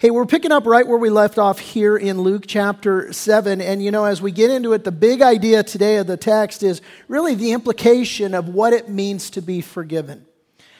Hey, 0.00 0.10
we're 0.10 0.24
picking 0.24 0.50
up 0.50 0.64
right 0.64 0.88
where 0.88 0.96
we 0.96 1.10
left 1.10 1.36
off 1.36 1.58
here 1.58 1.94
in 1.94 2.22
Luke 2.22 2.44
chapter 2.46 3.12
7. 3.12 3.60
And, 3.60 3.84
you 3.84 3.90
know, 3.90 4.06
as 4.06 4.22
we 4.22 4.32
get 4.32 4.50
into 4.50 4.72
it, 4.72 4.82
the 4.82 4.90
big 4.90 5.20
idea 5.20 5.62
today 5.62 5.96
of 5.96 6.06
the 6.06 6.16
text 6.16 6.62
is 6.62 6.80
really 7.06 7.34
the 7.34 7.52
implication 7.52 8.32
of 8.32 8.48
what 8.48 8.72
it 8.72 8.88
means 8.88 9.28
to 9.28 9.42
be 9.42 9.60
forgiven, 9.60 10.24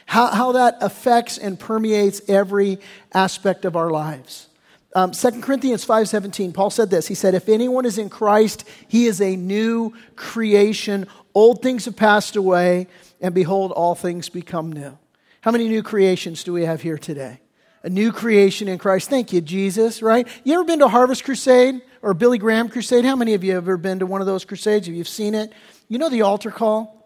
how, 0.06 0.28
how 0.28 0.52
that 0.52 0.78
affects 0.80 1.36
and 1.36 1.60
permeates 1.60 2.22
every 2.28 2.78
aspect 3.12 3.66
of 3.66 3.76
our 3.76 3.90
lives. 3.90 4.48
Um, 4.94 5.10
2 5.10 5.42
Corinthians 5.42 5.84
5.17, 5.84 6.54
Paul 6.54 6.70
said 6.70 6.88
this. 6.88 7.06
He 7.06 7.14
said, 7.14 7.34
if 7.34 7.50
anyone 7.50 7.84
is 7.84 7.98
in 7.98 8.08
Christ, 8.08 8.66
he 8.88 9.04
is 9.04 9.20
a 9.20 9.36
new 9.36 9.92
creation. 10.16 11.06
Old 11.34 11.60
things 11.60 11.84
have 11.84 11.94
passed 11.94 12.36
away, 12.36 12.86
and 13.20 13.34
behold, 13.34 13.70
all 13.72 13.94
things 13.94 14.30
become 14.30 14.72
new. 14.72 14.96
How 15.42 15.50
many 15.50 15.68
new 15.68 15.82
creations 15.82 16.42
do 16.42 16.54
we 16.54 16.64
have 16.64 16.80
here 16.80 16.96
today? 16.96 17.40
A 17.82 17.88
new 17.88 18.12
creation 18.12 18.68
in 18.68 18.78
Christ. 18.78 19.08
Thank 19.08 19.32
you, 19.32 19.40
Jesus, 19.40 20.02
right? 20.02 20.26
You 20.44 20.54
ever 20.54 20.64
been 20.64 20.80
to 20.80 20.88
Harvest 20.88 21.24
Crusade 21.24 21.80
or 22.02 22.14
Billy 22.14 22.38
Graham 22.38 22.68
Crusade? 22.68 23.04
How 23.04 23.16
many 23.16 23.34
of 23.34 23.42
you 23.42 23.54
have 23.54 23.64
ever 23.64 23.76
been 23.76 24.00
to 24.00 24.06
one 24.06 24.20
of 24.20 24.26
those 24.26 24.44
crusades? 24.44 24.86
Have 24.86 24.94
you 24.94 25.04
seen 25.04 25.34
it? 25.34 25.52
You 25.88 25.98
know 25.98 26.08
the 26.08 26.22
altar 26.22 26.50
call? 26.50 26.96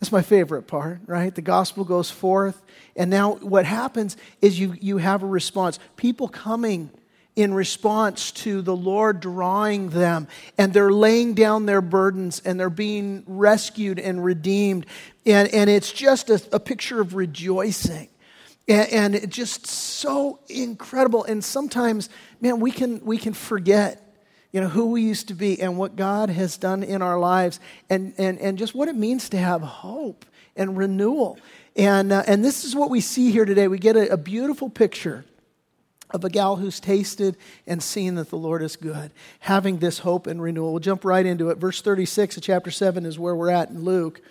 That's 0.00 0.12
my 0.12 0.22
favorite 0.22 0.66
part, 0.66 1.00
right? 1.06 1.34
The 1.34 1.42
gospel 1.42 1.84
goes 1.84 2.10
forth. 2.10 2.62
And 2.96 3.10
now 3.10 3.34
what 3.36 3.64
happens 3.64 4.16
is 4.42 4.58
you, 4.58 4.74
you 4.80 4.98
have 4.98 5.22
a 5.22 5.26
response. 5.26 5.78
People 5.96 6.28
coming 6.28 6.90
in 7.34 7.52
response 7.52 8.30
to 8.32 8.62
the 8.62 8.74
Lord 8.74 9.20
drawing 9.20 9.90
them, 9.90 10.26
and 10.56 10.72
they're 10.72 10.90
laying 10.90 11.34
down 11.34 11.66
their 11.66 11.82
burdens 11.82 12.40
and 12.40 12.58
they're 12.58 12.70
being 12.70 13.24
rescued 13.26 13.98
and 13.98 14.24
redeemed. 14.24 14.86
And, 15.26 15.48
and 15.48 15.68
it's 15.68 15.92
just 15.92 16.30
a, 16.30 16.42
a 16.52 16.60
picture 16.60 17.00
of 17.00 17.14
rejoicing. 17.14 18.08
And, 18.68 18.88
and 18.90 19.14
it's 19.14 19.36
just 19.36 19.66
so 19.66 20.40
incredible. 20.48 21.24
And 21.24 21.44
sometimes, 21.44 22.08
man, 22.40 22.60
we 22.60 22.70
can, 22.70 23.04
we 23.04 23.18
can 23.18 23.32
forget 23.32 24.02
you 24.52 24.62
know 24.62 24.68
who 24.68 24.86
we 24.86 25.02
used 25.02 25.28
to 25.28 25.34
be 25.34 25.60
and 25.60 25.76
what 25.76 25.96
god 25.96 26.30
has 26.30 26.56
done 26.56 26.82
in 26.82 27.02
our 27.02 27.18
lives 27.18 27.60
and, 27.90 28.14
and, 28.16 28.38
and 28.38 28.56
just 28.56 28.74
what 28.74 28.88
it 28.88 28.96
means 28.96 29.28
to 29.28 29.36
have 29.36 29.60
hope 29.60 30.24
and 30.56 30.78
renewal. 30.78 31.38
And, 31.76 32.10
uh, 32.10 32.22
and 32.26 32.42
this 32.42 32.64
is 32.64 32.74
what 32.74 32.88
we 32.88 33.02
see 33.02 33.30
here 33.30 33.44
today. 33.44 33.68
We 33.68 33.78
get 33.78 33.96
a, 33.96 34.14
a 34.14 34.16
beautiful 34.16 34.70
picture 34.70 35.26
of 36.10 36.24
a 36.24 36.30
gal 36.30 36.56
who's 36.56 36.80
tasted 36.80 37.36
and 37.66 37.82
seen 37.82 38.14
that 38.14 38.30
the 38.30 38.38
lord 38.38 38.62
is 38.62 38.76
good 38.76 39.10
having 39.40 39.78
this 39.78 39.98
hope 39.98 40.26
and 40.26 40.40
renewal. 40.40 40.72
We'll 40.72 40.80
jump 40.80 41.04
right 41.04 41.26
into 41.26 41.50
it. 41.50 41.58
Verse 41.58 41.82
36 41.82 42.38
of 42.38 42.42
chapter 42.42 42.70
7 42.70 43.04
is 43.04 43.18
where 43.18 43.34
we're 43.34 43.50
at 43.50 43.68
in 43.68 43.82
luke 43.82 44.22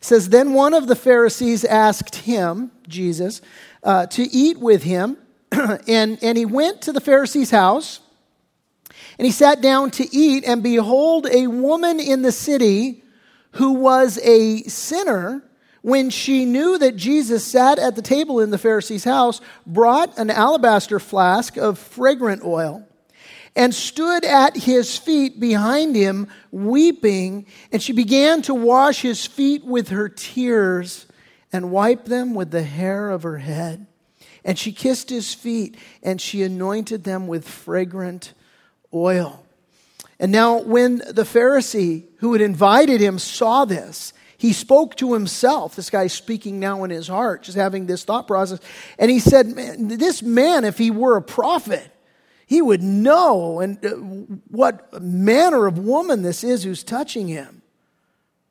it 0.00 0.04
says, 0.04 0.30
Then 0.30 0.54
one 0.54 0.72
of 0.72 0.86
the 0.86 0.96
Pharisees 0.96 1.64
asked 1.64 2.16
him, 2.16 2.70
Jesus, 2.88 3.42
uh, 3.82 4.06
to 4.06 4.22
eat 4.22 4.58
with 4.58 4.82
him. 4.82 5.18
and, 5.52 6.18
and 6.22 6.38
he 6.38 6.46
went 6.46 6.80
to 6.82 6.92
the 6.92 7.00
Pharisee's 7.00 7.50
house, 7.50 8.00
and 9.18 9.26
he 9.26 9.32
sat 9.32 9.60
down 9.60 9.90
to 9.92 10.16
eat. 10.16 10.44
And 10.44 10.62
behold, 10.62 11.26
a 11.30 11.48
woman 11.48 12.00
in 12.00 12.22
the 12.22 12.32
city 12.32 13.04
who 13.52 13.72
was 13.72 14.18
a 14.22 14.62
sinner, 14.62 15.42
when 15.82 16.08
she 16.08 16.46
knew 16.46 16.78
that 16.78 16.96
Jesus 16.96 17.44
sat 17.44 17.78
at 17.78 17.94
the 17.94 18.02
table 18.02 18.40
in 18.40 18.50
the 18.50 18.58
Pharisee's 18.58 19.04
house, 19.04 19.42
brought 19.66 20.16
an 20.18 20.30
alabaster 20.30 20.98
flask 20.98 21.58
of 21.58 21.78
fragrant 21.78 22.42
oil 22.42 22.86
and 23.56 23.74
stood 23.74 24.24
at 24.24 24.56
his 24.56 24.96
feet 24.96 25.40
behind 25.40 25.96
him, 25.96 26.28
weeping. 26.50 27.46
And 27.72 27.82
she 27.82 27.92
began 27.92 28.42
to 28.42 28.54
wash 28.54 29.02
his 29.02 29.26
feet 29.26 29.64
with 29.64 29.88
her 29.88 30.08
tears 30.08 31.06
and 31.52 31.70
wipe 31.70 32.04
them 32.04 32.34
with 32.34 32.50
the 32.50 32.62
hair 32.62 33.10
of 33.10 33.22
her 33.22 33.38
head. 33.38 33.86
And 34.44 34.58
she 34.58 34.72
kissed 34.72 35.10
his 35.10 35.34
feet 35.34 35.76
and 36.02 36.20
she 36.20 36.42
anointed 36.42 37.04
them 37.04 37.26
with 37.26 37.46
fragrant 37.46 38.32
oil. 38.94 39.44
And 40.18 40.32
now, 40.32 40.60
when 40.60 40.98
the 40.98 41.22
Pharisee 41.22 42.04
who 42.18 42.34
had 42.34 42.42
invited 42.42 43.00
him 43.00 43.18
saw 43.18 43.64
this, 43.64 44.12
he 44.36 44.52
spoke 44.52 44.94
to 44.96 45.14
himself. 45.14 45.74
This 45.74 45.90
guy's 45.90 46.12
speaking 46.12 46.60
now 46.60 46.84
in 46.84 46.90
his 46.90 47.08
heart, 47.08 47.42
just 47.42 47.56
having 47.56 47.86
this 47.86 48.04
thought 48.04 48.26
process. 48.26 48.60
And 48.98 49.10
he 49.10 49.18
said, 49.18 49.48
man, 49.48 49.88
This 49.88 50.22
man, 50.22 50.64
if 50.64 50.76
he 50.76 50.90
were 50.90 51.16
a 51.16 51.22
prophet, 51.22 51.90
he 52.50 52.60
would 52.60 52.82
know 52.82 53.60
and 53.60 53.82
uh, 53.86 53.90
what 54.50 55.00
manner 55.00 55.68
of 55.68 55.78
woman 55.78 56.22
this 56.22 56.42
is 56.42 56.64
who's 56.64 56.82
touching 56.82 57.28
him 57.28 57.62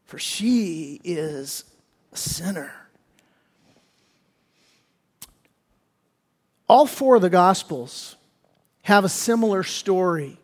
for 0.06 0.18
she 0.18 1.02
is 1.04 1.66
a 2.14 2.18
sinner 2.18 2.72
all 6.70 6.88
four 6.88 7.18
of 7.18 7.22
the 7.22 7.30
gospels 7.30 8.16
have 8.84 9.04
a 9.04 9.10
similar 9.10 9.64
story 9.64 10.38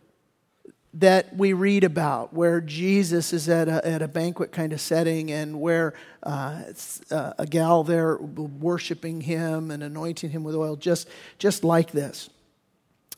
that 0.96 1.34
we 1.36 1.54
read 1.54 1.84
about 1.84 2.34
where 2.34 2.60
Jesus 2.60 3.32
is 3.34 3.48
at 3.50 3.68
a, 3.68 3.86
at 3.86 4.02
a 4.02 4.08
banquet 4.08 4.52
kind 4.52 4.72
of 4.72 4.80
setting 4.80 5.30
and 5.32 5.60
where 5.60 5.94
uh, 6.24 6.64
uh, 7.12 7.34
a 7.38 7.46
gal 7.46 7.84
there 7.84 8.18
worshiping 8.18 9.20
him 9.22 9.72
and 9.72 9.84
anointing 9.84 10.30
him 10.30 10.44
with 10.44 10.56
oil, 10.56 10.78
just, 10.78 11.10
just 11.38 11.66
like 11.66 11.92
this. 11.92 12.30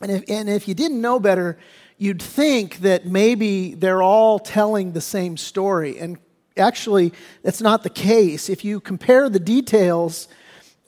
And 0.01 0.11
if, 0.11 0.23
and 0.29 0.49
if 0.49 0.67
you 0.67 0.73
didn't 0.73 1.01
know 1.01 1.19
better, 1.19 1.57
you'd 1.97 2.21
think 2.21 2.79
that 2.79 3.05
maybe 3.05 3.73
they're 3.73 4.01
all 4.03 4.39
telling 4.39 4.91
the 4.91 5.01
same 5.01 5.37
story. 5.37 5.99
And 5.99 6.17
actually, 6.55 7.13
that's 7.43 7.61
not 7.61 7.83
the 7.83 7.89
case. 7.89 8.49
If 8.49 8.63
you 8.63 8.79
compare 8.79 9.29
the 9.29 9.39
details, 9.39 10.27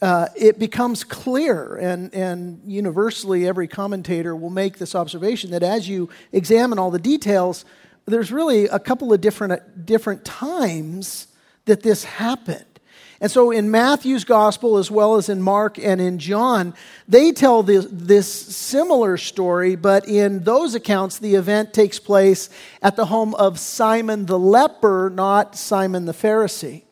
uh, 0.02 0.28
it 0.36 0.60
becomes 0.60 1.04
clear, 1.04 1.76
and, 1.76 2.14
and 2.14 2.62
universally, 2.66 3.48
every 3.48 3.68
commentator 3.68 4.36
will 4.36 4.50
make 4.50 4.78
this 4.78 4.96
observation 4.96 5.52
that 5.52 5.64
as 5.64 5.90
you 5.90 6.10
examine 6.32 6.80
all 6.80 6.90
the 6.90 7.00
details, 7.00 7.66
there's 8.06 8.32
really 8.32 8.66
a 8.66 8.80
couple 8.80 9.12
of 9.12 9.20
different, 9.20 9.86
different 9.86 10.24
times 10.24 11.28
that 11.66 11.84
this 11.84 12.04
happened. 12.04 12.66
And 13.22 13.30
so 13.30 13.52
in 13.52 13.70
Matthew's 13.70 14.24
gospel, 14.24 14.78
as 14.78 14.90
well 14.90 15.16
as 15.16 15.28
in 15.28 15.42
Mark 15.42 15.78
and 15.78 16.00
in 16.00 16.20
John, 16.20 16.74
they 17.08 17.32
tell 17.34 17.64
this, 17.64 17.86
this, 17.92 18.32
similar 18.32 19.18
story, 19.18 19.76
but 19.76 20.08
in 20.08 20.44
those 20.44 20.74
accounts, 20.74 21.20
the 21.20 21.36
event 21.36 21.74
takes 21.74 22.00
place 22.00 22.50
at 22.82 22.96
the 22.96 23.08
home 23.08 23.36
of 23.36 23.60
Simon 23.60 24.26
the 24.26 24.40
leper, 24.40 25.12
not 25.14 25.58
Simon 25.58 26.06
the 26.06 26.14
Pharisee. 26.14 26.84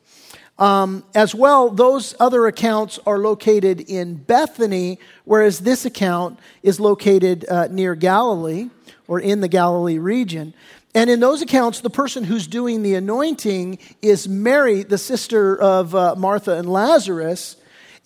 Um, 0.59 1.05
as 1.13 1.35
well, 1.35 1.69
those 1.69 2.15
other 2.19 2.47
accounts 2.47 2.99
are 3.05 3.19
located 3.19 3.81
in 3.81 4.15
Bethany, 4.15 4.99
whereas 5.23 5.59
this 5.59 5.85
account 5.85 6.39
is 6.63 6.79
located 6.79 7.47
uh, 7.47 7.67
near 7.67 7.93
Galilee 7.95 8.69
or 9.07 9.19
in 9.19 9.41
the 9.41 9.47
Galilee 9.47 9.99
region. 9.99 10.53
And 10.97 11.11
in 11.11 11.19
those 11.19 11.43
accounts, 11.43 11.81
the 11.81 11.91
person 11.91 12.23
who's 12.23 12.47
doing 12.47 12.81
the 12.81 12.95
anointing 12.95 13.77
is 14.01 14.27
Mary, 14.27 14.81
the 14.81 14.97
sister 14.97 15.55
of 15.55 15.93
uh, 15.93 16.15
Martha 16.15 16.57
and 16.57 16.67
Lazarus. 16.67 17.55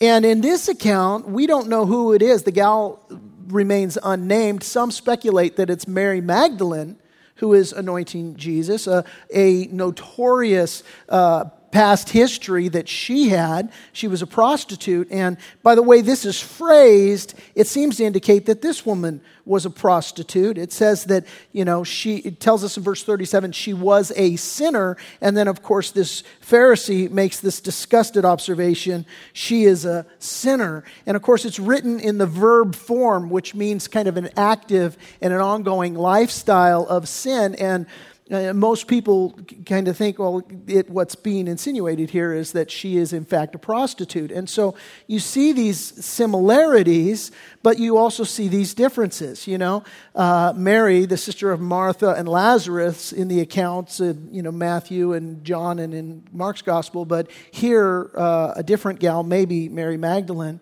And 0.02 0.26
in 0.26 0.42
this 0.42 0.68
account, 0.68 1.26
we 1.30 1.48
don't 1.48 1.70
know 1.70 1.86
who 1.86 2.12
it 2.12 2.22
is. 2.22 2.44
The 2.44 2.52
gal 2.52 3.02
remains 3.48 3.98
unnamed. 4.04 4.64
Some 4.64 4.92
speculate 4.92 5.56
that 5.56 5.70
it's 5.70 5.88
Mary 5.88 6.20
Magdalene 6.20 6.98
who 7.36 7.54
is 7.54 7.72
anointing 7.72 8.36
Jesus, 8.36 8.88
a, 8.88 9.06
a 9.34 9.68
notorious 9.68 10.84
uh, 11.08 11.46
past 11.72 12.10
history 12.10 12.68
that 12.70 12.88
she 12.88 13.30
had. 13.30 13.72
She 13.94 14.08
was 14.08 14.22
a 14.22 14.28
prostitute. 14.28 15.08
And 15.12 15.38
by 15.64 15.76
the 15.76 15.82
way 15.82 16.02
this 16.02 16.26
is 16.26 16.40
phrased, 16.40 17.34
it 17.56 17.68
seems 17.68 17.98
to 17.98 18.04
indicate 18.04 18.46
that 18.46 18.62
this 18.62 18.86
woman 18.86 19.22
was 19.46 19.66
a 19.66 19.70
prostitute. 19.70 20.58
It 20.58 20.72
says 20.72 21.06
that, 21.06 21.26
you 21.52 21.66
know, 21.66 21.84
she, 21.84 22.18
it 22.18 22.40
tells 22.40 22.64
us 22.64 22.78
in 22.78 22.84
verse 22.84 23.04
37, 23.04 23.52
she 23.54 23.74
was 23.74 24.12
a 24.16 24.36
sinner. 24.36 24.98
And 25.20 25.36
then, 25.36 25.48
of 25.48 25.64
course, 25.64 25.92
this 25.92 26.24
Pharisee 26.42 27.10
makes 27.10 27.40
this 27.40 27.60
disgusted 27.60 28.26
observation 28.26 29.06
she 29.34 29.64
is 29.64 29.86
a 29.86 30.06
sinner. 30.20 30.84
And 31.06 31.16
of 31.18 31.24
course, 31.24 31.46
it's 31.46 31.60
written 31.60 32.00
in 32.00 32.18
the 32.18 32.28
verb 32.28 32.76
form, 32.76 33.30
which 33.30 33.56
means 33.56 33.88
kind 33.88 34.08
of 34.08 34.18
an 34.18 34.30
active 34.38 34.98
and 35.22 35.34
an 35.34 35.42
ongoing 35.42 35.96
lifestyle 35.96 36.86
of 36.88 37.08
sin. 37.08 37.56
And 37.56 37.88
uh, 38.32 38.54
most 38.54 38.88
people 38.88 39.38
kind 39.66 39.88
of 39.88 39.98
think, 39.98 40.18
well, 40.18 40.42
it, 40.68 40.90
what's 40.90 41.16
being 41.16 41.48
insinuated 41.48 42.10
here 42.10 42.34
is 42.34 42.54
that 42.54 42.72
she 42.72 42.98
is, 42.98 43.12
in 43.12 43.26
fact, 43.26 43.56
a 43.56 43.60
prostitute. 43.60 44.32
And 44.32 44.50
so 44.50 44.76
you 45.08 45.20
see 45.20 45.52
these 45.52 45.80
similarities, 46.04 47.32
but 47.62 47.78
you 47.78 47.98
also 47.98 48.24
see 48.24 48.48
these 48.48 48.74
differences. 48.74 49.48
You 49.48 49.58
know, 49.58 49.84
uh, 50.16 50.54
Mary, 50.56 51.06
the 51.06 51.18
sister 51.18 51.52
of 51.52 51.60
Martha 51.60 52.12
and 52.12 52.28
Lazarus, 52.28 53.12
in 53.12 53.28
the 53.28 53.42
accounts 53.42 54.00
in 54.00 54.30
you 54.32 54.42
know 54.42 54.52
Matthew 54.52 55.14
and 55.14 55.44
John 55.44 55.80
and 55.80 55.94
in 55.94 56.24
Mark's 56.32 56.62
gospel, 56.62 57.06
but 57.06 57.30
here 57.52 58.12
uh, 58.16 58.54
a 58.56 58.64
different 58.64 59.00
gal, 59.00 59.24
maybe 59.24 59.68
Mary 59.68 59.98
Magdalene. 59.98 60.60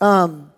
Um, 0.00 0.52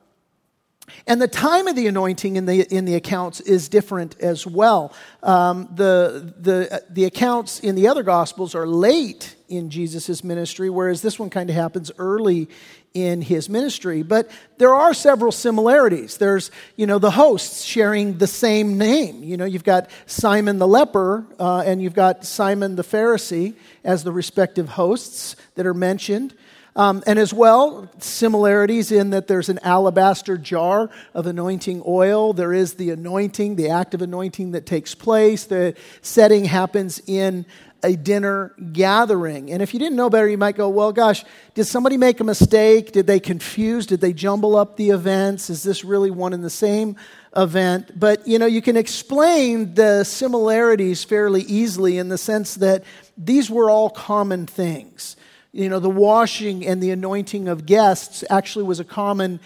And 1.07 1.21
the 1.21 1.29
time 1.29 1.67
of 1.69 1.77
the 1.77 1.87
anointing 1.87 2.37
in 2.37 2.47
the, 2.47 2.63
in 2.75 2.85
the 2.85 2.95
accounts 2.95 3.41
is 3.41 3.69
different 3.69 4.19
as 4.21 4.47
well. 4.47 4.95
Um, 5.23 5.69
the, 5.75 6.35
the, 6.39 6.85
the 6.91 7.05
accounts 7.05 7.61
in 7.61 7.75
the 7.75 7.89
other 7.89 8.03
Gospels 8.03 8.55
are 8.55 8.67
late 8.67 9.37
in 9.49 9.69
Jesus' 9.69 10.25
ministry, 10.25 10.71
whereas 10.71 11.03
this 11.03 11.19
one 11.19 11.31
kind 11.31 11.51
of 11.51 11.57
happens 11.57 11.91
early 11.99 12.49
in 12.95 13.23
his 13.23 13.49
ministry. 13.49 14.03
But 14.03 14.31
there 14.59 14.75
are 14.75 14.95
several 14.95 15.33
similarities. 15.33 16.17
There's, 16.17 16.51
you 16.77 16.87
know, 16.87 16.99
the 16.99 17.11
hosts 17.11 17.63
sharing 17.63 18.19
the 18.19 18.27
same 18.27 18.79
name. 18.79 19.23
You 19.23 19.37
know, 19.37 19.45
you've 19.45 19.65
got 19.65 19.91
Simon 20.07 20.59
the 20.59 20.69
leper 20.69 21.25
uh, 21.39 21.63
and 21.67 21.83
you've 21.83 21.95
got 21.95 22.25
Simon 22.25 22.77
the 22.77 22.85
Pharisee 22.85 23.55
as 23.85 24.05
the 24.05 24.13
respective 24.13 24.71
hosts 24.71 25.37
that 25.55 25.67
are 25.67 25.75
mentioned. 25.75 26.35
Um, 26.75 27.03
and 27.07 27.19
as 27.19 27.35
well, 27.35 27.91
similarities 27.99 28.93
in 28.93 29.11
that 29.11 29.27
there's 29.27 29.51
an 29.51 29.59
alabaster 29.63 30.39
jar 30.39 30.89
of 31.13 31.27
anointing 31.27 31.83
oil. 31.87 32.33
There 32.33 32.55
is 32.55 32.75
the 32.75 32.91
anointing, 32.91 33.57
the 33.57 33.69
act 33.69 33.93
of 33.93 34.01
anointing 34.01 34.53
that 34.53 34.65
takes 34.65 34.95
place. 34.95 35.45
The 35.45 35.75
setting 36.01 36.47
happens 36.47 37.03
in 37.07 37.45
a 37.83 37.97
dinner 37.97 38.55
gathering. 38.73 39.51
And 39.51 39.61
if 39.61 39.75
you 39.75 39.81
didn't 39.81 39.97
know 39.97 40.09
better, 40.09 40.29
you 40.29 40.39
might 40.39 40.57
go, 40.57 40.69
well, 40.69 40.93
gosh, 40.93 41.25
did 41.55 41.65
somebody 41.65 41.97
make 41.97 42.21
a 42.21 42.25
mistake? 42.25 42.93
Did 42.93 43.07
they 43.07 43.21
confuse? 43.21 43.87
Did 43.87 44.01
they 44.01 44.13
jumble 44.13 44.57
up 44.57 44.77
the 44.77 44.91
events? 44.91 45.51
Is 45.51 45.63
this 45.63 45.85
really 45.85 46.11
one 46.11 46.33
and 46.33 46.45
the 46.45 46.51
same 46.51 46.97
event? 47.37 47.99
But, 47.99 48.27
you 48.27 48.39
know, 48.39 48.47
you 48.47 48.63
can 48.63 48.77
explain 48.77 49.75
the 49.75 50.05
similarities 50.05 51.03
fairly 51.03 51.43
easily 51.43 51.99
in 51.99 52.09
the 52.09 52.19
sense 52.19 52.55
that 52.57 52.85
these 53.19 53.51
were 53.51 53.69
all 53.69 53.91
common 53.91 54.47
things. 54.47 55.17
You 55.53 55.69
know, 55.69 55.81
the 55.81 55.91
washing 55.91 56.67
and 56.67 56.83
the 56.83 56.93
anointing 56.93 57.47
of 57.47 57.67
guests 57.67 58.25
actually 58.31 58.65
was 58.65 58.81
a 58.81 58.85
common 58.85 59.39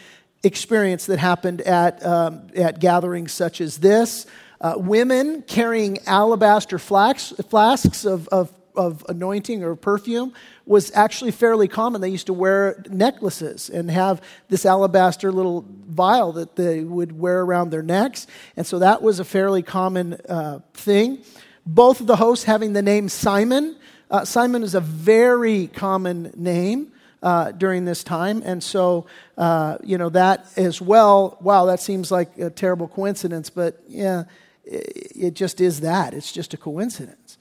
experience 0.44 1.06
that 1.06 1.18
happened 1.18 1.62
at, 1.62 2.04
um, 2.06 2.46
at 2.54 2.78
gatherings 2.78 3.32
such 3.32 3.60
as 3.60 3.78
this. 3.78 4.24
Uh, 4.60 4.74
women 4.76 5.42
carrying 5.42 5.98
alabaster 6.06 6.78
flasks, 6.78 7.32
flasks 7.50 8.04
of, 8.04 8.28
of, 8.28 8.52
of 8.76 9.04
anointing 9.08 9.64
or 9.64 9.74
perfume 9.74 10.32
was 10.64 10.92
actually 10.94 11.32
fairly 11.32 11.66
common. 11.66 12.00
They 12.00 12.08
used 12.08 12.26
to 12.26 12.32
wear 12.32 12.84
necklaces 12.88 13.68
and 13.68 13.90
have 13.90 14.22
this 14.48 14.64
alabaster 14.64 15.32
little 15.32 15.64
vial 15.88 16.32
that 16.34 16.54
they 16.54 16.84
would 16.84 17.18
wear 17.18 17.40
around 17.42 17.70
their 17.70 17.82
necks. 17.82 18.28
And 18.56 18.64
so 18.64 18.78
that 18.78 19.02
was 19.02 19.18
a 19.18 19.24
fairly 19.24 19.64
common 19.64 20.14
uh, 20.28 20.60
thing. 20.72 21.18
Both 21.66 22.00
of 22.00 22.06
the 22.06 22.16
hosts 22.16 22.44
having 22.44 22.74
the 22.74 22.82
name 22.82 23.08
Simon. 23.08 23.76
Uh, 24.10 24.24
Simon 24.24 24.62
is 24.62 24.74
a 24.74 24.80
very 24.80 25.68
common 25.68 26.32
name. 26.36 26.92
Uh, 27.22 27.50
during 27.50 27.86
this 27.86 28.04
time. 28.04 28.40
And 28.44 28.62
so, 28.62 29.06
uh, 29.36 29.78
you 29.82 29.98
know, 29.98 30.10
that 30.10 30.46
as 30.56 30.80
well, 30.80 31.38
wow, 31.40 31.64
that 31.64 31.80
seems 31.80 32.12
like 32.12 32.38
a 32.38 32.50
terrible 32.50 32.86
coincidence, 32.86 33.50
but 33.50 33.82
yeah, 33.88 34.24
it 34.64 35.34
just 35.34 35.60
is 35.60 35.80
that. 35.80 36.14
It's 36.14 36.30
just 36.30 36.54
a 36.54 36.56
coincidence. 36.56 37.38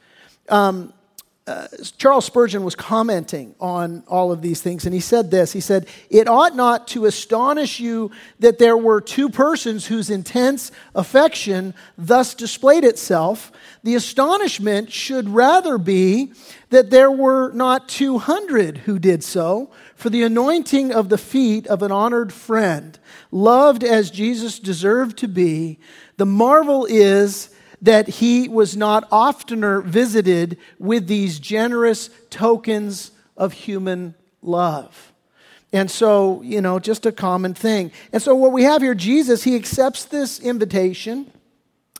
Um, 0.49 0.93
uh, 1.47 1.67
Charles 1.99 2.25
Spurgeon 2.25 2.63
was 2.63 2.75
commenting 2.75 3.53
on 3.59 4.03
all 4.07 4.31
of 4.31 4.41
these 4.41 4.61
things, 4.61 4.85
and 4.85 4.95
he 4.95 4.99
said 4.99 5.29
this 5.29 5.53
He 5.53 5.59
said, 5.59 5.87
It 6.09 6.27
ought 6.27 6.55
not 6.55 6.87
to 6.89 7.05
astonish 7.05 7.79
you 7.79 8.09
that 8.39 8.57
there 8.57 8.77
were 8.77 8.99
two 8.99 9.29
persons 9.29 9.85
whose 9.85 10.09
intense 10.09 10.71
affection 10.95 11.75
thus 11.99 12.33
displayed 12.33 12.83
itself. 12.83 13.51
The 13.83 13.93
astonishment 13.93 14.91
should 14.91 15.29
rather 15.29 15.77
be 15.77 16.31
that 16.71 16.89
there 16.89 17.11
were 17.11 17.51
not 17.51 17.87
200 17.89 18.79
who 18.79 18.97
did 18.97 19.23
so, 19.23 19.69
for 19.95 20.09
the 20.09 20.23
anointing 20.23 20.91
of 20.91 21.09
the 21.09 21.17
feet 21.17 21.67
of 21.67 21.83
an 21.83 21.91
honored 21.91 22.33
friend, 22.33 22.97
loved 23.29 23.83
as 23.83 24.09
Jesus 24.09 24.57
deserved 24.57 25.17
to 25.19 25.27
be, 25.27 25.77
the 26.17 26.25
marvel 26.25 26.87
is 26.89 27.54
that 27.85 28.07
he 28.07 28.47
was 28.47 28.75
not 28.75 29.07
oftener 29.11 29.81
visited 29.81 30.57
with 30.79 31.07
these 31.07 31.39
generous 31.39 32.09
tokens 32.29 33.11
of 33.37 33.53
human 33.53 34.15
love. 34.41 35.13
And 35.71 35.89
so, 35.89 36.41
you 36.41 36.61
know, 36.61 36.79
just 36.79 37.05
a 37.05 37.11
common 37.11 37.53
thing. 37.53 37.91
And 38.11 38.21
so, 38.21 38.33
what 38.33 38.51
we 38.53 38.63
have 38.63 38.81
here, 38.81 38.95
Jesus, 38.95 39.43
he 39.43 39.55
accepts 39.55 40.05
this 40.05 40.39
invitation 40.39 41.31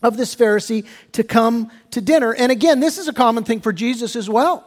of 0.01 0.17
this 0.17 0.35
Pharisee 0.35 0.85
to 1.11 1.23
come 1.23 1.71
to 1.91 2.01
dinner. 2.01 2.33
And 2.33 2.51
again, 2.51 2.79
this 2.79 2.97
is 2.97 3.07
a 3.07 3.13
common 3.13 3.43
thing 3.43 3.61
for 3.61 3.73
Jesus 3.73 4.15
as 4.15 4.29
well. 4.29 4.65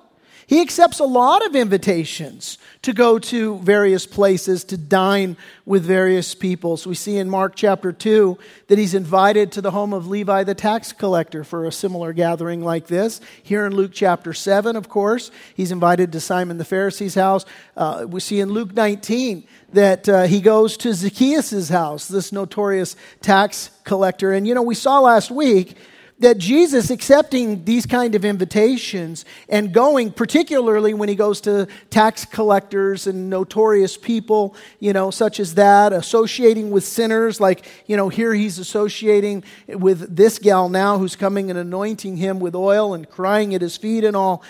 He 0.49 0.63
accepts 0.63 0.99
a 0.99 1.05
lot 1.05 1.45
of 1.45 1.55
invitations 1.55 2.57
to 2.81 2.95
go 2.95 3.19
to 3.19 3.59
various 3.59 4.07
places 4.07 4.65
to 4.65 4.79
dine 4.79 5.37
with 5.67 5.85
various 5.85 6.35
people. 6.35 6.79
So 6.79 6.89
we 6.89 6.97
see 6.97 7.19
in 7.19 7.29
Mark 7.29 7.55
chapter 7.55 7.93
2 7.93 8.39
that 8.69 8.79
he's 8.79 8.95
invited 8.95 9.53
to 9.53 9.61
the 9.61 9.73
home 9.73 9.93
of 9.93 10.09
Levi 10.09 10.45
the 10.45 10.55
tax 10.55 10.95
collector 10.95 11.45
for 11.45 11.67
a 11.67 11.71
similar 11.71 12.15
gathering 12.15 12.65
like 12.65 12.87
this. 12.87 13.21
Here 13.43 13.67
in 13.67 13.77
Luke 13.77 13.91
chapter 13.93 14.33
7, 14.33 14.75
of 14.75 14.89
course, 14.89 15.31
he's 15.55 15.71
invited 15.71 16.13
to 16.13 16.21
Simon 16.21 16.57
the 16.57 16.65
Pharisee's 16.65 17.15
house. 17.15 17.45
Uh, 17.77 18.07
we 18.09 18.19
see 18.19 18.41
in 18.41 18.49
Luke 18.49 18.73
19 18.73 19.47
that 19.75 20.09
uh, 20.09 20.23
he 20.23 20.41
goes 20.41 20.79
to 20.79 20.95
Zacchaeus' 20.95 21.69
house, 21.69 22.09
this 22.09 22.33
notorious 22.33 22.97
tax 23.21 23.69
collector. 23.85 24.33
And 24.33 24.49
you 24.49 24.55
know, 24.55 24.63
we 24.63 24.75
saw 24.75 25.01
last 25.01 25.31
week 25.31 25.77
that 26.21 26.39
Jesus 26.39 26.91
accepting 26.91 27.65
these 27.65 27.87
kind 27.87 28.15
of 28.15 28.25
invitations 28.25 29.25
and 29.49 29.73
going, 29.73 30.11
particularly 30.11 30.93
when 30.93 31.09
he 31.09 31.15
goes 31.15 31.41
to 31.43 31.69
tax 31.91 32.25
collectors 32.25 33.07
and 33.07 33.31
notorious 33.31 33.97
people, 33.97 34.57
you 34.81 34.93
know, 34.93 35.11
such 35.11 35.39
as 35.39 35.55
that, 35.55 35.93
associating 35.93 36.71
with 36.71 36.83
sinners, 36.83 37.41
like, 37.41 37.67
you 37.87 37.97
know, 37.97 38.09
here 38.09 38.35
he's 38.35 38.59
associating 38.59 39.45
with 39.69 40.17
this 40.17 40.39
gal 40.39 40.69
now 40.69 40.99
who's 40.99 41.15
coming 41.15 41.51
and 41.51 41.59
anointing 41.59 42.17
him 42.17 42.41
with 42.41 42.55
oil 42.55 42.95
and 42.95 43.09
crying 43.09 43.55
at 43.55 43.61
his 43.61 43.77
feet 43.77 44.03
and 44.03 44.17
all, 44.17 44.43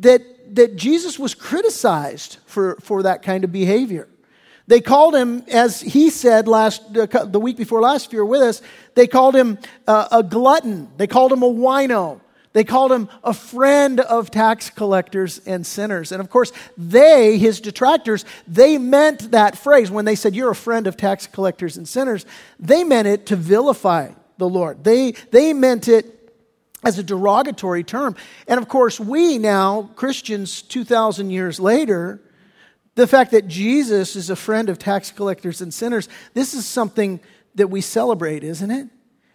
that, 0.00 0.22
that 0.54 0.76
Jesus 0.76 1.18
was 1.18 1.34
criticized 1.34 2.38
for, 2.46 2.76
for 2.80 3.02
that 3.02 3.22
kind 3.22 3.44
of 3.44 3.52
behavior. 3.52 4.08
They 4.70 4.80
called 4.80 5.16
him, 5.16 5.42
as 5.50 5.80
he 5.80 6.10
said 6.10 6.46
last 6.46 6.94
the 6.94 7.40
week 7.40 7.56
before 7.56 7.80
last, 7.80 8.06
if 8.06 8.12
you 8.12 8.20
were 8.20 8.24
with 8.24 8.40
us, 8.40 8.62
they 8.94 9.08
called 9.08 9.34
him 9.34 9.58
uh, 9.88 10.06
a 10.12 10.22
glutton. 10.22 10.88
They 10.96 11.08
called 11.08 11.32
him 11.32 11.42
a 11.42 11.52
wino. 11.52 12.20
They 12.52 12.62
called 12.62 12.92
him 12.92 13.08
a 13.24 13.34
friend 13.34 13.98
of 13.98 14.30
tax 14.30 14.70
collectors 14.70 15.40
and 15.44 15.66
sinners. 15.66 16.12
And 16.12 16.20
of 16.20 16.30
course, 16.30 16.52
they, 16.78 17.36
his 17.36 17.60
detractors, 17.60 18.24
they 18.46 18.78
meant 18.78 19.32
that 19.32 19.58
phrase 19.58 19.90
when 19.90 20.04
they 20.04 20.14
said, 20.14 20.36
You're 20.36 20.52
a 20.52 20.54
friend 20.54 20.86
of 20.86 20.96
tax 20.96 21.26
collectors 21.26 21.76
and 21.76 21.88
sinners. 21.88 22.24
They 22.60 22.84
meant 22.84 23.08
it 23.08 23.26
to 23.26 23.34
vilify 23.34 24.12
the 24.38 24.48
Lord. 24.48 24.84
They, 24.84 25.14
they 25.32 25.52
meant 25.52 25.88
it 25.88 26.32
as 26.84 26.96
a 26.96 27.02
derogatory 27.02 27.82
term. 27.82 28.14
And 28.46 28.60
of 28.60 28.68
course, 28.68 29.00
we 29.00 29.36
now, 29.36 29.90
Christians 29.96 30.62
2,000 30.62 31.30
years 31.30 31.58
later, 31.58 32.20
the 33.00 33.06
fact 33.06 33.30
that 33.30 33.48
Jesus 33.48 34.14
is 34.14 34.28
a 34.28 34.36
friend 34.36 34.68
of 34.68 34.78
tax 34.78 35.10
collectors 35.10 35.62
and 35.62 35.72
sinners, 35.72 36.06
this 36.34 36.52
is 36.52 36.66
something 36.66 37.18
that 37.54 37.68
we 37.68 37.80
celebrate, 37.80 38.44
isn't 38.44 38.70
it? 38.70 38.88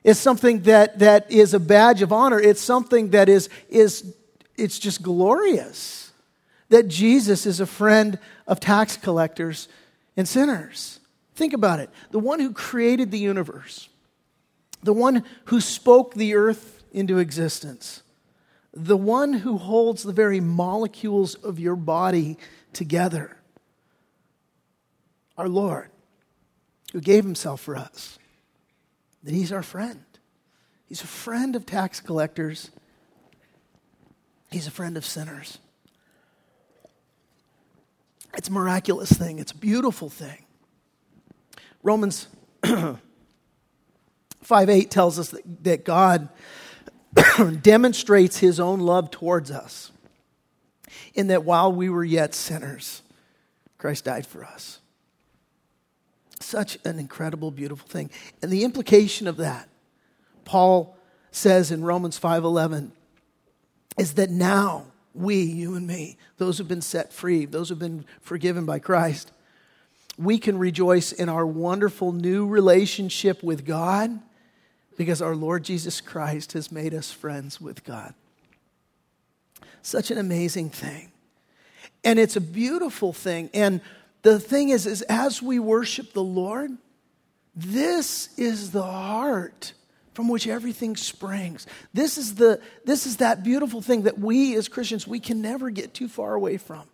It's 0.03 0.19
something 0.19 0.61
that, 0.61 0.99
that 0.99 1.31
is 1.31 1.55
a 1.55 1.59
badge 1.59 2.03
of 2.03 2.13
honor. 2.13 2.39
It's 2.39 2.61
something 2.61 3.09
that 3.09 3.27
is, 3.27 3.49
is 3.67 4.13
it's 4.55 4.77
just 4.77 5.01
glorious 5.01 6.11
that 6.69 6.87
Jesus 6.87 7.47
is 7.47 7.59
a 7.59 7.65
friend 7.65 8.19
of 8.45 8.59
tax 8.59 8.97
collectors 8.97 9.67
and 10.15 10.27
sinners. 10.27 10.99
Think 11.33 11.53
about 11.53 11.79
it. 11.79 11.89
The 12.11 12.19
one 12.19 12.39
who 12.39 12.53
created 12.53 13.09
the 13.09 13.17
universe, 13.17 13.89
the 14.83 14.93
one 14.93 15.23
who 15.45 15.59
spoke 15.59 16.13
the 16.13 16.35
earth 16.35 16.83
into 16.91 17.17
existence, 17.17 18.03
the 18.73 18.97
one 18.97 19.33
who 19.33 19.57
holds 19.57 20.03
the 20.03 20.13
very 20.13 20.39
molecules 20.39 21.33
of 21.33 21.59
your 21.59 21.75
body 21.75 22.37
together 22.71 23.37
our 25.37 25.47
Lord, 25.47 25.89
who 26.93 27.01
gave 27.01 27.23
himself 27.23 27.61
for 27.61 27.75
us, 27.75 28.17
that 29.23 29.33
he's 29.33 29.51
our 29.51 29.63
friend. 29.63 30.03
He's 30.87 31.01
a 31.01 31.07
friend 31.07 31.55
of 31.55 31.65
tax 31.65 31.99
collectors, 31.99 32.69
he's 34.51 34.67
a 34.67 34.71
friend 34.71 34.97
of 34.97 35.05
sinners. 35.05 35.57
It's 38.37 38.49
a 38.49 38.51
miraculous 38.51 39.11
thing, 39.11 39.39
it's 39.39 39.51
a 39.51 39.57
beautiful 39.57 40.09
thing. 40.09 40.45
Romans 41.83 42.27
5 42.63 42.99
8 44.69 44.91
tells 44.91 45.19
us 45.19 45.29
that, 45.29 45.63
that 45.63 45.85
God 45.85 46.29
demonstrates 47.61 48.37
his 48.37 48.59
own 48.59 48.79
love 48.79 49.11
towards 49.11 49.51
us 49.51 49.91
in 51.13 51.27
that 51.27 51.43
while 51.43 51.71
we 51.71 51.89
were 51.89 52.03
yet 52.03 52.35
sinners, 52.35 53.01
Christ 53.77 54.05
died 54.05 54.27
for 54.27 54.43
us. 54.43 54.79
Such 56.39 56.77
an 56.85 56.99
incredible, 56.99 57.51
beautiful 57.51 57.87
thing. 57.87 58.09
And 58.41 58.51
the 58.51 58.63
implication 58.63 59.27
of 59.27 59.37
that, 59.37 59.69
Paul 60.43 60.97
says 61.31 61.71
in 61.71 61.83
Romans 61.83 62.19
5:11, 62.19 62.91
is 63.97 64.13
that 64.13 64.29
now 64.29 64.85
we, 65.13 65.41
you 65.41 65.75
and 65.75 65.87
me, 65.87 66.17
those 66.37 66.57
who've 66.57 66.67
been 66.67 66.81
set 66.81 67.13
free, 67.13 67.45
those 67.45 67.69
who've 67.69 67.79
been 67.79 68.05
forgiven 68.21 68.65
by 68.65 68.79
Christ, 68.79 69.31
we 70.17 70.37
can 70.37 70.57
rejoice 70.57 71.11
in 71.11 71.29
our 71.29 71.45
wonderful 71.45 72.11
new 72.11 72.47
relationship 72.47 73.43
with 73.43 73.65
God 73.65 74.19
because 74.97 75.21
our 75.21 75.35
Lord 75.35 75.63
Jesus 75.63 75.99
Christ 76.01 76.53
has 76.53 76.71
made 76.71 76.93
us 76.93 77.11
friends 77.11 77.59
with 77.59 77.83
God. 77.83 78.13
Such 79.81 80.11
an 80.11 80.17
amazing 80.17 80.69
thing. 80.69 81.11
And 82.03 82.19
it's 82.19 82.35
a 82.35 82.41
beautiful 82.41 83.13
thing. 83.13 83.49
And 83.53 83.81
the 84.25 84.39
thing 84.39 84.69
is, 84.69 84.87
is 84.87 85.03
as 85.03 85.39
we 85.39 85.59
worship 85.59 86.13
the 86.13 86.23
Lord, 86.23 86.71
this 87.55 88.35
is 88.39 88.71
the 88.71 88.81
heart 88.81 89.73
from 90.15 90.29
which 90.29 90.47
everything 90.47 90.95
springs. 90.95 91.67
This 91.93 92.17
is, 92.17 92.33
the, 92.33 92.59
this 92.85 93.05
is 93.05 93.17
that 93.17 93.43
beautiful 93.43 93.83
thing 93.83 94.03
that 94.03 94.17
we 94.17 94.55
as 94.55 94.67
Christians, 94.67 95.07
we 95.07 95.19
can 95.19 95.43
never 95.43 95.69
get 95.69 95.93
too 95.93 96.07
far 96.07 96.33
away 96.33 96.57
from. 96.57 96.85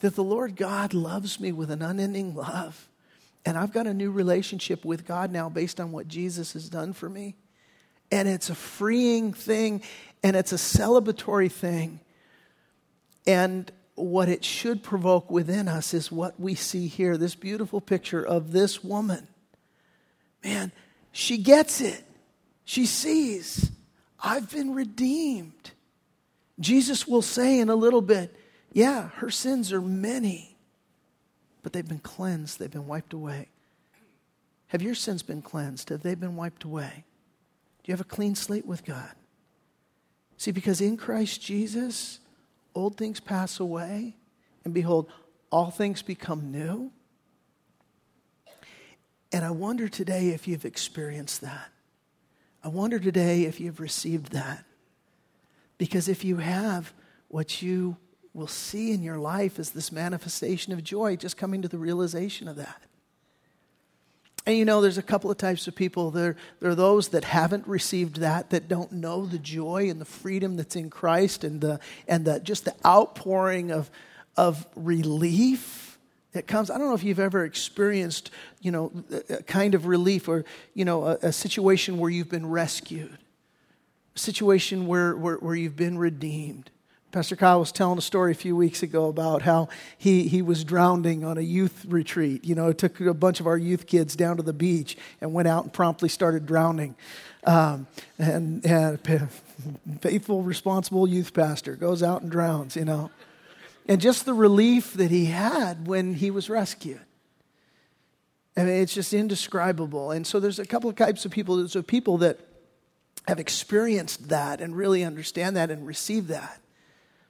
That 0.00 0.14
the 0.14 0.22
Lord 0.22 0.56
God 0.56 0.92
loves 0.92 1.40
me 1.40 1.52
with 1.52 1.70
an 1.70 1.80
unending 1.80 2.34
love. 2.34 2.86
And 3.46 3.56
I've 3.56 3.72
got 3.72 3.86
a 3.86 3.94
new 3.94 4.10
relationship 4.10 4.84
with 4.84 5.06
God 5.06 5.32
now 5.32 5.48
based 5.48 5.80
on 5.80 5.90
what 5.90 6.06
Jesus 6.06 6.52
has 6.52 6.68
done 6.68 6.92
for 6.92 7.08
me. 7.08 7.34
And 8.12 8.28
it's 8.28 8.50
a 8.50 8.54
freeing 8.54 9.32
thing 9.32 9.80
and 10.22 10.36
it's 10.36 10.52
a 10.52 10.56
celebratory 10.56 11.50
thing. 11.50 12.00
And 13.26 13.72
what 13.98 14.28
it 14.28 14.44
should 14.44 14.82
provoke 14.82 15.30
within 15.30 15.68
us 15.68 15.94
is 15.94 16.12
what 16.12 16.38
we 16.38 16.54
see 16.54 16.86
here 16.86 17.16
this 17.16 17.34
beautiful 17.34 17.80
picture 17.80 18.24
of 18.24 18.52
this 18.52 18.82
woman. 18.82 19.28
Man, 20.44 20.72
she 21.12 21.38
gets 21.38 21.80
it. 21.80 22.04
She 22.64 22.86
sees, 22.86 23.70
I've 24.20 24.50
been 24.50 24.74
redeemed. 24.74 25.72
Jesus 26.60 27.06
will 27.06 27.22
say 27.22 27.58
in 27.58 27.68
a 27.68 27.74
little 27.74 28.02
bit, 28.02 28.34
yeah, 28.72 29.08
her 29.16 29.30
sins 29.30 29.72
are 29.72 29.80
many, 29.80 30.56
but 31.62 31.72
they've 31.72 31.88
been 31.88 31.98
cleansed, 31.98 32.58
they've 32.58 32.70
been 32.70 32.86
wiped 32.86 33.12
away. 33.12 33.48
Have 34.68 34.82
your 34.82 34.94
sins 34.94 35.22
been 35.22 35.40
cleansed? 35.40 35.88
Have 35.88 36.02
they 36.02 36.14
been 36.14 36.36
wiped 36.36 36.64
away? 36.64 37.04
Do 37.82 37.90
you 37.90 37.92
have 37.92 38.02
a 38.02 38.04
clean 38.04 38.34
slate 38.34 38.66
with 38.66 38.84
God? 38.84 39.12
See, 40.36 40.50
because 40.50 40.80
in 40.80 40.96
Christ 40.96 41.40
Jesus, 41.40 42.20
old 42.78 42.96
things 42.96 43.18
pass 43.18 43.58
away, 43.58 44.16
and 44.64 44.72
behold, 44.72 45.10
all 45.50 45.70
things 45.70 46.00
become 46.00 46.52
new. 46.52 46.92
And 49.32 49.44
I 49.44 49.50
wonder 49.50 49.88
today 49.88 50.28
if 50.28 50.46
you've 50.46 50.64
experienced 50.64 51.40
that. 51.40 51.70
I 52.62 52.68
wonder 52.68 52.98
today 52.98 53.42
if 53.42 53.58
you've 53.60 53.80
received 53.80 54.32
that. 54.32 54.64
Because 55.76 56.08
if 56.08 56.24
you 56.24 56.36
have, 56.36 56.92
what 57.26 57.62
you 57.62 57.96
will 58.32 58.46
see 58.46 58.92
in 58.92 59.02
your 59.02 59.18
life 59.18 59.58
is 59.58 59.70
this 59.70 59.90
manifestation 59.90 60.72
of 60.72 60.84
joy, 60.84 61.16
just 61.16 61.36
coming 61.36 61.62
to 61.62 61.68
the 61.68 61.78
realization 61.78 62.46
of 62.46 62.56
that. 62.56 62.82
And 64.46 64.56
you 64.56 64.64
know, 64.64 64.80
there's 64.80 64.98
a 64.98 65.02
couple 65.02 65.30
of 65.30 65.36
types 65.36 65.68
of 65.68 65.74
people. 65.74 66.10
There, 66.10 66.36
there 66.60 66.70
are 66.70 66.74
those 66.74 67.08
that 67.08 67.24
haven't 67.24 67.66
received 67.66 68.16
that, 68.20 68.50
that 68.50 68.66
don't 68.66 68.92
know 68.92 69.26
the 69.26 69.38
joy 69.38 69.90
and 69.90 70.00
the 70.00 70.06
freedom 70.06 70.56
that's 70.56 70.74
in 70.74 70.88
Christ 70.88 71.44
and, 71.44 71.60
the, 71.60 71.80
and 72.06 72.24
the, 72.24 72.40
just 72.40 72.64
the 72.64 72.74
outpouring 72.86 73.70
of, 73.70 73.90
of 74.36 74.66
relief 74.74 75.98
that 76.32 76.46
comes. 76.46 76.70
I 76.70 76.78
don't 76.78 76.88
know 76.88 76.94
if 76.94 77.04
you've 77.04 77.18
ever 77.18 77.44
experienced, 77.44 78.30
you 78.60 78.70
know, 78.70 78.92
a 79.28 79.42
kind 79.42 79.74
of 79.74 79.86
relief 79.86 80.28
or, 80.28 80.44
you 80.72 80.84
know, 80.84 81.04
a, 81.06 81.18
a 81.22 81.32
situation 81.32 81.98
where 81.98 82.10
you've 82.10 82.30
been 82.30 82.48
rescued, 82.48 83.18
a 84.16 84.18
situation 84.18 84.86
where, 84.86 85.16
where, 85.16 85.36
where 85.36 85.54
you've 85.54 85.76
been 85.76 85.98
redeemed. 85.98 86.70
Pastor 87.10 87.36
Kyle 87.36 87.60
was 87.60 87.72
telling 87.72 87.98
a 87.98 88.02
story 88.02 88.32
a 88.32 88.34
few 88.34 88.54
weeks 88.54 88.82
ago 88.82 89.08
about 89.08 89.42
how 89.42 89.68
he, 89.96 90.28
he 90.28 90.42
was 90.42 90.62
drowning 90.62 91.24
on 91.24 91.38
a 91.38 91.42
youth 91.42 91.86
retreat. 91.88 92.44
You 92.44 92.54
know, 92.54 92.72
took 92.72 93.00
a 93.00 93.14
bunch 93.14 93.40
of 93.40 93.46
our 93.46 93.56
youth 93.56 93.86
kids 93.86 94.14
down 94.14 94.36
to 94.36 94.42
the 94.42 94.52
beach 94.52 94.96
and 95.20 95.32
went 95.32 95.48
out 95.48 95.64
and 95.64 95.72
promptly 95.72 96.08
started 96.08 96.44
drowning. 96.44 96.96
Um, 97.44 97.86
and, 98.18 98.64
and 98.66 99.00
faithful, 100.00 100.42
responsible 100.42 101.08
youth 101.08 101.32
pastor 101.32 101.76
goes 101.76 102.02
out 102.02 102.22
and 102.22 102.30
drowns, 102.30 102.76
you 102.76 102.84
know 102.84 103.10
and 103.88 104.00
just 104.02 104.26
the 104.26 104.34
relief 104.34 104.92
that 104.92 105.10
he 105.10 105.24
had 105.24 105.86
when 105.86 106.14
he 106.14 106.30
was 106.30 106.50
rescued. 106.50 107.00
I 108.56 108.64
mean, 108.64 108.82
it's 108.82 108.92
just 108.92 109.14
indescribable. 109.14 110.10
And 110.10 110.26
so 110.26 110.38
there's 110.38 110.58
a 110.58 110.66
couple 110.66 110.90
of 110.90 110.96
types 110.96 111.24
of 111.24 111.30
people. 111.30 111.56
There's 111.56 111.76
people 111.86 112.18
that 112.18 112.38
have 113.26 113.40
experienced 113.40 114.28
that 114.28 114.60
and 114.60 114.76
really 114.76 115.04
understand 115.04 115.56
that 115.56 115.70
and 115.70 115.86
receive 115.86 116.28
that. 116.28 116.60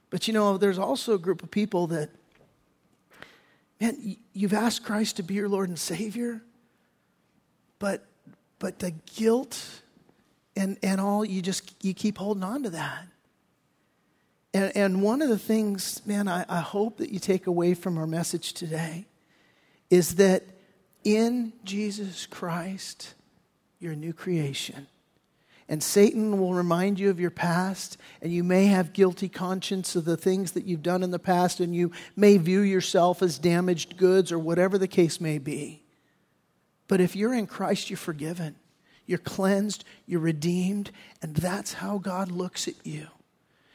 But 0.09 0.27
you 0.27 0.33
know, 0.33 0.57
there's 0.57 0.79
also 0.79 1.13
a 1.13 1.19
group 1.19 1.43
of 1.43 1.51
people 1.51 1.87
that, 1.87 2.09
man, 3.79 4.17
you've 4.33 4.53
asked 4.53 4.83
Christ 4.83 5.17
to 5.17 5.23
be 5.23 5.35
your 5.35 5.49
Lord 5.49 5.69
and 5.69 5.79
Savior, 5.79 6.41
but 7.77 8.05
but 8.59 8.79
the 8.79 8.91
guilt 9.15 9.81
and, 10.55 10.77
and 10.83 10.99
all, 10.99 11.23
you 11.23 11.41
just 11.41 11.73
you 11.83 11.93
keep 11.93 12.17
holding 12.17 12.43
on 12.43 12.63
to 12.63 12.69
that. 12.71 13.05
And, 14.53 14.75
and 14.75 15.01
one 15.01 15.21
of 15.21 15.29
the 15.29 15.37
things, 15.37 16.05
man, 16.05 16.27
I, 16.27 16.45
I 16.49 16.59
hope 16.59 16.97
that 16.97 17.11
you 17.11 17.19
take 17.19 17.47
away 17.47 17.73
from 17.73 17.97
our 17.97 18.07
message 18.07 18.53
today 18.53 19.05
is 19.89 20.15
that 20.15 20.43
in 21.03 21.53
Jesus 21.63 22.25
Christ, 22.25 23.13
you're 23.79 23.93
a 23.93 23.95
new 23.95 24.11
creation. 24.11 24.87
And 25.71 25.83
Satan 25.83 26.39
will 26.39 26.55
remind 26.55 26.99
you 26.99 27.11
of 27.11 27.19
your 27.19 27.29
past, 27.29 27.97
and 28.23 28.33
you 28.33 28.43
may 28.43 28.65
have 28.65 28.91
guilty 28.91 29.29
conscience 29.29 29.95
of 29.95 30.03
the 30.03 30.17
things 30.17 30.53
that 30.53 30.65
you've 30.65 30.81
done 30.81 31.03
in 31.03 31.11
the 31.11 31.19
past, 31.19 31.59
and 31.59 31.75
you 31.75 31.91
may 32.15 32.37
view 32.37 32.61
yourself 32.61 33.21
as 33.21 33.37
damaged 33.37 33.95
goods 33.95 34.31
or 34.31 34.39
whatever 34.39 34.79
the 34.79 34.87
case 34.87 35.21
may 35.21 35.37
be. 35.37 35.83
But 36.87 36.99
if 36.99 37.15
you're 37.15 37.35
in 37.35 37.45
Christ, 37.45 37.91
you're 37.91 37.97
forgiven, 37.97 38.55
you're 39.05 39.19
cleansed, 39.19 39.85
you're 40.07 40.19
redeemed, 40.19 40.89
and 41.21 41.35
that's 41.35 41.73
how 41.73 41.99
God 41.99 42.31
looks 42.31 42.67
at 42.67 42.83
you. 42.83 43.07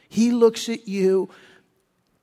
He 0.09 0.31
looks 0.31 0.67
at 0.67 0.89
you 0.89 1.29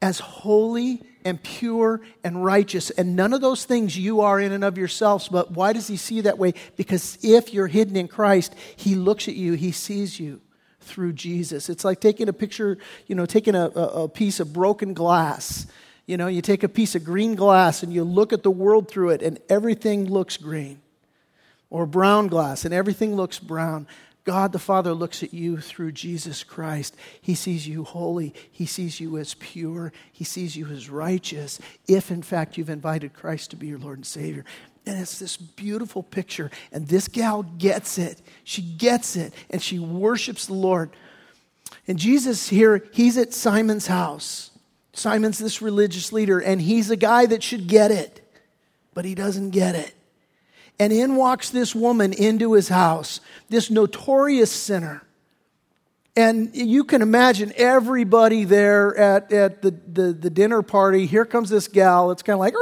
as 0.02 0.18
holy 0.18 1.02
and 1.24 1.42
pure 1.42 2.00
and 2.24 2.44
righteous. 2.44 2.90
And 2.90 3.16
none 3.16 3.32
of 3.32 3.40
those 3.40 3.64
things 3.64 3.96
you 3.96 4.20
are 4.20 4.40
in 4.40 4.52
and 4.52 4.64
of 4.64 4.78
yourselves. 4.78 5.28
But 5.28 5.52
why 5.52 5.72
does 5.72 5.88
he 5.88 5.96
see 5.96 6.16
you 6.16 6.22
that 6.22 6.38
way? 6.38 6.54
Because 6.76 7.18
if 7.22 7.52
you're 7.52 7.66
hidden 7.66 7.96
in 7.96 8.08
Christ, 8.08 8.54
he 8.76 8.94
looks 8.94 9.28
at 9.28 9.34
you, 9.34 9.54
he 9.54 9.72
sees 9.72 10.18
you 10.18 10.40
through 10.80 11.12
Jesus. 11.12 11.68
It's 11.68 11.84
like 11.84 12.00
taking 12.00 12.28
a 12.28 12.32
picture, 12.32 12.78
you 13.06 13.14
know, 13.14 13.26
taking 13.26 13.54
a, 13.54 13.66
a, 13.66 14.08
piece 14.08 14.40
of 14.40 14.52
broken 14.52 14.94
glass. 14.94 15.66
You 16.06 16.16
know, 16.16 16.26
you 16.26 16.42
take 16.42 16.62
a 16.62 16.68
piece 16.68 16.94
of 16.94 17.04
green 17.04 17.34
glass 17.34 17.82
and 17.82 17.92
you 17.92 18.04
look 18.04 18.32
at 18.32 18.42
the 18.42 18.50
world 18.50 18.88
through 18.88 19.10
it, 19.10 19.22
and 19.22 19.38
everything 19.48 20.06
looks 20.06 20.36
green. 20.36 20.80
Or 21.70 21.86
brown 21.86 22.26
glass, 22.26 22.66
and 22.66 22.74
everything 22.74 23.16
looks 23.16 23.38
brown. 23.38 23.86
God 24.24 24.52
the 24.52 24.58
Father 24.58 24.94
looks 24.94 25.22
at 25.22 25.34
you 25.34 25.58
through 25.58 25.92
Jesus 25.92 26.44
Christ. 26.44 26.96
He 27.20 27.34
sees 27.34 27.66
you 27.66 27.84
holy. 27.84 28.34
He 28.50 28.66
sees 28.66 29.00
you 29.00 29.18
as 29.18 29.34
pure. 29.34 29.92
He 30.12 30.24
sees 30.24 30.56
you 30.56 30.66
as 30.68 30.88
righteous, 30.88 31.58
if 31.88 32.10
in 32.10 32.22
fact 32.22 32.56
you've 32.56 32.70
invited 32.70 33.14
Christ 33.14 33.50
to 33.50 33.56
be 33.56 33.66
your 33.66 33.78
Lord 33.78 33.98
and 33.98 34.06
Savior. 34.06 34.44
And 34.86 35.00
it's 35.00 35.18
this 35.18 35.36
beautiful 35.36 36.02
picture. 36.02 36.50
And 36.70 36.86
this 36.86 37.08
gal 37.08 37.42
gets 37.42 37.98
it. 37.98 38.20
She 38.44 38.62
gets 38.62 39.16
it. 39.16 39.32
And 39.50 39.62
she 39.62 39.78
worships 39.78 40.46
the 40.46 40.54
Lord. 40.54 40.90
And 41.88 41.98
Jesus 41.98 42.48
here, 42.48 42.84
he's 42.92 43.16
at 43.18 43.32
Simon's 43.32 43.86
house. 43.86 44.50
Simon's 44.92 45.38
this 45.38 45.62
religious 45.62 46.12
leader, 46.12 46.38
and 46.38 46.60
he's 46.60 46.90
a 46.90 46.96
guy 46.96 47.26
that 47.26 47.42
should 47.42 47.66
get 47.66 47.90
it, 47.90 48.20
but 48.92 49.04
he 49.04 49.14
doesn't 49.14 49.50
get 49.50 49.74
it. 49.74 49.94
And 50.78 50.92
in 50.92 51.16
walks 51.16 51.50
this 51.50 51.74
woman 51.74 52.12
into 52.12 52.54
his 52.54 52.68
house, 52.68 53.20
this 53.48 53.70
notorious 53.70 54.50
sinner. 54.50 55.02
And 56.16 56.54
you 56.54 56.84
can 56.84 57.00
imagine 57.00 57.52
everybody 57.56 58.44
there 58.44 58.96
at, 58.96 59.32
at 59.32 59.62
the, 59.62 59.70
the, 59.70 60.12
the 60.12 60.30
dinner 60.30 60.62
party. 60.62 61.06
Here 61.06 61.24
comes 61.24 61.48
this 61.48 61.68
gal. 61.68 62.10
It's 62.10 62.22
kind 62.22 62.34
of 62.34 62.40
like, 62.40 62.54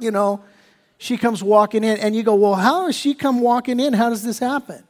you 0.00 0.10
know, 0.10 0.42
she 0.98 1.16
comes 1.16 1.42
walking 1.42 1.84
in. 1.84 1.98
And 1.98 2.16
you 2.16 2.22
go, 2.22 2.34
well, 2.34 2.54
how 2.54 2.86
does 2.86 2.96
she 2.96 3.14
come 3.14 3.40
walking 3.40 3.78
in? 3.78 3.92
How 3.92 4.08
does 4.08 4.24
this 4.24 4.38
happen? 4.38 4.82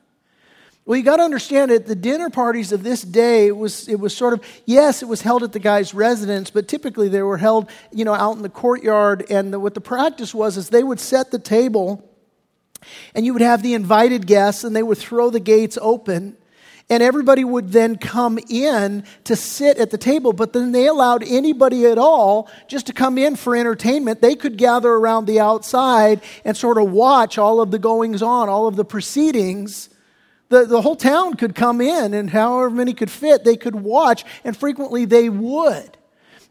Well, 0.84 0.96
you 0.96 1.04
got 1.04 1.16
to 1.16 1.22
understand 1.22 1.70
it. 1.70 1.86
The 1.86 1.94
dinner 1.94 2.28
parties 2.28 2.72
of 2.72 2.82
this 2.82 3.02
day 3.02 3.46
it 3.46 3.56
was 3.56 3.88
it 3.88 4.00
was 4.00 4.16
sort 4.16 4.32
of 4.32 4.44
yes, 4.66 5.00
it 5.00 5.06
was 5.06 5.22
held 5.22 5.44
at 5.44 5.52
the 5.52 5.60
guy's 5.60 5.94
residence, 5.94 6.50
but 6.50 6.66
typically 6.66 7.08
they 7.08 7.22
were 7.22 7.36
held 7.36 7.70
you 7.92 8.04
know 8.04 8.14
out 8.14 8.36
in 8.36 8.42
the 8.42 8.48
courtyard. 8.48 9.24
And 9.30 9.52
the, 9.52 9.60
what 9.60 9.74
the 9.74 9.80
practice 9.80 10.34
was 10.34 10.56
is 10.56 10.70
they 10.70 10.82
would 10.82 10.98
set 10.98 11.30
the 11.30 11.38
table 11.38 12.02
and 13.14 13.24
you 13.24 13.32
would 13.32 13.42
have 13.42 13.62
the 13.62 13.74
invited 13.74 14.26
guests, 14.26 14.64
and 14.64 14.74
they 14.74 14.82
would 14.82 14.98
throw 14.98 15.30
the 15.30 15.40
gates 15.40 15.78
open, 15.80 16.36
and 16.90 17.02
everybody 17.02 17.44
would 17.44 17.72
then 17.72 17.96
come 17.96 18.38
in 18.50 19.04
to 19.24 19.36
sit 19.36 19.78
at 19.78 19.90
the 19.90 19.98
table. 19.98 20.32
But 20.32 20.52
then 20.52 20.72
they 20.72 20.86
allowed 20.86 21.22
anybody 21.22 21.86
at 21.86 21.96
all 21.96 22.50
just 22.68 22.86
to 22.86 22.92
come 22.92 23.16
in 23.18 23.36
for 23.36 23.56
entertainment. 23.56 24.20
They 24.20 24.34
could 24.34 24.56
gather 24.58 24.90
around 24.90 25.26
the 25.26 25.40
outside 25.40 26.20
and 26.44 26.56
sort 26.56 26.78
of 26.78 26.90
watch 26.90 27.38
all 27.38 27.60
of 27.60 27.70
the 27.70 27.78
goings 27.78 28.22
on, 28.22 28.48
all 28.48 28.66
of 28.66 28.76
the 28.76 28.84
proceedings. 28.84 29.88
The, 30.50 30.66
the 30.66 30.82
whole 30.82 30.96
town 30.96 31.34
could 31.34 31.54
come 31.54 31.80
in, 31.80 32.12
and 32.12 32.28
however 32.28 32.68
many 32.68 32.92
could 32.92 33.10
fit, 33.10 33.42
they 33.42 33.56
could 33.56 33.74
watch, 33.74 34.24
and 34.44 34.54
frequently 34.54 35.06
they 35.06 35.30
would. 35.30 35.96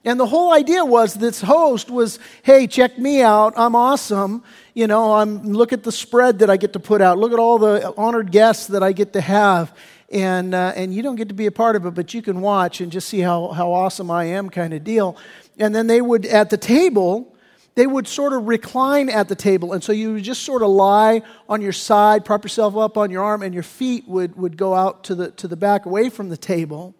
And 0.04 0.20
the 0.20 0.26
whole 0.26 0.52
idea 0.52 0.84
was 0.84 1.14
this 1.14 1.42
host 1.42 1.92
was, 1.92 2.18
hey, 2.42 2.66
check 2.66 2.98
me 2.98 3.22
out. 3.22 3.54
I'm 3.56 3.76
awesome. 3.76 4.44
You 4.74 4.88
know, 4.88 5.14
I'm, 5.14 5.44
look 5.54 5.74
at 5.74 5.84
the 5.84 5.92
spread 5.92 6.40
that 6.40 6.50
I 6.50 6.58
get 6.58 6.74
to 6.74 6.80
put 6.80 7.02
out. 7.02 7.20
Look 7.20 7.34
at 7.34 7.40
all 7.40 7.60
the 7.60 7.94
honored 7.96 8.32
guests 8.32 8.68
that 8.68 8.82
I 8.82 8.94
get 8.94 9.14
to 9.14 9.22
have. 9.22 9.76
And, 10.12 10.56
uh, 10.56 10.74
and 10.76 10.94
you 10.94 11.04
don't 11.04 11.18
get 11.18 11.28
to 11.28 11.36
be 11.36 11.46
a 11.46 11.52
part 11.52 11.76
of 11.76 11.86
it, 11.86 11.94
but 11.94 12.14
you 12.14 12.22
can 12.22 12.42
watch 12.42 12.82
and 12.82 12.92
just 12.92 13.08
see 13.10 13.20
how, 13.20 13.50
how 13.50 13.72
awesome 13.72 14.10
I 14.10 14.26
am, 14.26 14.50
kind 14.50 14.74
of 14.74 14.84
deal. 14.84 15.18
And 15.60 15.74
then 15.74 15.86
they 15.86 16.02
would, 16.02 16.26
at 16.26 16.50
the 16.50 16.58
table, 16.58 17.34
they 17.76 17.86
would 17.86 18.08
sort 18.08 18.34
of 18.34 18.48
recline 18.48 19.08
at 19.08 19.30
the 19.30 19.36
table. 19.36 19.72
And 19.72 19.84
so 19.84 19.92
you 19.94 20.14
would 20.14 20.24
just 20.24 20.42
sort 20.42 20.64
of 20.64 20.70
lie 20.70 21.22
on 21.48 21.62
your 21.62 21.72
side, 21.72 22.26
prop 22.26 22.44
yourself 22.44 22.76
up 22.76 22.98
on 22.98 23.12
your 23.12 23.24
arm, 23.24 23.44
and 23.44 23.54
your 23.54 23.64
feet 23.64 24.08
would, 24.08 24.36
would 24.36 24.58
go 24.58 24.74
out 24.74 25.04
to 25.06 25.16
the, 25.16 25.32
to 25.32 25.48
the 25.48 25.56
back 25.56 25.86
away 25.86 26.10
from 26.10 26.30
the 26.30 26.38
table. 26.38 26.96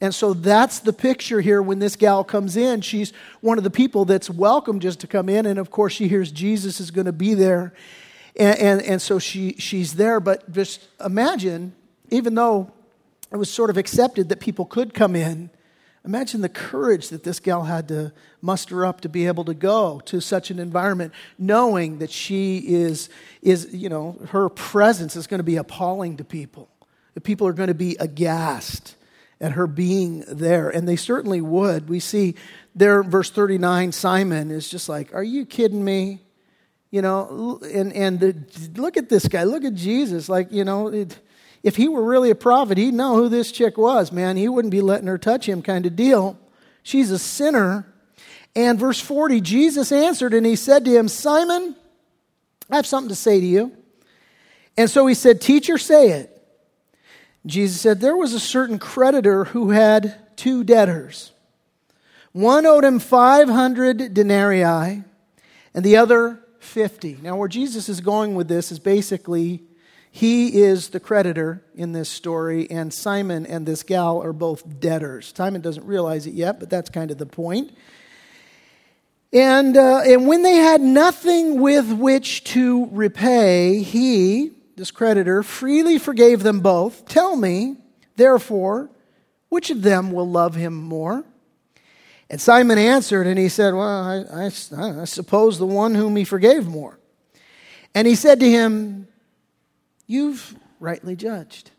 And 0.00 0.14
so 0.14 0.32
that's 0.32 0.78
the 0.78 0.94
picture 0.94 1.40
here 1.40 1.60
when 1.60 1.78
this 1.78 1.94
gal 1.94 2.24
comes 2.24 2.56
in. 2.56 2.80
She's 2.80 3.12
one 3.42 3.58
of 3.58 3.64
the 3.64 3.70
people 3.70 4.06
that's 4.06 4.30
welcome 4.30 4.80
just 4.80 5.00
to 5.00 5.06
come 5.06 5.28
in. 5.28 5.44
And 5.44 5.58
of 5.58 5.70
course, 5.70 5.92
she 5.92 6.08
hears 6.08 6.32
Jesus 6.32 6.80
is 6.80 6.90
going 6.90 7.04
to 7.04 7.12
be 7.12 7.34
there. 7.34 7.74
And, 8.34 8.58
and, 8.58 8.82
and 8.82 9.02
so 9.02 9.18
she, 9.18 9.56
she's 9.58 9.94
there. 9.94 10.18
But 10.18 10.50
just 10.50 10.88
imagine, 11.04 11.74
even 12.08 12.34
though 12.34 12.72
it 13.30 13.36
was 13.36 13.50
sort 13.50 13.68
of 13.68 13.76
accepted 13.76 14.30
that 14.30 14.40
people 14.40 14.64
could 14.64 14.94
come 14.94 15.14
in, 15.14 15.50
imagine 16.02 16.40
the 16.40 16.48
courage 16.48 17.10
that 17.10 17.22
this 17.22 17.38
gal 17.38 17.64
had 17.64 17.88
to 17.88 18.10
muster 18.40 18.86
up 18.86 19.02
to 19.02 19.08
be 19.10 19.26
able 19.26 19.44
to 19.44 19.54
go 19.54 20.00
to 20.06 20.18
such 20.18 20.50
an 20.50 20.58
environment, 20.58 21.12
knowing 21.38 21.98
that 21.98 22.10
she 22.10 22.56
is, 22.56 23.10
is 23.42 23.74
you 23.74 23.90
know, 23.90 24.18
her 24.30 24.48
presence 24.48 25.14
is 25.14 25.26
going 25.26 25.40
to 25.40 25.44
be 25.44 25.56
appalling 25.56 26.16
to 26.16 26.24
people. 26.24 26.70
That 27.12 27.20
people 27.20 27.46
are 27.46 27.52
going 27.52 27.68
to 27.68 27.74
be 27.74 27.96
aghast 28.00 28.94
at 29.40 29.52
her 29.52 29.66
being 29.66 30.24
there. 30.28 30.68
And 30.68 30.86
they 30.86 30.96
certainly 30.96 31.40
would. 31.40 31.88
We 31.88 32.00
see 32.00 32.34
there, 32.74 33.02
verse 33.02 33.30
39, 33.30 33.92
Simon 33.92 34.50
is 34.50 34.68
just 34.68 34.88
like, 34.88 35.14
Are 35.14 35.22
you 35.22 35.46
kidding 35.46 35.84
me? 35.84 36.20
You 36.90 37.02
know, 37.02 37.60
and, 37.72 37.92
and 37.92 38.18
the, 38.18 38.36
look 38.76 38.96
at 38.96 39.08
this 39.08 39.28
guy. 39.28 39.44
Look 39.44 39.64
at 39.64 39.74
Jesus. 39.74 40.28
Like, 40.28 40.50
you 40.50 40.64
know, 40.64 40.88
it, 40.88 41.18
if 41.62 41.76
he 41.76 41.88
were 41.88 42.02
really 42.02 42.30
a 42.30 42.34
prophet, 42.34 42.78
he'd 42.78 42.94
know 42.94 43.14
who 43.16 43.28
this 43.28 43.52
chick 43.52 43.78
was, 43.78 44.10
man. 44.10 44.36
He 44.36 44.48
wouldn't 44.48 44.72
be 44.72 44.80
letting 44.80 45.06
her 45.06 45.18
touch 45.18 45.48
him, 45.48 45.62
kind 45.62 45.86
of 45.86 45.94
deal. 45.94 46.38
She's 46.82 47.10
a 47.10 47.18
sinner. 47.18 47.86
And 48.56 48.78
verse 48.78 49.00
40, 49.00 49.40
Jesus 49.40 49.92
answered 49.92 50.34
and 50.34 50.44
he 50.44 50.56
said 50.56 50.84
to 50.84 50.90
him, 50.90 51.06
Simon, 51.06 51.76
I 52.70 52.76
have 52.76 52.86
something 52.86 53.10
to 53.10 53.14
say 53.14 53.38
to 53.38 53.46
you. 53.46 53.72
And 54.76 54.90
so 54.90 55.06
he 55.06 55.14
said, 55.14 55.40
Teacher, 55.40 55.78
say 55.78 56.10
it. 56.10 56.39
Jesus 57.46 57.80
said, 57.80 58.00
There 58.00 58.16
was 58.16 58.34
a 58.34 58.40
certain 58.40 58.78
creditor 58.78 59.44
who 59.44 59.70
had 59.70 60.36
two 60.36 60.64
debtors. 60.64 61.32
One 62.32 62.66
owed 62.66 62.84
him 62.84 62.98
500 62.98 64.14
denarii, 64.14 65.02
and 65.74 65.84
the 65.84 65.96
other 65.96 66.40
50. 66.60 67.18
Now, 67.22 67.36
where 67.36 67.48
Jesus 67.48 67.88
is 67.88 68.00
going 68.00 68.34
with 68.34 68.48
this 68.48 68.70
is 68.70 68.78
basically 68.78 69.62
he 70.12 70.60
is 70.62 70.88
the 70.88 71.00
creditor 71.00 71.62
in 71.74 71.92
this 71.92 72.08
story, 72.08 72.70
and 72.70 72.92
Simon 72.92 73.46
and 73.46 73.64
this 73.64 73.82
gal 73.82 74.22
are 74.22 74.32
both 74.32 74.80
debtors. 74.80 75.32
Simon 75.34 75.60
doesn't 75.60 75.86
realize 75.86 76.26
it 76.26 76.34
yet, 76.34 76.58
but 76.60 76.68
that's 76.68 76.90
kind 76.90 77.10
of 77.10 77.18
the 77.18 77.26
point. 77.26 77.72
And, 79.32 79.76
uh, 79.76 80.00
and 80.04 80.26
when 80.26 80.42
they 80.42 80.56
had 80.56 80.80
nothing 80.80 81.60
with 81.60 81.92
which 81.92 82.42
to 82.44 82.88
repay, 82.90 83.82
he, 83.82 84.50
this 84.76 84.90
creditor, 84.90 85.42
freely 85.42 85.98
forgave 85.98 86.42
them 86.42 86.60
both. 86.60 87.06
Tell 87.06 87.36
me, 87.36 87.76
therefore, 88.16 88.90
which 89.48 89.70
of 89.70 89.82
them 89.82 90.12
will 90.12 90.28
love 90.28 90.54
him 90.54 90.74
more? 90.74 91.24
And 92.30 92.40
Simon 92.40 92.78
answered, 92.78 93.26
and 93.26 93.38
he 93.38 93.48
said, 93.48 93.74
Well, 93.74 93.82
I, 93.82 94.44
I, 94.44 95.02
I, 95.02 95.04
suppose 95.04 95.58
the 95.58 95.66
one 95.66 95.94
whom 95.96 96.14
he 96.14 96.24
forgave 96.24 96.66
more. 96.66 96.98
And 97.94 98.06
he 98.06 98.14
said 98.14 98.38
to 98.40 98.48
him, 98.48 99.08
You've 100.06 100.54
rightly 100.78 101.16
judged. 101.16 101.72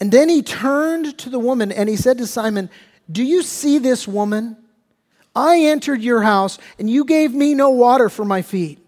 And 0.00 0.10
then 0.10 0.28
he 0.28 0.42
turned 0.42 1.18
to 1.18 1.30
the 1.30 1.38
woman 1.38 1.72
and 1.72 1.88
he 1.88 1.96
said 1.96 2.18
to 2.18 2.26
Simon, 2.26 2.70
Do 3.10 3.22
you 3.22 3.42
see 3.42 3.78
this 3.78 4.08
woman? 4.08 4.56
I 5.34 5.60
entered 5.60 6.02
your 6.02 6.22
house, 6.22 6.58
and 6.78 6.90
you 6.90 7.04
gave 7.04 7.32
me 7.32 7.54
no 7.54 7.70
water 7.70 8.08
for 8.08 8.24
my 8.24 8.42
feet. 8.42 8.80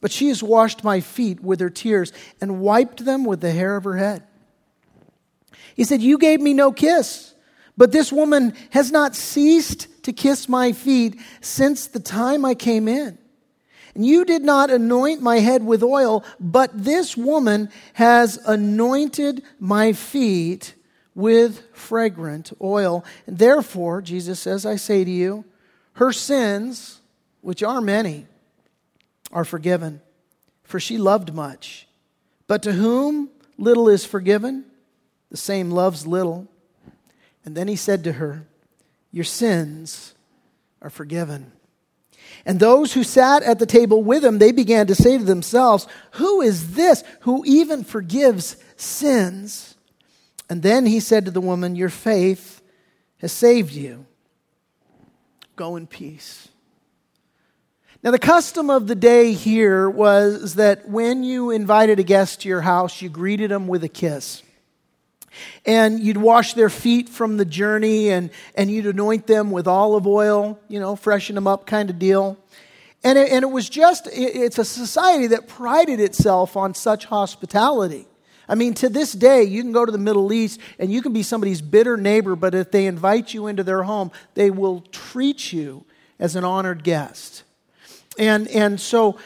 But 0.00 0.12
she 0.12 0.28
has 0.28 0.42
washed 0.42 0.82
my 0.82 1.00
feet 1.00 1.40
with 1.40 1.60
her 1.60 1.70
tears 1.70 2.12
and 2.40 2.60
wiped 2.60 3.04
them 3.04 3.24
with 3.24 3.40
the 3.40 3.52
hair 3.52 3.76
of 3.76 3.84
her 3.84 3.96
head. 3.96 4.22
He 5.74 5.84
said, 5.84 6.00
You 6.00 6.18
gave 6.18 6.40
me 6.40 6.54
no 6.54 6.72
kiss, 6.72 7.34
but 7.76 7.92
this 7.92 8.12
woman 8.12 8.54
has 8.70 8.90
not 8.90 9.14
ceased 9.14 9.88
to 10.04 10.12
kiss 10.12 10.48
my 10.48 10.72
feet 10.72 11.20
since 11.40 11.86
the 11.86 12.00
time 12.00 12.44
I 12.44 12.54
came 12.54 12.88
in. 12.88 13.18
And 13.94 14.06
you 14.06 14.24
did 14.24 14.42
not 14.42 14.70
anoint 14.70 15.20
my 15.20 15.40
head 15.40 15.64
with 15.64 15.82
oil, 15.82 16.24
but 16.38 16.70
this 16.72 17.16
woman 17.16 17.68
has 17.94 18.36
anointed 18.46 19.42
my 19.58 19.92
feet 19.92 20.74
with 21.14 21.62
fragrant 21.72 22.52
oil. 22.62 23.04
And 23.26 23.38
therefore, 23.38 24.00
Jesus 24.00 24.38
says, 24.38 24.64
I 24.64 24.76
say 24.76 25.04
to 25.04 25.10
you, 25.10 25.44
her 25.94 26.12
sins, 26.12 27.00
which 27.40 27.62
are 27.62 27.80
many, 27.80 28.26
are 29.30 29.44
forgiven, 29.44 30.00
for 30.62 30.80
she 30.80 30.98
loved 30.98 31.34
much. 31.34 31.86
But 32.46 32.62
to 32.64 32.72
whom 32.72 33.30
little 33.58 33.88
is 33.88 34.04
forgiven, 34.04 34.64
the 35.30 35.36
same 35.36 35.70
loves 35.70 36.06
little. 36.06 36.48
And 37.44 37.56
then 37.56 37.68
he 37.68 37.76
said 37.76 38.04
to 38.04 38.12
her, 38.12 38.46
Your 39.12 39.24
sins 39.24 40.14
are 40.82 40.90
forgiven. 40.90 41.52
And 42.46 42.58
those 42.58 42.92
who 42.94 43.04
sat 43.04 43.42
at 43.42 43.58
the 43.58 43.66
table 43.66 44.02
with 44.02 44.24
him, 44.24 44.38
they 44.38 44.52
began 44.52 44.86
to 44.86 44.94
say 44.94 45.18
to 45.18 45.24
themselves, 45.24 45.86
Who 46.12 46.40
is 46.40 46.74
this 46.74 47.04
who 47.20 47.44
even 47.46 47.84
forgives 47.84 48.56
sins? 48.76 49.74
And 50.48 50.62
then 50.62 50.86
he 50.86 51.00
said 51.00 51.26
to 51.26 51.30
the 51.30 51.40
woman, 51.40 51.76
Your 51.76 51.88
faith 51.88 52.62
has 53.18 53.32
saved 53.32 53.72
you. 53.72 54.06
Go 55.56 55.76
in 55.76 55.86
peace. 55.86 56.48
Now, 58.02 58.12
the 58.12 58.18
custom 58.18 58.70
of 58.70 58.86
the 58.86 58.94
day 58.94 59.34
here 59.34 59.90
was 59.90 60.54
that 60.54 60.88
when 60.88 61.22
you 61.22 61.50
invited 61.50 61.98
a 61.98 62.02
guest 62.02 62.40
to 62.40 62.48
your 62.48 62.62
house, 62.62 63.02
you 63.02 63.10
greeted 63.10 63.50
them 63.50 63.66
with 63.66 63.84
a 63.84 63.90
kiss. 63.90 64.42
And 65.66 66.00
you'd 66.00 66.16
wash 66.16 66.54
their 66.54 66.70
feet 66.70 67.10
from 67.10 67.36
the 67.36 67.44
journey 67.44 68.08
and, 68.08 68.30
and 68.54 68.70
you'd 68.70 68.86
anoint 68.86 69.26
them 69.26 69.50
with 69.50 69.68
olive 69.68 70.06
oil, 70.06 70.58
you 70.66 70.80
know, 70.80 70.96
freshen 70.96 71.34
them 71.34 71.46
up 71.46 71.66
kind 71.66 71.90
of 71.90 71.98
deal. 71.98 72.38
And 73.04 73.18
it, 73.18 73.30
and 73.30 73.42
it 73.42 73.50
was 73.50 73.68
just, 73.68 74.08
it's 74.10 74.58
a 74.58 74.64
society 74.64 75.26
that 75.28 75.46
prided 75.46 76.00
itself 76.00 76.56
on 76.56 76.72
such 76.72 77.04
hospitality. 77.04 78.06
I 78.48 78.54
mean, 78.54 78.72
to 78.74 78.88
this 78.88 79.12
day, 79.12 79.42
you 79.42 79.62
can 79.62 79.72
go 79.72 79.84
to 79.84 79.92
the 79.92 79.98
Middle 79.98 80.32
East 80.32 80.58
and 80.78 80.90
you 80.90 81.02
can 81.02 81.12
be 81.12 81.22
somebody's 81.22 81.60
bitter 81.60 81.98
neighbor, 81.98 82.34
but 82.34 82.54
if 82.54 82.70
they 82.70 82.86
invite 82.86 83.34
you 83.34 83.46
into 83.46 83.62
their 83.62 83.82
home, 83.82 84.10
they 84.32 84.50
will 84.50 84.80
treat 84.90 85.52
you 85.52 85.84
as 86.18 86.34
an 86.34 86.44
honored 86.44 86.82
guest. 86.82 87.44
And, 88.18 88.48
and 88.48 88.80
so 88.80 89.18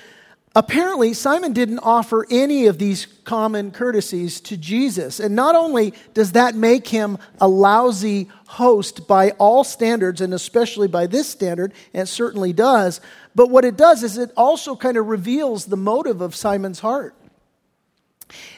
apparently, 0.54 1.14
Simon 1.14 1.52
didn't 1.52 1.80
offer 1.80 2.26
any 2.30 2.66
of 2.66 2.78
these 2.78 3.06
common 3.24 3.70
courtesies 3.70 4.40
to 4.42 4.56
Jesus. 4.56 5.20
And 5.20 5.34
not 5.34 5.54
only 5.54 5.94
does 6.12 6.32
that 6.32 6.54
make 6.54 6.88
him 6.88 7.18
a 7.40 7.48
lousy 7.48 8.28
host 8.46 9.08
by 9.08 9.30
all 9.32 9.64
standards, 9.64 10.20
and 10.20 10.32
especially 10.32 10.88
by 10.88 11.06
this 11.06 11.28
standard, 11.28 11.72
and 11.92 12.02
it 12.02 12.06
certainly 12.06 12.52
does, 12.52 13.00
but 13.34 13.50
what 13.50 13.64
it 13.64 13.76
does 13.76 14.02
is 14.02 14.18
it 14.18 14.30
also 14.36 14.76
kind 14.76 14.96
of 14.96 15.06
reveals 15.06 15.66
the 15.66 15.76
motive 15.76 16.20
of 16.20 16.34
Simon's 16.34 16.80
heart. 16.80 17.14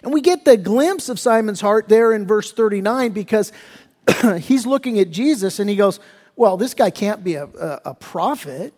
And 0.03 0.13
we 0.13 0.21
get 0.21 0.45
the 0.45 0.57
glimpse 0.57 1.09
of 1.09 1.19
Simon's 1.19 1.61
heart 1.61 1.89
there 1.89 2.13
in 2.13 2.27
verse 2.27 2.53
39 2.53 3.13
because 3.13 3.53
he's 4.39 4.67
looking 4.67 4.99
at 4.99 5.11
Jesus 5.11 5.59
and 5.59 5.69
he 5.69 5.77
goes, 5.77 5.99
Well, 6.37 6.57
this 6.57 6.75
guy 6.75 6.91
can't 6.91 7.25
be 7.25 7.35
a, 7.35 7.45
a, 7.45 7.81
a 7.87 7.95
prophet. 7.95 8.75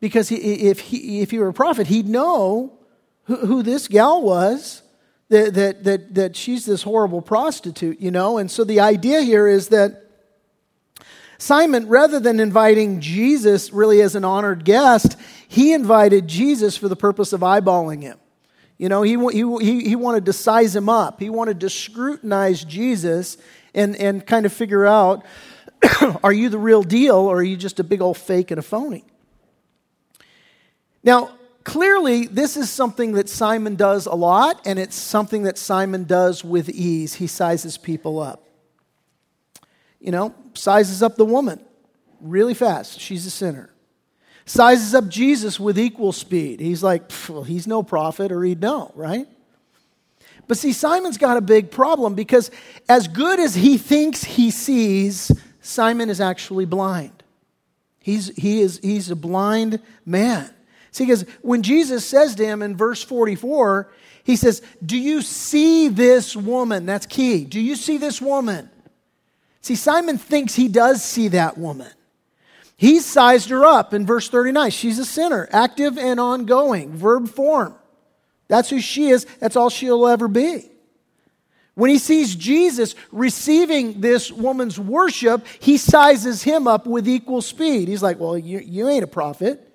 Because 0.00 0.28
he, 0.28 0.36
if, 0.36 0.80
he, 0.80 1.20
if 1.20 1.30
he 1.30 1.38
were 1.38 1.48
a 1.48 1.52
prophet, 1.52 1.86
he'd 1.86 2.08
know 2.08 2.78
who, 3.24 3.36
who 3.36 3.62
this 3.62 3.86
gal 3.86 4.22
was, 4.22 4.82
that, 5.28 5.54
that, 5.54 5.84
that, 5.84 6.14
that 6.14 6.36
she's 6.36 6.66
this 6.66 6.82
horrible 6.82 7.22
prostitute, 7.22 8.00
you 8.00 8.10
know? 8.10 8.38
And 8.38 8.50
so 8.50 8.64
the 8.64 8.80
idea 8.80 9.22
here 9.22 9.46
is 9.46 9.68
that 9.68 10.06
Simon, 11.38 11.88
rather 11.88 12.20
than 12.20 12.40
inviting 12.40 13.00
Jesus 13.00 13.72
really 13.72 14.02
as 14.02 14.14
an 14.14 14.24
honored 14.24 14.64
guest, 14.64 15.16
he 15.48 15.72
invited 15.72 16.28
Jesus 16.28 16.76
for 16.76 16.88
the 16.88 16.96
purpose 16.96 17.32
of 17.32 17.40
eyeballing 17.40 18.02
him. 18.02 18.18
You 18.76 18.88
know, 18.88 19.02
he, 19.02 19.16
he, 19.62 19.88
he 19.88 19.96
wanted 19.96 20.26
to 20.26 20.32
size 20.32 20.74
him 20.74 20.88
up. 20.88 21.20
He 21.20 21.30
wanted 21.30 21.60
to 21.60 21.70
scrutinize 21.70 22.64
Jesus 22.64 23.36
and, 23.74 23.94
and 23.96 24.26
kind 24.26 24.46
of 24.46 24.52
figure 24.52 24.86
out 24.86 25.24
are 26.22 26.32
you 26.32 26.48
the 26.48 26.58
real 26.58 26.82
deal 26.82 27.16
or 27.16 27.38
are 27.38 27.42
you 27.42 27.56
just 27.56 27.78
a 27.80 27.84
big 27.84 28.00
old 28.00 28.16
fake 28.16 28.50
and 28.50 28.58
a 28.58 28.62
phony? 28.62 29.04
Now, 31.02 31.30
clearly, 31.64 32.26
this 32.26 32.56
is 32.56 32.70
something 32.70 33.12
that 33.12 33.28
Simon 33.28 33.76
does 33.76 34.06
a 34.06 34.14
lot, 34.14 34.60
and 34.66 34.78
it's 34.78 34.96
something 34.96 35.44
that 35.44 35.58
Simon 35.58 36.04
does 36.04 36.44
with 36.44 36.68
ease. 36.68 37.14
He 37.14 37.26
sizes 37.26 37.78
people 37.78 38.18
up. 38.18 38.46
You 40.00 40.12
know, 40.12 40.34
sizes 40.54 41.02
up 41.02 41.16
the 41.16 41.24
woman. 41.24 41.60
really 42.20 42.54
fast. 42.54 43.00
She's 43.00 43.24
a 43.24 43.30
sinner. 43.30 43.70
Sizes 44.44 44.94
up 44.94 45.08
Jesus 45.08 45.58
with 45.58 45.78
equal 45.78 46.12
speed. 46.12 46.60
He's 46.60 46.82
like, 46.82 47.10
well, 47.28 47.44
he's 47.44 47.66
no 47.66 47.82
prophet, 47.82 48.32
or 48.32 48.42
he'd 48.42 48.60
know, 48.60 48.92
right? 48.94 49.26
But 50.48 50.58
see, 50.58 50.72
Simon's 50.72 51.16
got 51.16 51.36
a 51.36 51.40
big 51.40 51.70
problem 51.70 52.14
because 52.14 52.50
as 52.88 53.06
good 53.06 53.38
as 53.38 53.54
he 53.54 53.78
thinks 53.78 54.24
he 54.24 54.50
sees, 54.50 55.30
Simon 55.60 56.10
is 56.10 56.20
actually 56.20 56.64
blind. 56.64 57.22
He's, 58.00 58.34
he 58.36 58.60
is, 58.60 58.80
he's 58.82 59.10
a 59.10 59.16
blind 59.16 59.80
man. 60.04 60.50
See, 60.92 61.04
because 61.04 61.24
when 61.42 61.62
Jesus 61.62 62.04
says 62.04 62.34
to 62.36 62.44
him 62.44 62.62
in 62.62 62.76
verse 62.76 63.02
44, 63.02 63.90
he 64.24 64.36
says, 64.36 64.62
Do 64.84 64.98
you 64.98 65.22
see 65.22 65.88
this 65.88 66.36
woman? 66.36 66.86
That's 66.86 67.06
key. 67.06 67.44
Do 67.44 67.60
you 67.60 67.76
see 67.76 67.98
this 67.98 68.20
woman? 68.20 68.70
See, 69.62 69.74
Simon 69.74 70.18
thinks 70.18 70.54
he 70.54 70.68
does 70.68 71.04
see 71.04 71.28
that 71.28 71.58
woman. 71.58 71.90
He's 72.76 73.04
sized 73.04 73.50
her 73.50 73.64
up 73.64 73.92
in 73.92 74.06
verse 74.06 74.28
39. 74.28 74.70
She's 74.70 74.98
a 74.98 75.04
sinner, 75.04 75.48
active 75.52 75.98
and 75.98 76.18
ongoing, 76.18 76.96
verb 76.96 77.28
form. 77.28 77.74
That's 78.48 78.70
who 78.70 78.80
she 78.80 79.08
is. 79.08 79.26
That's 79.38 79.54
all 79.54 79.68
she'll 79.68 80.06
ever 80.06 80.28
be. 80.28 80.70
When 81.74 81.90
he 81.90 81.98
sees 81.98 82.34
Jesus 82.34 82.94
receiving 83.12 84.00
this 84.00 84.32
woman's 84.32 84.78
worship, 84.78 85.46
he 85.60 85.76
sizes 85.76 86.42
him 86.42 86.66
up 86.66 86.86
with 86.86 87.06
equal 87.06 87.42
speed. 87.42 87.88
He's 87.88 88.02
like, 88.02 88.18
Well, 88.18 88.36
you, 88.36 88.58
you 88.58 88.88
ain't 88.88 89.04
a 89.04 89.06
prophet. 89.06 89.69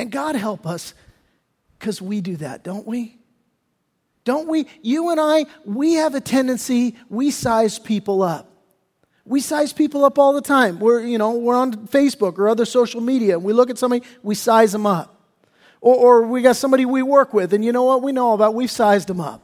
And 0.00 0.10
God 0.10 0.34
help 0.34 0.66
us 0.66 0.94
because 1.78 2.00
we 2.00 2.22
do 2.22 2.36
that, 2.36 2.64
don't 2.64 2.86
we? 2.86 3.18
Don't 4.24 4.48
we? 4.48 4.66
You 4.80 5.10
and 5.10 5.20
I, 5.20 5.44
we 5.66 5.94
have 5.94 6.14
a 6.14 6.22
tendency, 6.22 6.96
we 7.10 7.30
size 7.30 7.78
people 7.78 8.22
up. 8.22 8.50
We 9.26 9.42
size 9.42 9.74
people 9.74 10.06
up 10.06 10.18
all 10.18 10.32
the 10.32 10.40
time. 10.40 10.80
We're, 10.80 11.02
you 11.02 11.18
know, 11.18 11.32
we're 11.32 11.54
on 11.54 11.86
Facebook 11.88 12.38
or 12.38 12.48
other 12.48 12.64
social 12.64 13.02
media, 13.02 13.34
and 13.34 13.44
we 13.44 13.52
look 13.52 13.68
at 13.68 13.76
somebody, 13.76 14.02
we 14.22 14.34
size 14.34 14.72
them 14.72 14.86
up. 14.86 15.20
Or, 15.82 15.94
or 15.94 16.26
we 16.26 16.40
got 16.40 16.56
somebody 16.56 16.86
we 16.86 17.02
work 17.02 17.34
with, 17.34 17.52
and 17.52 17.62
you 17.62 17.70
know 17.70 17.84
what 17.84 18.00
we 18.00 18.12
know 18.12 18.32
about? 18.32 18.54
We've 18.54 18.70
sized 18.70 19.06
them 19.06 19.20
up. 19.20 19.42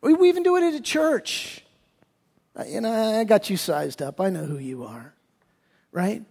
We, 0.00 0.14
we 0.14 0.28
even 0.28 0.44
do 0.44 0.54
it 0.54 0.62
at 0.62 0.74
a 0.74 0.80
church. 0.80 1.64
You 2.68 2.82
know, 2.82 3.18
I 3.18 3.24
got 3.24 3.50
you 3.50 3.56
sized 3.56 4.00
up. 4.00 4.20
I 4.20 4.30
know 4.30 4.44
who 4.44 4.58
you 4.58 4.84
are, 4.84 5.12
right? 5.90 6.22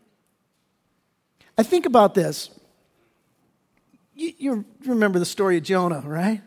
I 1.58 1.64
think 1.64 1.86
about 1.86 2.14
this. 2.16 2.50
You, 4.14 4.34
you 4.38 4.66
remember 4.86 5.20
the 5.20 5.26
story 5.26 5.58
of 5.58 5.64
Jonah, 5.64 6.02
right? 6.06 6.42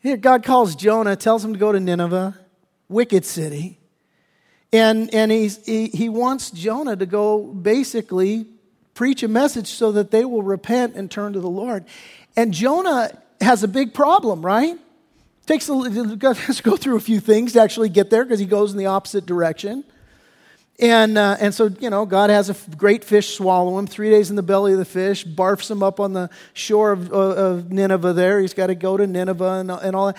Here, 0.00 0.16
God 0.16 0.42
calls 0.42 0.74
Jonah, 0.74 1.16
tells 1.16 1.44
him 1.44 1.52
to 1.52 1.58
go 1.58 1.72
to 1.72 1.80
Nineveh, 1.80 2.38
wicked 2.88 3.24
city. 3.24 3.78
And, 4.72 5.12
and 5.14 5.30
he, 5.32 5.48
he 5.88 6.08
wants 6.08 6.50
Jonah 6.50 6.96
to 6.96 7.06
go 7.06 7.42
basically 7.42 8.46
preach 8.94 9.22
a 9.22 9.28
message 9.28 9.68
so 9.68 9.92
that 9.92 10.10
they 10.10 10.24
will 10.24 10.42
repent 10.42 10.94
and 10.94 11.10
turn 11.10 11.32
to 11.32 11.40
the 11.40 11.50
Lord. 11.50 11.84
And 12.36 12.52
Jonah 12.52 13.10
has 13.40 13.62
a 13.62 13.68
big 13.68 13.94
problem, 13.94 14.44
right? 14.44 14.78
Takes 15.46 15.68
a, 15.68 15.74
has 16.34 16.56
to 16.58 16.62
go 16.62 16.76
through 16.76 16.96
a 16.96 17.00
few 17.00 17.20
things 17.20 17.54
to 17.54 17.60
actually 17.60 17.88
get 17.88 18.10
there 18.10 18.24
because 18.24 18.38
he 18.38 18.46
goes 18.46 18.72
in 18.72 18.78
the 18.78 18.86
opposite 18.86 19.26
direction. 19.26 19.84
And, 20.80 21.18
uh, 21.18 21.36
and 21.38 21.54
so, 21.54 21.68
you 21.78 21.90
know, 21.90 22.06
God 22.06 22.30
has 22.30 22.48
a 22.48 22.56
great 22.76 23.04
fish 23.04 23.36
swallow 23.36 23.78
him, 23.78 23.86
three 23.86 24.08
days 24.08 24.30
in 24.30 24.36
the 24.36 24.42
belly 24.42 24.72
of 24.72 24.78
the 24.78 24.86
fish, 24.86 25.26
barfs 25.26 25.70
him 25.70 25.82
up 25.82 26.00
on 26.00 26.14
the 26.14 26.30
shore 26.54 26.90
of, 26.90 27.12
of 27.12 27.70
Nineveh 27.70 28.14
there. 28.14 28.40
He's 28.40 28.54
got 28.54 28.68
to 28.68 28.74
go 28.74 28.96
to 28.96 29.06
Nineveh 29.06 29.60
and, 29.60 29.70
and 29.70 29.94
all 29.94 30.06
that. 30.06 30.16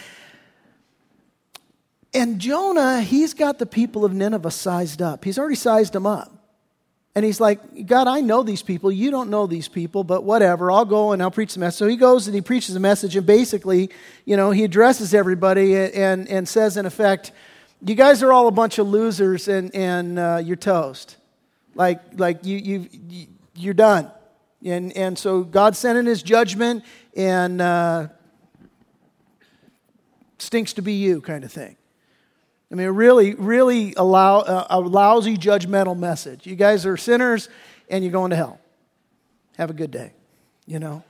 And 2.13 2.39
Jonah, 2.39 3.01
he's 3.01 3.33
got 3.33 3.57
the 3.57 3.65
people 3.65 4.05
of 4.05 4.13
Nineveh 4.13 4.51
sized 4.51 5.01
up. 5.01 5.25
He's 5.25 5.39
already 5.39 5.55
sized 5.55 5.93
them 5.93 6.05
up. 6.05 6.31
And 7.15 7.25
he's 7.25 7.41
like, 7.41 7.87
God, 7.87 8.07
I 8.07 8.21
know 8.21 8.43
these 8.43 8.61
people. 8.61 8.91
You 8.91 9.09
don't 9.11 9.29
know 9.29 9.47
these 9.47 9.67
people, 9.67 10.03
but 10.03 10.23
whatever. 10.23 10.71
I'll 10.71 10.85
go 10.85 11.11
and 11.11 11.21
I'll 11.23 11.31
preach 11.31 11.55
the 11.55 11.59
message. 11.59 11.79
So 11.79 11.87
he 11.87 11.95
goes 11.95 12.27
and 12.27 12.35
he 12.35 12.41
preaches 12.41 12.73
the 12.73 12.79
message, 12.79 13.15
and 13.15 13.25
basically, 13.25 13.89
you 14.25 14.37
know, 14.37 14.51
he 14.51 14.63
addresses 14.63 15.13
everybody 15.13 15.75
and, 15.75 16.27
and 16.29 16.47
says, 16.47 16.77
in 16.77 16.85
effect, 16.85 17.31
you 17.83 17.95
guys 17.95 18.21
are 18.21 18.31
all 18.31 18.47
a 18.47 18.51
bunch 18.51 18.77
of 18.77 18.87
losers 18.87 19.47
and, 19.47 19.73
and 19.75 20.19
uh, 20.19 20.41
you're 20.43 20.55
toast. 20.55 21.17
Like, 21.73 21.99
like 22.17 22.45
you, 22.45 22.57
you, 22.57 22.89
you, 23.09 23.27
you're 23.55 23.73
done. 23.73 24.11
And, 24.63 24.95
and 24.95 25.17
so 25.17 25.43
God 25.43 25.75
sent 25.75 25.97
in 25.97 26.05
his 26.05 26.21
judgment 26.21 26.83
and 27.15 27.59
uh, 27.59 28.09
stinks 30.37 30.73
to 30.73 30.81
be 30.81 30.93
you 30.93 31.21
kind 31.21 31.43
of 31.43 31.51
thing. 31.51 31.75
I 32.71 32.75
mean, 32.75 32.87
really, 32.89 33.33
really 33.33 33.93
allow, 33.97 34.39
uh, 34.39 34.67
a 34.69 34.79
lousy 34.79 35.35
judgmental 35.35 35.97
message. 35.97 36.45
You 36.45 36.55
guys 36.55 36.85
are 36.85 36.97
sinners 36.97 37.49
and 37.89 38.03
you're 38.03 38.13
going 38.13 38.29
to 38.29 38.35
hell. 38.35 38.59
Have 39.57 39.69
a 39.71 39.73
good 39.73 39.91
day, 39.91 40.13
you 40.67 40.79
know? 40.79 41.03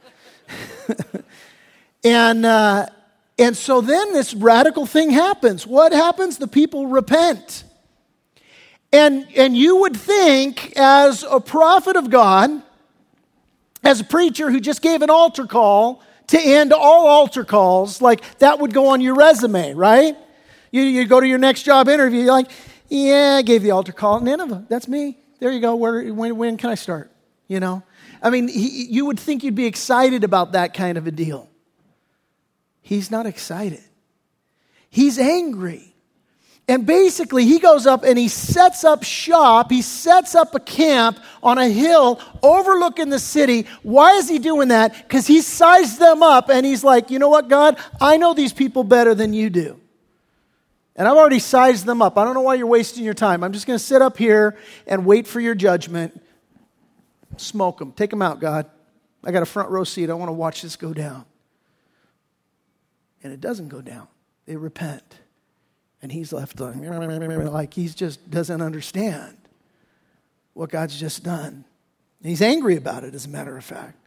and, 2.04 2.46
uh, 2.46 2.88
and 3.38 3.56
so 3.58 3.82
then 3.82 4.14
this 4.14 4.34
radical 4.34 4.86
thing 4.86 5.10
happens. 5.10 5.66
What 5.66 5.94
happens? 5.94 6.38
The 6.38 6.48
people 6.48 6.88
repent. 6.88 7.64
And, 8.94 9.26
and 9.38 9.56
you 9.56 9.78
would 9.78 9.96
think, 9.96 10.78
as 10.78 11.24
a 11.24 11.40
prophet 11.40 11.96
of 11.96 12.10
God, 12.10 12.62
as 13.84 14.02
a 14.02 14.04
preacher 14.04 14.52
who 14.52 14.60
just 14.60 14.82
gave 14.82 15.02
an 15.02 15.10
altar 15.10 15.48
call 15.48 16.04
to 16.28 16.40
end 16.40 16.74
all 16.74 17.08
altar 17.08 17.46
calls, 17.46 18.02
like 18.02 18.40
that 18.40 18.60
would 18.60 18.74
go 18.74 18.90
on 18.90 19.02
your 19.02 19.16
resume, 19.16 19.74
right? 19.74 20.18
You, 20.72 20.84
you 20.84 21.06
go 21.06 21.20
to 21.20 21.28
your 21.28 21.38
next 21.38 21.64
job 21.64 21.88
interview, 21.88 22.22
you're 22.22 22.32
like, 22.32 22.52
yeah, 22.90 23.38
I 23.40 23.42
gave 23.42 23.64
the 23.64 23.72
altar 23.72 23.94
call 23.94 24.18
at 24.18 24.24
Nineveh. 24.24 24.66
That's 24.70 24.88
me. 24.88 25.18
There 25.40 25.52
you 25.52 25.62
go. 25.62 25.76
Where, 25.76 26.14
when, 26.14 26.36
when 26.38 26.58
can 26.58 26.70
I 26.70 26.76
start? 26.76 27.12
You 27.48 27.60
know? 27.60 27.84
I 28.22 28.30
mean, 28.30 28.48
he, 28.48 28.86
you 28.86 29.06
would 29.06 29.20
think 29.20 29.44
you'd 29.44 29.56
be 29.56 29.66
excited 29.66 30.24
about 30.24 30.52
that 30.52 30.74
kind 30.74 30.98
of 30.98 31.08
a 31.08 31.12
deal. 31.12 31.50
He's 32.82 33.12
not 33.12 33.26
excited. 33.26 33.84
He's 34.90 35.18
angry. 35.18 35.92
And 36.68 36.86
basically, 36.86 37.46
he 37.46 37.60
goes 37.60 37.86
up 37.86 38.04
and 38.04 38.18
he 38.18 38.28
sets 38.28 38.84
up 38.84 39.04
shop. 39.04 39.72
He 39.72 39.82
sets 39.82 40.36
up 40.36 40.56
a 40.56 40.60
camp 40.60 41.20
on 41.42 41.58
a 41.58 41.68
hill 41.68 42.22
overlooking 42.42 43.10
the 43.10 43.20
city. 43.20 43.68
Why 43.84 44.14
is 44.14 44.30
he 44.30 44.40
doing 44.40 44.70
that? 44.70 44.96
Because 44.96 45.28
he 45.28 45.42
sized 45.42 46.00
them 46.00 46.24
up 46.24 46.50
and 46.50 46.66
he's 46.66 46.84
like, 46.84 47.10
you 47.10 47.20
know 47.20 47.30
what, 47.30 47.50
God? 47.50 47.78
I 48.00 48.18
know 48.18 48.34
these 48.34 48.54
people 48.54 48.84
better 48.84 49.16
than 49.16 49.34
you 49.34 49.50
do. 49.50 49.80
And 50.96 51.08
I've 51.08 51.18
already 51.18 51.40
sized 51.40 51.86
them 51.86 52.02
up. 52.02 52.18
I 52.18 52.24
don't 52.24 52.36
know 52.36 52.42
why 52.42 52.56
you're 52.56 52.68
wasting 52.68 53.04
your 53.04 53.14
time. 53.14 53.44
I'm 53.44 53.54
just 53.54 53.66
going 53.66 53.80
to 53.80 53.84
sit 53.84 54.02
up 54.02 54.18
here 54.18 54.58
and 54.86 55.06
wait 55.06 55.26
for 55.26 55.40
your 55.40 55.56
judgment. 55.56 56.22
Smoke 57.38 57.80
them. 57.80 57.92
Take 57.92 58.12
them 58.12 58.22
out, 58.22 58.40
God. 58.40 58.70
I 59.24 59.32
got 59.32 59.42
a 59.42 59.48
front 59.48 59.70
row 59.70 59.84
seat. 59.84 60.10
I 60.10 60.14
want 60.14 60.30
to 60.30 60.34
watch 60.34 60.62
this 60.62 60.76
go 60.76 60.94
down 60.94 61.26
and 63.24 63.32
it 63.32 63.42
doesn't 63.42 63.70
go 63.70 63.82
down. 63.82 64.08
They 64.46 64.56
repent. 64.56 65.20
And 66.02 66.12
he's 66.12 66.34
left 66.34 66.58
like 67.52 67.74
he 67.74 67.88
just 67.88 68.30
doesn't 68.30 68.62
understand 68.62 69.38
what 70.54 70.70
God's 70.70 71.00
just 71.00 71.24
done. 71.24 71.66
And 72.22 72.30
he's 72.30 72.42
angry 72.42 72.76
about 72.76 73.04
it, 73.04 73.16
as 73.16 73.26
a 73.26 73.30
matter 73.30 73.58
of 73.58 73.64
fact. 73.64 73.98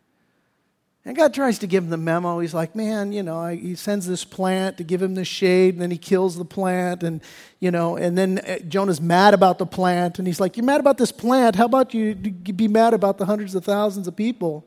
And 1.06 1.14
God 1.14 1.34
tries 1.34 1.58
to 1.58 1.66
give 1.66 1.84
him 1.84 1.90
the 1.90 1.98
memo. 1.98 2.38
He's 2.38 2.54
like, 2.54 2.74
man, 2.74 3.12
you 3.12 3.22
know, 3.22 3.46
he 3.48 3.74
sends 3.74 4.06
this 4.06 4.24
plant 4.24 4.78
to 4.78 4.84
give 4.84 5.02
him 5.02 5.14
the 5.14 5.24
shade, 5.24 5.74
and 5.74 5.82
then 5.82 5.90
he 5.90 5.98
kills 5.98 6.36
the 6.36 6.46
plant, 6.46 7.02
and 7.02 7.20
you 7.60 7.70
know, 7.70 7.96
and 7.96 8.16
then 8.16 8.38
uh, 8.38 8.58
Jonah's 8.60 9.02
mad 9.02 9.34
about 9.34 9.58
the 9.58 9.66
plant, 9.66 10.18
and 10.18 10.26
he's 10.26 10.40
like, 10.40 10.56
you're 10.56 10.64
mad 10.64 10.80
about 10.80 10.96
this 10.96 11.12
plant. 11.12 11.56
How 11.56 11.66
about 11.66 11.92
you 11.92 12.14
be 12.14 12.68
mad 12.68 12.94
about 12.94 13.18
the 13.18 13.26
hundreds 13.26 13.54
of 13.54 13.64
thousands 13.64 14.08
of 14.08 14.16
people 14.16 14.66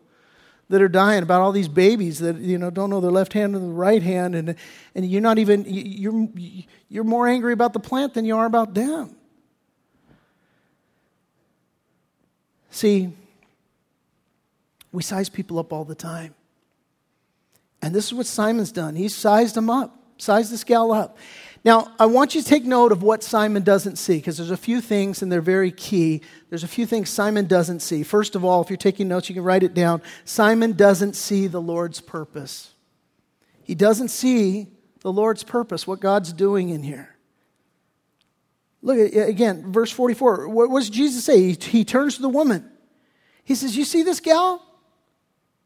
that 0.70 0.82
are 0.82 0.90
dying, 0.90 1.24
about 1.24 1.42
all 1.42 1.52
these 1.52 1.68
babies 1.68 2.20
that 2.20 2.38
you 2.38 2.58
know 2.58 2.70
don't 2.70 2.90
know 2.90 3.00
their 3.00 3.12
left 3.12 3.34
hand 3.34 3.56
and 3.56 3.70
the 3.70 3.74
right 3.74 4.04
hand, 4.04 4.36
and 4.36 4.56
and 4.96 5.10
you're 5.10 5.22
not 5.22 5.40
even 5.40 5.66
you're 5.68 6.28
you're 6.90 7.04
more 7.04 7.28
angry 7.28 7.54
about 7.54 7.74
the 7.74 7.80
plant 7.80 8.14
than 8.14 8.26
you 8.26 8.36
are 8.36 8.46
about 8.46 8.74
them. 8.74 9.16
See, 12.72 13.12
we 14.92 15.02
size 15.02 15.30
people 15.30 15.58
up 15.58 15.74
all 15.74 15.84
the 15.84 15.96
time. 15.96 16.36
And 17.82 17.94
this 17.94 18.06
is 18.06 18.14
what 18.14 18.26
Simon's 18.26 18.72
done. 18.72 18.96
He's 18.96 19.16
sized 19.16 19.56
them 19.56 19.70
up, 19.70 19.98
sized 20.18 20.52
this 20.52 20.64
gal 20.64 20.92
up. 20.92 21.18
Now, 21.68 21.92
I 22.00 22.06
want 22.06 22.34
you 22.34 22.42
to 22.42 22.48
take 22.48 22.64
note 22.64 22.94
of 22.94 23.04
what 23.04 23.24
Simon 23.24 23.62
doesn't 23.62 23.98
see, 23.98 24.16
because 24.16 24.38
there's 24.38 24.52
a 24.52 24.56
few 24.56 24.80
things, 24.80 25.22
and 25.22 25.30
they're 25.30 25.42
very 25.42 25.70
key. 25.70 26.22
There's 26.50 26.64
a 26.64 26.68
few 26.68 26.86
things 26.86 27.10
Simon 27.10 27.46
doesn't 27.46 27.82
see. 27.82 28.04
First 28.04 28.36
of 28.36 28.46
all, 28.46 28.62
if 28.62 28.70
you're 28.70 28.78
taking 28.78 29.10
notes, 29.10 29.28
you 29.28 29.36
can 29.36 29.44
write 29.44 29.64
it 29.64 29.74
down. 29.74 30.02
Simon 30.24 30.78
doesn't 30.78 31.18
see 31.18 31.46
the 31.46 31.60
Lord's 31.60 32.00
purpose. 32.00 32.74
He 33.64 33.76
doesn't 33.76 34.08
see 34.08 34.68
the 35.02 35.12
Lord's 35.12 35.44
purpose, 35.44 35.86
what 35.86 36.00
God's 36.00 36.32
doing 36.32 36.70
in 36.70 36.84
here. 36.84 37.14
Look 38.82 38.98
at, 38.98 39.28
again, 39.28 39.70
verse 39.70 39.92
44. 39.92 40.48
What 40.48 40.70
does 40.70 40.90
Jesus 40.90 41.26
say? 41.26 41.52
He, 41.52 41.58
he 41.80 41.84
turns 41.84 42.16
to 42.16 42.22
the 42.22 42.30
woman. 42.30 42.72
He 43.44 43.56
says, 43.56 43.76
You 43.76 43.84
see 43.84 44.04
this 44.04 44.22
gal? 44.22 44.64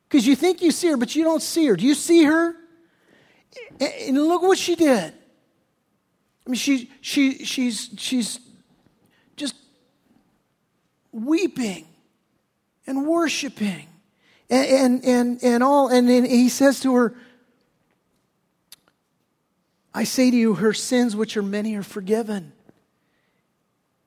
Because 0.09 0.25
you 0.25 0.35
think 0.35 0.63
you 0.63 0.71
see 0.71 0.87
her, 0.87 0.97
but 0.97 1.15
you 1.15 1.23
don't 1.23 1.43
see 1.43 1.67
her. 1.67 1.75
Do 1.75 1.85
you 1.85 1.93
see 1.93 2.23
her? 2.23 2.55
And 3.79 4.17
look 4.17 4.41
what 4.41 4.57
she 4.57 4.73
did. 4.73 5.13
I 6.45 6.49
mean, 6.49 6.57
she, 6.57 6.89
she, 7.01 7.45
she's, 7.45 7.89
she's 7.97 8.39
just 9.35 9.55
weeping 11.11 11.85
and 12.87 13.05
worshiping 13.05 13.87
and, 14.49 14.67
and, 14.67 15.05
and, 15.05 15.43
and 15.43 15.63
all. 15.63 15.87
And 15.87 16.09
then 16.09 16.25
he 16.25 16.49
says 16.49 16.79
to 16.81 16.95
her, 16.95 17.15
I 19.93 20.03
say 20.03 20.31
to 20.31 20.37
you, 20.37 20.55
her 20.55 20.73
sins, 20.73 21.15
which 21.15 21.35
are 21.37 21.43
many, 21.43 21.75
are 21.75 21.83
forgiven. 21.83 22.53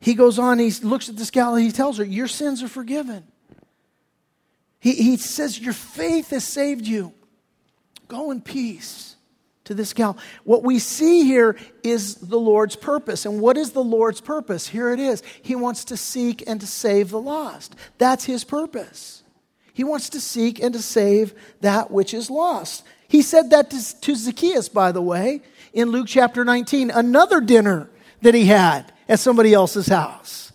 He 0.00 0.14
goes 0.14 0.38
on, 0.38 0.58
he 0.58 0.70
looks 0.82 1.08
at 1.08 1.16
this 1.16 1.30
gal, 1.30 1.54
and 1.54 1.64
he 1.64 1.72
tells 1.72 1.98
her, 1.98 2.04
Your 2.04 2.28
sins 2.28 2.62
are 2.62 2.68
forgiven. 2.68 3.24
He, 4.80 4.92
he 4.92 5.16
says, 5.18 5.58
Your 5.58 5.72
faith 5.72 6.30
has 6.30 6.44
saved 6.44 6.86
you. 6.86 7.12
Go 8.08 8.30
in 8.30 8.40
peace 8.40 9.13
to 9.64 9.74
this 9.74 9.92
gal. 9.92 10.16
What 10.44 10.62
we 10.62 10.78
see 10.78 11.24
here 11.24 11.56
is 11.82 12.16
the 12.16 12.38
Lord's 12.38 12.76
purpose. 12.76 13.26
And 13.26 13.40
what 13.40 13.56
is 13.56 13.72
the 13.72 13.84
Lord's 13.84 14.20
purpose? 14.20 14.68
Here 14.68 14.92
it 14.92 15.00
is. 15.00 15.22
He 15.42 15.56
wants 15.56 15.84
to 15.86 15.96
seek 15.96 16.42
and 16.46 16.60
to 16.60 16.66
save 16.66 17.10
the 17.10 17.20
lost. 17.20 17.74
That's 17.98 18.24
his 18.24 18.44
purpose. 18.44 19.22
He 19.72 19.84
wants 19.84 20.10
to 20.10 20.20
seek 20.20 20.62
and 20.62 20.72
to 20.74 20.82
save 20.82 21.34
that 21.60 21.90
which 21.90 22.14
is 22.14 22.30
lost. 22.30 22.84
He 23.08 23.22
said 23.22 23.50
that 23.50 23.70
to, 23.70 24.00
to 24.00 24.14
Zacchaeus, 24.14 24.68
by 24.68 24.92
the 24.92 25.02
way 25.02 25.42
in 25.74 25.90
Luke 25.90 26.06
chapter 26.08 26.44
19, 26.44 26.90
another 26.90 27.40
dinner 27.40 27.90
that 28.22 28.34
he 28.34 28.46
had 28.46 28.92
at 29.08 29.18
somebody 29.18 29.52
else's 29.52 29.88
house. 29.88 30.52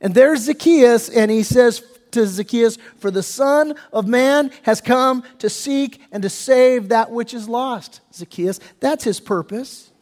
And 0.00 0.14
there's 0.14 0.40
Zacchaeus, 0.40 1.08
and 1.08 1.30
he 1.30 1.42
says 1.42 1.82
to 2.16 2.26
Zacchaeus, 2.26 2.76
For 2.98 3.10
the 3.10 3.22
Son 3.22 3.74
of 3.92 4.06
Man 4.06 4.50
has 4.62 4.80
come 4.80 5.22
to 5.38 5.48
seek 5.48 6.00
and 6.10 6.22
to 6.22 6.28
save 6.28 6.88
that 6.88 7.10
which 7.10 7.32
is 7.32 7.48
lost. 7.48 8.00
Zacchaeus, 8.12 8.60
that's 8.80 9.04
his 9.04 9.20
purpose. 9.20 9.92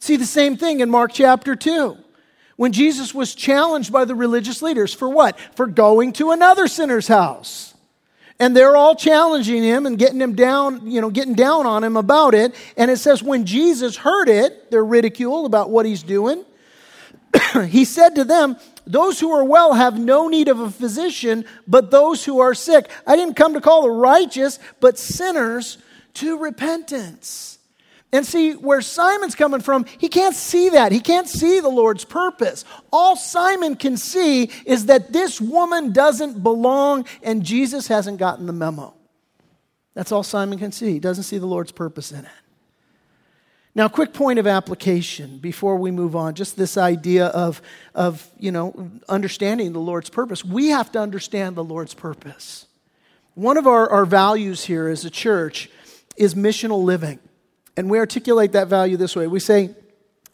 See 0.00 0.16
the 0.16 0.26
same 0.26 0.56
thing 0.56 0.80
in 0.80 0.90
Mark 0.90 1.12
chapter 1.12 1.56
2 1.56 1.96
when 2.56 2.72
Jesus 2.72 3.14
was 3.14 3.34
challenged 3.34 3.92
by 3.92 4.04
the 4.04 4.16
religious 4.16 4.62
leaders 4.62 4.92
for 4.92 5.08
what? 5.08 5.38
For 5.54 5.66
going 5.66 6.12
to 6.14 6.32
another 6.32 6.66
sinner's 6.66 7.06
house. 7.06 7.74
And 8.40 8.56
they're 8.56 8.76
all 8.76 8.94
challenging 8.94 9.62
him 9.62 9.86
and 9.86 9.98
getting 9.98 10.20
him 10.20 10.34
down, 10.34 10.90
you 10.90 11.00
know, 11.00 11.10
getting 11.10 11.34
down 11.34 11.66
on 11.66 11.82
him 11.82 11.96
about 11.96 12.34
it. 12.34 12.54
And 12.76 12.90
it 12.90 12.98
says, 12.98 13.22
when 13.22 13.46
Jesus 13.46 13.96
heard 13.96 14.28
it, 14.28 14.70
they're 14.70 14.84
ridiculed 14.84 15.46
about 15.46 15.70
what 15.70 15.86
he's 15.86 16.02
doing. 16.02 16.44
he 17.68 17.84
said 17.84 18.14
to 18.16 18.24
them, 18.24 18.56
Those 18.88 19.20
who 19.20 19.30
are 19.32 19.44
well 19.44 19.74
have 19.74 19.98
no 19.98 20.28
need 20.28 20.48
of 20.48 20.60
a 20.60 20.70
physician, 20.70 21.44
but 21.66 21.90
those 21.90 22.24
who 22.24 22.40
are 22.40 22.54
sick. 22.54 22.90
I 23.06 23.16
didn't 23.16 23.34
come 23.34 23.52
to 23.52 23.60
call 23.60 23.82
the 23.82 23.90
righteous, 23.90 24.58
but 24.80 24.98
sinners 24.98 25.76
to 26.14 26.38
repentance. 26.38 27.58
And 28.10 28.24
see, 28.24 28.52
where 28.52 28.80
Simon's 28.80 29.34
coming 29.34 29.60
from, 29.60 29.84
he 29.98 30.08
can't 30.08 30.34
see 30.34 30.70
that. 30.70 30.92
He 30.92 31.00
can't 31.00 31.28
see 31.28 31.60
the 31.60 31.68
Lord's 31.68 32.06
purpose. 32.06 32.64
All 32.90 33.14
Simon 33.14 33.76
can 33.76 33.98
see 33.98 34.50
is 34.64 34.86
that 34.86 35.12
this 35.12 35.38
woman 35.38 35.92
doesn't 35.92 36.42
belong 36.42 37.04
and 37.22 37.44
Jesus 37.44 37.88
hasn't 37.88 38.16
gotten 38.16 38.46
the 38.46 38.54
memo. 38.54 38.94
That's 39.92 40.12
all 40.12 40.22
Simon 40.22 40.58
can 40.58 40.72
see. 40.72 40.92
He 40.92 41.00
doesn't 41.00 41.24
see 41.24 41.36
the 41.36 41.46
Lord's 41.46 41.72
purpose 41.72 42.10
in 42.10 42.24
it. 42.24 42.30
Now, 43.74 43.88
quick 43.88 44.12
point 44.12 44.38
of 44.38 44.46
application 44.46 45.38
before 45.38 45.76
we 45.76 45.90
move 45.90 46.16
on, 46.16 46.34
just 46.34 46.56
this 46.56 46.76
idea 46.76 47.26
of, 47.26 47.62
of 47.94 48.28
you 48.38 48.50
know, 48.50 48.90
understanding 49.08 49.72
the 49.72 49.78
Lord's 49.78 50.10
purpose. 50.10 50.44
We 50.44 50.68
have 50.68 50.90
to 50.92 50.98
understand 50.98 51.56
the 51.56 51.64
Lord's 51.64 51.94
purpose. 51.94 52.66
One 53.34 53.56
of 53.56 53.66
our, 53.66 53.88
our 53.88 54.04
values 54.04 54.64
here 54.64 54.88
as 54.88 55.04
a 55.04 55.10
church 55.10 55.70
is 56.16 56.34
missional 56.34 56.82
living. 56.82 57.20
And 57.76 57.88
we 57.88 57.98
articulate 57.98 58.52
that 58.52 58.66
value 58.66 58.96
this 58.96 59.14
way 59.14 59.28
we 59.28 59.38
say, 59.38 59.70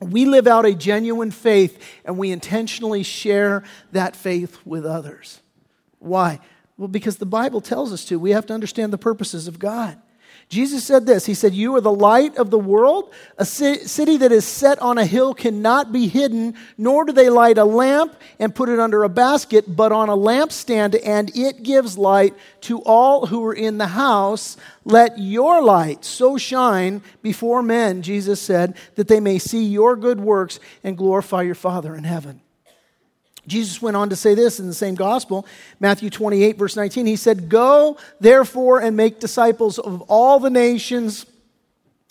we 0.01 0.25
live 0.25 0.47
out 0.47 0.64
a 0.64 0.75
genuine 0.75 1.31
faith 1.31 1.83
and 2.05 2.16
we 2.18 2.31
intentionally 2.31 3.03
share 3.03 3.62
that 3.92 4.16
faith 4.16 4.59
with 4.64 4.87
others. 4.87 5.40
Why? 5.99 6.40
Well, 6.77 6.88
because 6.88 7.16
the 7.16 7.27
Bible 7.27 7.61
tells 7.61 7.92
us 7.92 8.05
to. 8.07 8.18
We 8.18 8.33
have 8.33 8.47
to 8.47 8.55
understand 8.55 8.92
the 8.92 8.99
purposes 8.99 9.47
of 9.49 9.59
God. 9.59 10.01
Jesus 10.55 10.85
said 10.85 11.05
this 11.05 11.27
He 11.27 11.35
said, 11.35 11.53
You 11.53 11.75
are 11.75 11.81
the 11.81 11.93
light 11.93 12.37
of 12.37 12.51
the 12.51 12.59
world. 12.59 13.12
A 13.38 13.45
city 13.45 14.17
that 14.19 14.31
is 14.31 14.45
set 14.45 14.79
on 14.79 14.99
a 14.99 15.05
hill 15.05 15.35
cannot 15.35 15.90
be 15.90 16.07
hidden, 16.07 16.55
nor 16.79 17.05
do 17.05 17.12
they 17.12 17.29
light 17.29 17.59
a 17.59 17.64
lamp 17.64 18.14
and 18.38 18.55
put 18.55 18.69
it 18.69 18.79
under 18.79 19.03
a 19.03 19.09
basket, 19.09 19.64
but 19.77 19.90
on 19.90 20.09
a 20.09 20.17
lampstand, 20.17 20.99
and 21.05 21.37
it 21.37 21.64
gives 21.64 21.99
light 21.99 22.35
to 22.62 22.81
all 22.83 23.27
who 23.27 23.45
are 23.45 23.53
in 23.53 23.79
the 23.79 23.88
house. 23.88 24.57
Let 24.85 25.19
your 25.19 25.61
light 25.61 26.05
so 26.05 26.38
shine 26.38 27.03
before 27.21 27.61
men, 27.61 28.03
Jesus 28.03 28.40
said, 28.40 28.77
that 28.95 29.09
they 29.09 29.19
may 29.19 29.40
see 29.40 29.64
your 29.64 29.97
good 29.97 30.21
works 30.21 30.61
and 30.85 30.97
glorify 30.97 31.43
your 31.43 31.57
Father 31.57 31.97
in 31.97 32.05
heaven. 32.05 32.44
Jesus 33.47 33.83
went 33.83 33.97
on 33.97 34.11
to 34.11 34.17
say 34.17 34.35
this 34.35 34.59
in 34.59 34.67
the 34.67 34.75
same 34.75 34.95
gospel, 34.95 35.47
Matthew 35.81 36.11
28, 36.11 36.57
verse 36.57 36.77
19. 36.77 37.07
He 37.07 37.17
said, 37.17 37.49
Go 37.49 37.99
therefore 38.21 38.81
and 38.81 38.97
make 38.97 39.21
disciples 39.21 39.79
of 39.79 40.03
all 40.03 40.39
the 40.41 40.51
nations, 40.51 41.27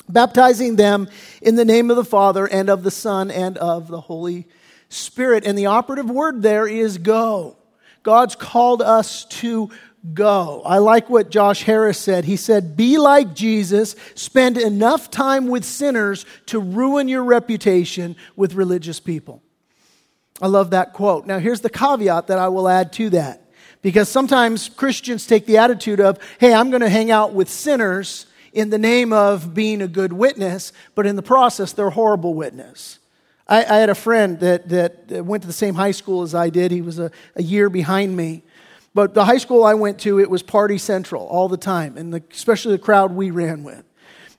baptizing 0.08 0.76
them 0.76 1.10
in 1.42 1.56
the 1.56 1.66
name 1.66 1.90
of 1.90 1.98
the 1.98 2.06
Father 2.06 2.48
and 2.48 2.70
of 2.70 2.84
the 2.84 2.92
Son 2.92 3.32
and 3.32 3.58
of 3.58 3.88
the 3.88 4.02
Holy 4.02 4.48
Spirit. 4.90 5.46
And 5.46 5.58
the 5.58 5.68
operative 5.68 6.10
word 6.10 6.42
there 6.42 6.68
is 6.68 6.98
go. 6.98 7.58
God's 8.04 8.36
called 8.36 8.82
us 8.82 9.26
to 9.26 9.70
go. 10.14 10.62
I 10.66 10.80
like 10.80 11.10
what 11.10 11.30
Josh 11.30 11.64
Harris 11.64 11.98
said. 11.98 12.26
He 12.26 12.36
said, 12.36 12.76
Be 12.76 12.98
like 12.98 13.34
Jesus, 13.34 13.96
spend 14.16 14.58
enough 14.58 15.10
time 15.10 15.48
with 15.48 15.64
sinners 15.64 16.26
to 16.48 16.60
ruin 16.60 17.08
your 17.08 17.24
reputation 17.24 18.16
with 18.36 18.56
religious 18.56 19.00
people. 19.00 19.43
I 20.44 20.48
love 20.48 20.72
that 20.72 20.92
quote. 20.92 21.26
Now, 21.26 21.40
here's 21.40 21.62
the 21.62 21.70
caveat 21.70 22.28
that 22.28 22.38
I 22.38 22.50
will 22.50 22.68
add 22.68 22.92
to 22.94 23.10
that. 23.12 23.50
Because 23.82 24.10
sometimes 24.10 24.68
Christians 24.68 25.26
take 25.26 25.46
the 25.46 25.56
attitude 25.58 26.02
of, 26.02 26.20
hey, 26.38 26.54
I'm 26.54 26.70
going 26.70 26.82
to 26.82 26.90
hang 26.90 27.12
out 27.12 27.34
with 27.34 27.50
sinners 27.50 28.26
in 28.52 28.70
the 28.70 28.78
name 28.78 29.14
of 29.14 29.54
being 29.54 29.82
a 29.82 29.88
good 29.88 30.12
witness, 30.12 30.74
but 30.96 31.08
in 31.08 31.16
the 31.16 31.22
process, 31.22 31.72
they're 31.72 31.92
horrible 31.92 32.34
witness. 32.34 33.00
I, 33.48 33.60
I 33.64 33.78
had 33.78 33.90
a 33.90 33.96
friend 33.96 34.38
that, 34.42 34.68
that 34.68 35.24
went 35.24 35.44
to 35.44 35.48
the 35.48 35.54
same 35.54 35.76
high 35.76 35.92
school 35.92 36.24
as 36.24 36.36
I 36.36 36.50
did. 36.50 36.72
He 36.72 36.82
was 36.82 37.00
a, 37.00 37.10
a 37.38 37.42
year 37.42 37.70
behind 37.70 38.18
me. 38.18 38.44
But 38.94 39.14
the 39.14 39.24
high 39.24 39.38
school 39.38 39.64
I 39.64 39.76
went 39.76 39.98
to, 40.02 40.20
it 40.20 40.30
was 40.30 40.44
party 40.44 40.78
central 40.78 41.26
all 41.26 41.48
the 41.48 41.56
time, 41.56 41.98
and 41.98 42.14
the, 42.14 42.22
especially 42.32 42.74
the 42.74 42.84
crowd 42.84 43.14
we 43.14 43.32
ran 43.32 43.64
with. 43.64 43.86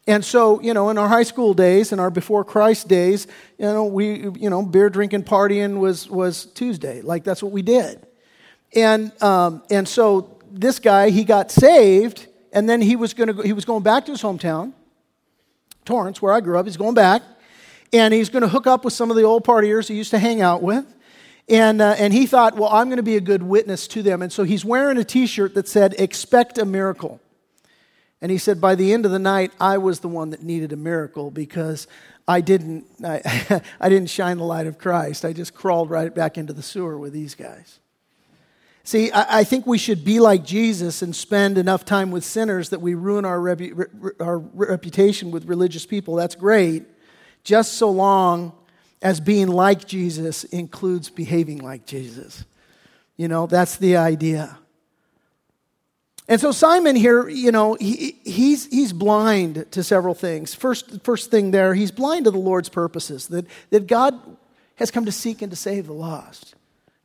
And 0.07 0.23
so, 0.23 0.61
you 0.61 0.75
know, 0.75 0.90
in 0.90 0.99
our 0.99 1.09
high 1.09 1.23
school 1.23 1.55
days 1.55 1.90
and 1.90 2.01
our 2.01 2.11
before 2.11 2.45
Christ 2.45 2.88
days, 2.88 3.27
you 3.59 3.64
know, 3.64 3.85
we, 3.85 4.29
you 4.38 4.51
know, 4.51 4.62
beer 4.62 4.90
drinking, 4.90 5.25
partying 5.25 5.79
was, 5.79 6.09
was 6.11 6.45
Tuesday. 6.47 7.01
Like, 7.01 7.25
that's 7.25 7.43
what 7.43 7.53
we 7.53 7.62
did. 7.62 8.07
And, 8.75 9.11
um, 9.23 9.62
and 9.71 9.88
so 9.88 10.38
this 10.51 10.79
guy, 10.79 11.09
he 11.09 11.25
got 11.25 11.51
saved, 11.51 12.27
and 12.53 12.69
then 12.69 12.83
he 12.83 12.97
was, 12.97 13.14
gonna, 13.14 13.43
he 13.43 13.55
was 13.55 13.64
going 13.64 13.83
back 13.83 14.05
to 14.07 14.12
his 14.12 14.21
hometown, 14.21 14.75
Torrance, 15.87 16.21
where 16.21 16.33
I 16.35 16.40
grew 16.40 16.59
up. 16.59 16.67
He's 16.67 16.77
going 16.77 16.95
back, 16.95 17.23
and 17.93 18.12
he's 18.12 18.29
going 18.29 18.43
to 18.43 18.49
hook 18.49 18.67
up 18.67 18.85
with 18.85 18.93
some 18.93 19.11
of 19.11 19.17
the 19.17 19.23
old 19.23 19.45
partiers 19.45 19.88
he 19.88 19.95
used 19.95 20.11
to 20.11 20.19
hang 20.19 20.43
out 20.43 20.62
with. 20.62 20.85
And, 21.49 21.81
uh, 21.81 21.95
and 21.99 22.12
he 22.12 22.27
thought, 22.27 22.57
well, 22.57 22.71
I'm 22.71 22.87
going 22.88 22.97
to 22.97 23.03
be 23.03 23.17
a 23.17 23.21
good 23.21 23.43
witness 23.43 23.87
to 23.88 24.03
them. 24.03 24.23
And 24.23 24.33
so 24.33 24.45
he's 24.45 24.64
wearing 24.64 24.97
a 24.97 25.05
t 25.05 25.27
shirt 25.27 25.55
that 25.55 25.69
said, 25.69 25.95
Expect 25.99 26.57
a 26.59 26.64
miracle. 26.64 27.21
And 28.25 28.31
he 28.31 28.39
said, 28.39 28.59
by 28.59 28.75
the 28.75 28.95
end 28.95 29.05
of 29.05 29.13
the 29.13 29.19
night, 29.19 29.53
I 29.61 29.77
was 29.77 30.01
the 30.01 30.09
one 30.09 30.31
that 30.31 30.43
needed 30.43 30.73
a 30.73 30.77
miracle 30.77 31.31
because 31.31 31.87
I 32.27 32.41
didn't, 32.41 32.87
I, 33.05 33.61
I 33.81 33.91
didn't 33.91 34.09
shine 34.09 34.39
the 34.39 34.45
light 34.45 34.67
of 34.67 34.79
Christ. 34.79 35.27
I 35.27 35.35
just 35.35 35.53
crawled 35.53 35.91
right 35.91 36.13
back 36.15 36.39
into 36.39 36.55
the 36.55 36.63
sewer 36.63 36.97
with 36.99 37.13
these 37.13 37.35
guys. 37.35 37.81
See, 38.83 39.13
I, 39.13 39.41
I 39.41 39.45
think 39.45 39.67
we 39.67 39.77
should 39.77 40.07
be 40.07 40.21
like 40.21 40.43
Jesus 40.43 41.03
and 41.03 41.15
spend 41.15 41.59
enough 41.59 41.85
time 41.85 42.11
with 42.11 42.25
sinners 42.25 42.71
that 42.71 42.81
we 42.81 42.95
ruin 42.95 43.27
our, 43.27 43.47
our 44.19 44.39
reputation 44.39 45.31
with 45.31 45.45
religious 45.45 45.85
people. 45.85 46.15
That's 46.15 46.35
great, 46.35 46.87
just 47.43 47.75
so 47.75 47.91
long 47.91 48.55
as 49.03 49.21
being 49.21 49.49
like 49.49 49.87
Jesus 49.87 50.45
includes 50.45 51.11
behaving 51.11 51.59
like 51.59 51.85
Jesus. 51.85 52.47
You 53.19 53.29
know, 53.29 53.47
that's 53.47 53.77
the 53.77 53.99
idea. 53.99 54.57
And 56.27 56.41
so 56.41 56.53
Simon 56.53 56.97
here, 56.97 57.29
you 57.29 57.53
know, 57.53 57.75
he, 57.75 58.19
he's, 58.25 58.67
he's 58.67 58.93
blind 58.93 59.67
to 59.73 59.83
several 59.83 60.15
things. 60.15 60.55
First, 60.55 61.03
first 61.05 61.31
thing 61.31 61.51
there, 61.51 61.75
he's 61.75 61.91
blind 61.91 62.25
to 62.25 62.31
the 62.31 62.39
Lord's 62.39 62.71
purposes, 62.71 63.29
that, 63.29 63.47
that 63.71 63.87
God 63.87 64.19
has 64.77 64.91
come 64.91 65.05
to 65.05 65.13
seek 65.13 65.43
and 65.43 65.51
to 65.51 65.57
save 65.57 65.87
the 65.87 65.93
lost. 65.93 66.55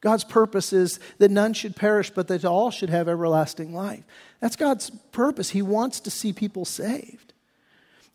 God's 0.02 0.24
purpose 0.24 0.72
is 0.72 1.00
that 1.18 1.30
none 1.30 1.54
should 1.54 1.76
perish, 1.76 2.10
but 2.10 2.30
that 2.30 2.46
all 2.46 2.72
should 2.72 2.90
have 2.90 3.10
everlasting 3.10 3.74
life. 3.74 4.04
That's 4.40 4.56
God's 4.56 4.90
purpose. 5.12 5.50
He 5.50 5.62
wants 5.62 6.00
to 6.02 6.10
see 6.10 6.32
people 6.32 6.64
saved. 6.64 7.34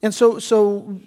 And 0.00 0.14
so, 0.14 0.38
so 0.38 0.98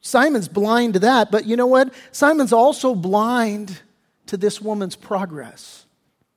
Simon's 0.00 0.48
blind 0.48 0.94
to 0.94 1.00
that, 1.00 1.30
but 1.30 1.44
you 1.44 1.56
know 1.56 1.66
what? 1.66 1.92
Simon's 2.10 2.52
also 2.52 2.94
blind 2.94 3.82
to 4.26 4.38
this 4.38 4.62
woman's 4.62 4.96
progress, 4.96 5.84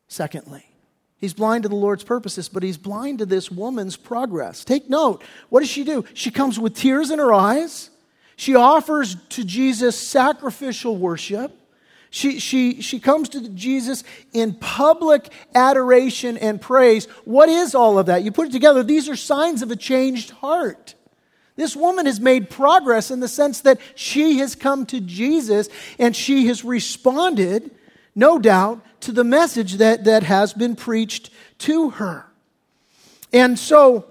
secondly. 0.09 0.65
He's 1.17 1.33
blind 1.33 1.63
to 1.63 1.69
the 1.69 1.75
Lord's 1.75 2.03
purposes, 2.03 2.49
but 2.49 2.61
he's 2.63 2.77
blind 2.77 3.19
to 3.19 3.25
this 3.25 3.49
woman's 3.49 3.95
progress. 3.95 4.65
Take 4.65 4.89
note. 4.89 5.23
What 5.49 5.61
does 5.61 5.69
she 5.69 5.83
do? 5.83 6.05
She 6.13 6.29
comes 6.29 6.59
with 6.59 6.75
tears 6.75 7.09
in 7.09 7.19
her 7.19 7.33
eyes. 7.33 7.89
She 8.35 8.55
offers 8.55 9.15
to 9.29 9.43
Jesus 9.43 9.97
sacrificial 9.97 10.97
worship. 10.97 11.57
She, 12.09 12.39
she, 12.39 12.81
she 12.81 12.99
comes 12.99 13.29
to 13.29 13.49
Jesus 13.49 14.03
in 14.31 14.53
public 14.53 15.31
adoration 15.53 16.37
and 16.37 16.61
praise. 16.61 17.07
What 17.25 17.49
is 17.49 17.75
all 17.75 17.97
of 17.99 18.05
that? 18.05 18.23
You 18.23 18.31
put 18.31 18.47
it 18.47 18.51
together, 18.53 18.83
these 18.83 19.09
are 19.09 19.15
signs 19.15 19.61
of 19.61 19.71
a 19.71 19.75
changed 19.75 20.31
heart. 20.31 20.95
This 21.57 21.75
woman 21.75 22.05
has 22.05 22.19
made 22.19 22.49
progress 22.49 23.11
in 23.11 23.21
the 23.21 23.27
sense 23.27 23.61
that 23.61 23.79
she 23.95 24.39
has 24.39 24.55
come 24.55 24.85
to 24.87 24.99
Jesus 24.99 25.69
and 25.97 26.15
she 26.15 26.47
has 26.47 26.63
responded, 26.65 27.71
no 28.15 28.39
doubt, 28.39 28.83
to 29.01 29.11
the 29.11 29.23
message 29.23 29.73
that, 29.73 30.05
that 30.05 30.23
has 30.23 30.53
been 30.53 30.75
preached 30.75 31.29
to 31.59 31.91
her. 31.91 32.25
And 33.31 33.59
so, 33.59 34.05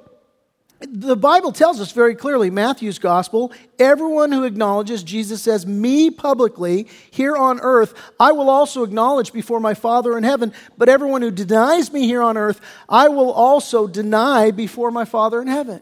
the 0.80 1.16
Bible 1.16 1.52
tells 1.52 1.80
us 1.80 1.92
very 1.92 2.14
clearly, 2.14 2.50
Matthew's 2.50 2.98
gospel, 2.98 3.52
everyone 3.78 4.32
who 4.32 4.44
acknowledges 4.44 5.02
Jesus 5.02 5.42
says, 5.42 5.66
Me 5.66 6.10
publicly 6.10 6.88
here 7.10 7.36
on 7.36 7.60
earth, 7.60 7.94
I 8.20 8.32
will 8.32 8.50
also 8.50 8.82
acknowledge 8.82 9.32
before 9.32 9.60
my 9.60 9.74
Father 9.74 10.18
in 10.18 10.24
heaven. 10.24 10.52
But 10.76 10.88
everyone 10.88 11.22
who 11.22 11.30
denies 11.30 11.92
me 11.92 12.06
here 12.06 12.22
on 12.22 12.36
earth, 12.36 12.60
I 12.88 13.08
will 13.08 13.32
also 13.32 13.86
deny 13.86 14.50
before 14.50 14.90
my 14.90 15.04
Father 15.04 15.40
in 15.40 15.48
heaven. 15.48 15.80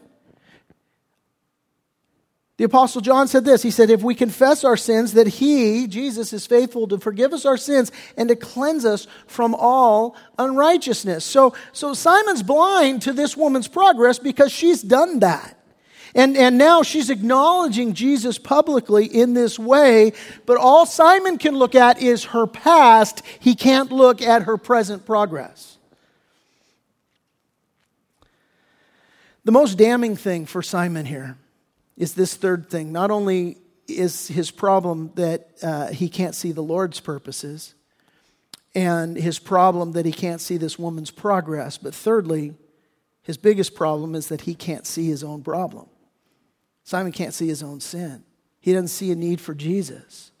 The 2.57 2.65
Apostle 2.65 3.01
John 3.01 3.27
said 3.27 3.45
this 3.45 3.63
He 3.63 3.71
said, 3.71 3.89
If 3.89 4.03
we 4.03 4.13
confess 4.13 4.63
our 4.63 4.77
sins, 4.77 5.13
that 5.13 5.27
He, 5.27 5.87
Jesus, 5.87 6.33
is 6.33 6.45
faithful 6.45 6.87
to 6.87 6.99
forgive 6.99 7.33
us 7.33 7.45
our 7.45 7.57
sins 7.57 7.91
and 8.15 8.29
to 8.29 8.35
cleanse 8.35 8.85
us 8.85 9.07
from 9.25 9.55
all 9.55 10.15
unrighteousness. 10.37 11.25
So, 11.25 11.55
so 11.71 11.93
Simon's 11.93 12.43
blind 12.43 13.01
to 13.03 13.13
this 13.13 13.35
woman's 13.35 13.67
progress 13.67 14.19
because 14.19 14.51
she's 14.51 14.81
done 14.81 15.19
that. 15.19 15.59
And, 16.15 16.37
and 16.37 16.59
now 16.59 16.83
she's 16.83 17.09
acknowledging 17.09 17.93
Jesus 17.93 18.37
publicly 18.37 19.07
in 19.07 19.33
this 19.33 19.57
way, 19.57 20.13
but 20.45 20.57
all 20.57 20.85
Simon 20.85 21.39
can 21.39 21.55
look 21.55 21.73
at 21.73 22.03
is 22.03 22.25
her 22.25 22.45
past. 22.45 23.23
He 23.39 23.55
can't 23.55 23.91
look 23.91 24.21
at 24.21 24.43
her 24.43 24.57
present 24.57 25.07
progress. 25.07 25.79
The 29.43 29.51
most 29.51 29.75
damning 29.79 30.15
thing 30.15 30.45
for 30.45 30.61
Simon 30.61 31.07
here 31.07 31.35
is 31.97 32.13
this 32.13 32.35
third 32.35 32.69
thing. 32.69 32.91
Not 32.91 33.11
only 33.11 33.57
is 33.87 34.27
his 34.27 34.51
problem 34.51 35.11
that 35.15 35.49
uh, 35.61 35.87
he 35.87 36.09
can't 36.09 36.35
see 36.35 36.51
the 36.51 36.63
Lord's 36.63 36.99
purposes, 36.99 37.75
and 38.75 39.15
his 39.15 39.39
problem 39.39 39.91
that 39.91 40.05
he 40.05 40.11
can't 40.11 40.41
see 40.41 40.57
this 40.57 40.79
woman's 40.79 41.11
progress, 41.11 41.77
but 41.77 41.93
thirdly, 41.93 42.55
his 43.21 43.37
biggest 43.37 43.75
problem 43.75 44.15
is 44.15 44.27
that 44.27 44.41
he 44.41 44.55
can't 44.55 44.85
see 44.85 45.07
his 45.07 45.23
own 45.23 45.43
problem. 45.43 45.87
Simon 46.83 47.11
can't 47.11 47.33
see 47.33 47.47
his 47.47 47.63
own 47.63 47.79
sin. 47.79 48.23
He 48.59 48.73
doesn't 48.73 48.89
see 48.89 49.11
a 49.11 49.15
need 49.15 49.39
for 49.39 49.53
Jesus. 49.53 50.31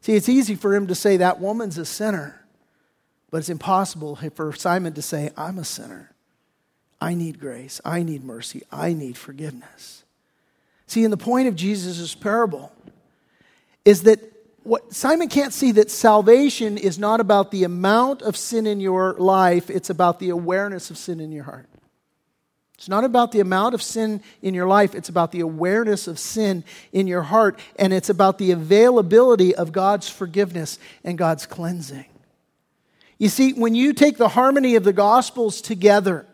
See, 0.00 0.14
it's 0.14 0.28
easy 0.28 0.54
for 0.54 0.74
him 0.74 0.86
to 0.86 0.94
say 0.94 1.16
that 1.16 1.40
woman's 1.40 1.78
a 1.78 1.84
sinner, 1.84 2.46
but 3.30 3.38
it's 3.38 3.48
impossible 3.48 4.16
for 4.34 4.52
Simon 4.52 4.92
to 4.94 5.02
say, 5.02 5.30
I'm 5.36 5.58
a 5.58 5.64
sinner. 5.64 6.12
I 7.00 7.14
need 7.14 7.40
grace. 7.40 7.80
I 7.84 8.02
need 8.02 8.24
mercy. 8.24 8.62
I 8.70 8.92
need 8.92 9.16
forgiveness. 9.16 10.04
See, 10.88 11.04
and 11.04 11.12
the 11.12 11.18
point 11.18 11.48
of 11.48 11.54
Jesus' 11.54 12.14
parable 12.14 12.72
is 13.84 14.02
that 14.02 14.20
what 14.62 14.92
Simon 14.92 15.28
can't 15.28 15.52
see 15.52 15.72
that 15.72 15.90
salvation 15.90 16.76
is 16.76 16.98
not 16.98 17.20
about 17.20 17.50
the 17.50 17.64
amount 17.64 18.22
of 18.22 18.36
sin 18.36 18.66
in 18.66 18.80
your 18.80 19.14
life, 19.14 19.70
it's 19.70 19.90
about 19.90 20.18
the 20.18 20.30
awareness 20.30 20.90
of 20.90 20.98
sin 20.98 21.20
in 21.20 21.30
your 21.30 21.44
heart. 21.44 21.68
It's 22.74 22.88
not 22.88 23.04
about 23.04 23.32
the 23.32 23.40
amount 23.40 23.74
of 23.74 23.82
sin 23.82 24.22
in 24.40 24.54
your 24.54 24.66
life, 24.66 24.94
it's 24.94 25.08
about 25.10 25.30
the 25.30 25.40
awareness 25.40 26.06
of 26.06 26.18
sin 26.18 26.64
in 26.90 27.06
your 27.06 27.22
heart, 27.22 27.58
and 27.76 27.92
it's 27.92 28.08
about 28.08 28.38
the 28.38 28.50
availability 28.50 29.54
of 29.54 29.72
God's 29.72 30.08
forgiveness 30.08 30.78
and 31.04 31.18
God's 31.18 31.44
cleansing. 31.44 32.06
You 33.18 33.28
see, 33.28 33.52
when 33.52 33.74
you 33.74 33.92
take 33.92 34.16
the 34.16 34.28
harmony 34.28 34.76
of 34.76 34.84
the 34.84 34.92
Gospels 34.92 35.60
together, 35.60 36.24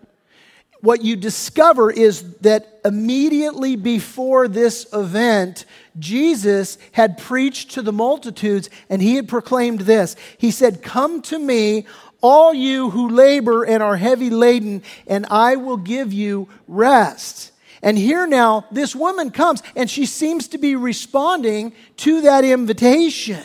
what 0.85 1.03
you 1.03 1.16
discover 1.16 1.90
is 1.90 2.23
that 2.40 2.81
immediately 2.85 3.75
before 3.75 4.49
this 4.49 4.87
event, 4.92 5.64
Jesus 5.99 6.77
had 6.92 7.16
preached 7.16 7.70
to 7.73 7.83
the 7.83 7.92
multitudes 7.92 8.68
and 8.90 9.01
he 9.01 9.16
had 9.16 9.27
proclaimed 9.27 9.81
this. 9.81 10.14
He 10.37 10.51
said, 10.51 10.83
Come 10.83 11.23
to 11.23 11.38
me, 11.38 11.87
all 12.20 12.53
you 12.53 12.90
who 12.90 13.09
labor 13.09 13.64
and 13.64 13.83
are 13.83 13.97
heavy 13.97 14.29
laden, 14.29 14.83
and 15.07 15.25
I 15.31 15.57
will 15.57 15.79
give 15.79 16.12
you 16.12 16.51
rest. 16.68 17.53
And 17.83 17.97
here 17.97 18.27
now, 18.27 18.66
this 18.70 18.94
woman 18.94 19.31
comes 19.31 19.62
and 19.75 19.90
she 19.90 20.05
seems 20.05 20.49
to 20.49 20.59
be 20.59 20.77
responding 20.77 21.73
to 21.99 22.20
that 22.23 22.44
invitation, 22.44 23.42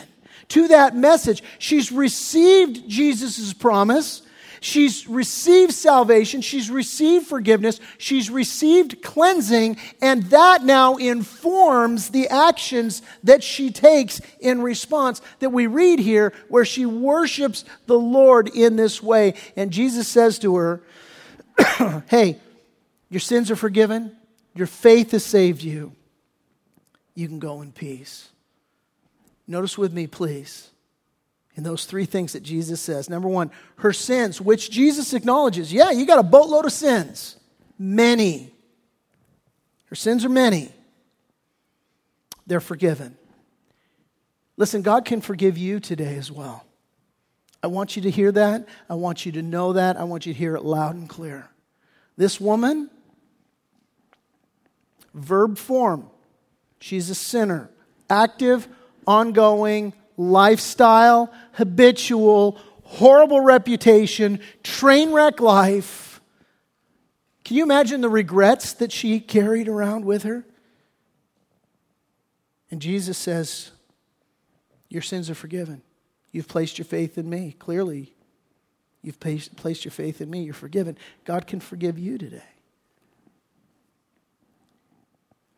to 0.48 0.68
that 0.68 0.94
message. 0.94 1.42
She's 1.58 1.90
received 1.90 2.86
Jesus' 2.86 3.54
promise. 3.54 4.20
She's 4.60 5.08
received 5.08 5.72
salvation, 5.72 6.42
she's 6.42 6.70
received 6.70 7.26
forgiveness, 7.26 7.80
she's 7.96 8.28
received 8.28 9.02
cleansing, 9.02 9.78
and 10.02 10.24
that 10.24 10.64
now 10.64 10.96
informs 10.96 12.10
the 12.10 12.28
actions 12.28 13.00
that 13.24 13.42
she 13.42 13.70
takes 13.70 14.20
in 14.38 14.60
response 14.60 15.22
that 15.38 15.50
we 15.50 15.66
read 15.66 15.98
here, 15.98 16.34
where 16.48 16.66
she 16.66 16.84
worships 16.84 17.64
the 17.86 17.98
Lord 17.98 18.48
in 18.48 18.76
this 18.76 19.02
way. 19.02 19.34
And 19.56 19.70
Jesus 19.70 20.06
says 20.06 20.38
to 20.40 20.56
her, 20.56 20.82
Hey, 22.08 22.38
your 23.08 23.20
sins 23.20 23.50
are 23.50 23.56
forgiven, 23.56 24.14
your 24.54 24.66
faith 24.66 25.12
has 25.12 25.24
saved 25.24 25.62
you. 25.62 25.92
You 27.14 27.28
can 27.28 27.38
go 27.38 27.62
in 27.62 27.72
peace. 27.72 28.28
Notice 29.46 29.78
with 29.78 29.92
me, 29.92 30.06
please 30.06 30.69
in 31.60 31.64
those 31.64 31.84
three 31.84 32.06
things 32.06 32.32
that 32.32 32.42
Jesus 32.42 32.80
says. 32.80 33.10
Number 33.10 33.28
one, 33.28 33.50
her 33.76 33.92
sins, 33.92 34.40
which 34.40 34.70
Jesus 34.70 35.12
acknowledges. 35.12 35.70
Yeah, 35.70 35.90
you 35.90 36.06
got 36.06 36.18
a 36.18 36.22
boatload 36.22 36.64
of 36.64 36.72
sins. 36.72 37.36
Many. 37.78 38.50
Her 39.84 39.94
sins 39.94 40.24
are 40.24 40.30
many. 40.30 40.72
They're 42.46 42.60
forgiven. 42.62 43.14
Listen, 44.56 44.80
God 44.80 45.04
can 45.04 45.20
forgive 45.20 45.58
you 45.58 45.80
today 45.80 46.16
as 46.16 46.32
well. 46.32 46.64
I 47.62 47.66
want 47.66 47.94
you 47.94 48.00
to 48.02 48.10
hear 48.10 48.32
that. 48.32 48.66
I 48.88 48.94
want 48.94 49.26
you 49.26 49.32
to 49.32 49.42
know 49.42 49.74
that. 49.74 49.98
I 49.98 50.04
want 50.04 50.24
you 50.24 50.32
to 50.32 50.38
hear 50.38 50.56
it 50.56 50.64
loud 50.64 50.94
and 50.94 51.10
clear. 51.10 51.46
This 52.16 52.40
woman, 52.40 52.88
verb 55.12 55.58
form, 55.58 56.08
she's 56.80 57.10
a 57.10 57.14
sinner, 57.14 57.68
active, 58.08 58.66
ongoing, 59.06 59.92
lifestyle, 60.20 61.32
habitual, 61.52 62.58
horrible 62.84 63.40
reputation, 63.40 64.38
train 64.62 65.12
wreck 65.12 65.40
life. 65.40 66.20
Can 67.44 67.56
you 67.56 67.62
imagine 67.62 68.02
the 68.02 68.10
regrets 68.10 68.74
that 68.74 68.92
she 68.92 69.18
carried 69.18 69.66
around 69.66 70.04
with 70.04 70.24
her? 70.24 70.44
And 72.70 72.82
Jesus 72.82 73.16
says, 73.16 73.70
Your 74.88 75.02
sins 75.02 75.30
are 75.30 75.34
forgiven. 75.34 75.82
You've 76.32 76.48
placed 76.48 76.78
your 76.78 76.84
faith 76.84 77.16
in 77.16 77.28
me. 77.28 77.56
Clearly, 77.58 78.14
you've 79.02 79.18
placed 79.18 79.84
your 79.84 79.92
faith 79.92 80.20
in 80.20 80.30
me. 80.30 80.42
You're 80.42 80.54
forgiven. 80.54 80.98
God 81.24 81.46
can 81.46 81.60
forgive 81.60 81.98
you 81.98 82.18
today. 82.18 82.42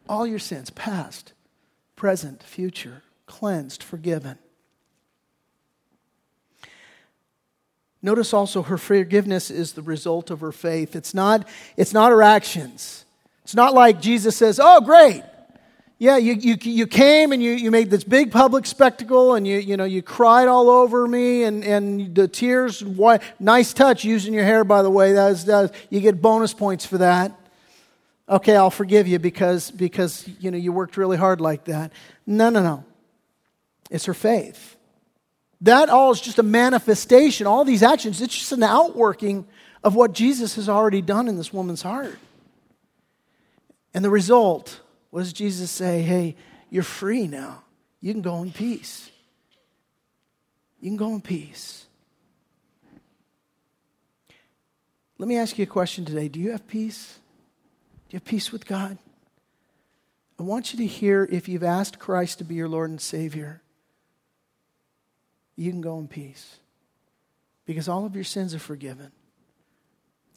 All 0.08 0.26
your 0.26 0.38
sins, 0.38 0.70
past, 0.70 1.32
present, 1.96 2.42
future, 2.42 3.02
cleansed, 3.26 3.82
forgiven. 3.82 4.38
Notice 8.02 8.34
also 8.34 8.62
her 8.62 8.78
forgiveness 8.78 9.50
is 9.50 9.72
the 9.72 9.82
result 9.82 10.30
of 10.30 10.40
her 10.40 10.52
faith. 10.52 10.96
It's 10.96 11.14
not, 11.14 11.46
it's 11.76 11.92
not 11.92 12.10
her 12.10 12.22
actions. 12.22 13.04
It's 13.44 13.54
not 13.54 13.74
like 13.74 14.00
Jesus 14.00 14.36
says, 14.36 14.60
Oh, 14.62 14.80
great. 14.80 15.22
Yeah, 15.98 16.16
you, 16.16 16.32
you, 16.32 16.56
you 16.60 16.88
came 16.88 17.30
and 17.30 17.40
you, 17.40 17.52
you 17.52 17.70
made 17.70 17.88
this 17.88 18.02
big 18.02 18.32
public 18.32 18.66
spectacle 18.66 19.36
and 19.36 19.46
you, 19.46 19.58
you, 19.58 19.76
know, 19.76 19.84
you 19.84 20.02
cried 20.02 20.48
all 20.48 20.68
over 20.68 21.06
me 21.06 21.44
and, 21.44 21.62
and 21.62 22.12
the 22.12 22.26
tears, 22.26 22.82
why, 22.82 23.20
nice 23.38 23.72
touch 23.72 24.02
using 24.02 24.34
your 24.34 24.42
hair, 24.42 24.64
by 24.64 24.82
the 24.82 24.90
way. 24.90 25.12
That 25.12 25.30
is, 25.30 25.44
that 25.44 25.66
is, 25.66 25.70
you 25.90 26.00
get 26.00 26.20
bonus 26.20 26.52
points 26.54 26.84
for 26.84 26.98
that. 26.98 27.30
Okay, 28.28 28.56
I'll 28.56 28.68
forgive 28.68 29.06
you 29.06 29.20
because, 29.20 29.70
because 29.70 30.28
you, 30.40 30.50
know, 30.50 30.58
you 30.58 30.72
worked 30.72 30.96
really 30.96 31.16
hard 31.16 31.40
like 31.40 31.66
that. 31.66 31.92
No, 32.26 32.50
no, 32.50 32.64
no. 32.64 32.84
It's 33.88 34.06
her 34.06 34.14
faith. 34.14 34.71
That 35.62 35.90
all 35.90 36.10
is 36.10 36.20
just 36.20 36.38
a 36.38 36.42
manifestation. 36.42 37.46
All 37.46 37.64
these 37.64 37.84
actions, 37.84 38.20
it's 38.20 38.36
just 38.36 38.52
an 38.52 38.64
outworking 38.64 39.46
of 39.84 39.94
what 39.94 40.12
Jesus 40.12 40.56
has 40.56 40.68
already 40.68 41.00
done 41.00 41.28
in 41.28 41.36
this 41.36 41.52
woman's 41.52 41.82
heart. 41.82 42.18
And 43.94 44.04
the 44.04 44.10
result 44.10 44.80
was 45.12 45.32
Jesus 45.32 45.70
say, 45.70 46.02
Hey, 46.02 46.36
you're 46.68 46.82
free 46.82 47.28
now. 47.28 47.62
You 48.00 48.12
can 48.12 48.22
go 48.22 48.42
in 48.42 48.50
peace. 48.50 49.10
You 50.80 50.90
can 50.90 50.96
go 50.96 51.14
in 51.14 51.20
peace. 51.20 51.86
Let 55.18 55.28
me 55.28 55.36
ask 55.36 55.56
you 55.58 55.62
a 55.62 55.66
question 55.66 56.04
today. 56.04 56.26
Do 56.26 56.40
you 56.40 56.50
have 56.50 56.66
peace? 56.66 57.18
Do 58.08 58.14
you 58.14 58.16
have 58.16 58.24
peace 58.24 58.50
with 58.50 58.66
God? 58.66 58.98
I 60.40 60.42
want 60.42 60.72
you 60.72 60.78
to 60.78 60.86
hear 60.86 61.28
if 61.30 61.48
you've 61.48 61.62
asked 61.62 62.00
Christ 62.00 62.38
to 62.38 62.44
be 62.44 62.56
your 62.56 62.68
Lord 62.68 62.90
and 62.90 63.00
Savior 63.00 63.61
you 65.56 65.70
can 65.70 65.80
go 65.80 65.98
in 65.98 66.08
peace 66.08 66.58
because 67.66 67.88
all 67.88 68.04
of 68.04 68.14
your 68.14 68.24
sins 68.24 68.54
are 68.54 68.58
forgiven. 68.58 69.12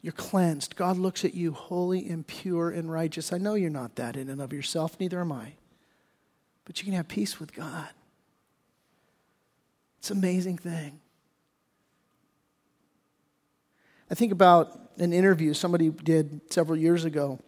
You're 0.02 0.14
cleansed. 0.14 0.76
God 0.76 0.98
looks 0.98 1.26
at 1.26 1.34
you 1.34 1.52
holy 1.52 2.08
and 2.08 2.28
pure 2.28 2.70
and 2.70 2.92
righteous. 2.92 3.34
I 3.34 3.40
know 3.40 3.56
you're 3.56 3.70
not 3.72 3.96
that 3.96 4.16
in 4.16 4.30
and 4.30 4.40
of 4.42 4.54
yourself, 4.54 5.00
neither 5.00 5.20
am 5.20 5.32
I. 5.32 5.54
But 6.66 6.80
you 6.80 6.86
can 6.86 6.94
have 6.94 7.08
peace 7.08 7.40
with 7.40 7.54
God. 7.54 7.90
It's 9.98 10.12
an 10.12 10.18
amazing 10.20 10.60
thing. 10.60 11.00
I 14.10 14.14
think 14.14 14.32
about 14.32 14.80
an 14.98 15.12
interview 15.12 15.54
somebody 15.56 15.90
did 15.90 16.54
several 16.54 16.78
years 16.78 17.06
ago. 17.06 17.40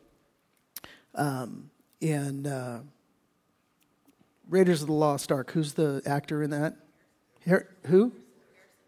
Um, 1.14 1.70
uh, 2.04 2.80
Raiders 4.50 4.82
of 4.82 4.88
the 4.88 4.94
Lost 4.94 5.32
Ark. 5.32 5.52
Who's 5.52 5.74
the 5.74 6.02
actor 6.06 6.42
in 6.42 6.50
that? 6.50 6.76
Who? 7.86 8.12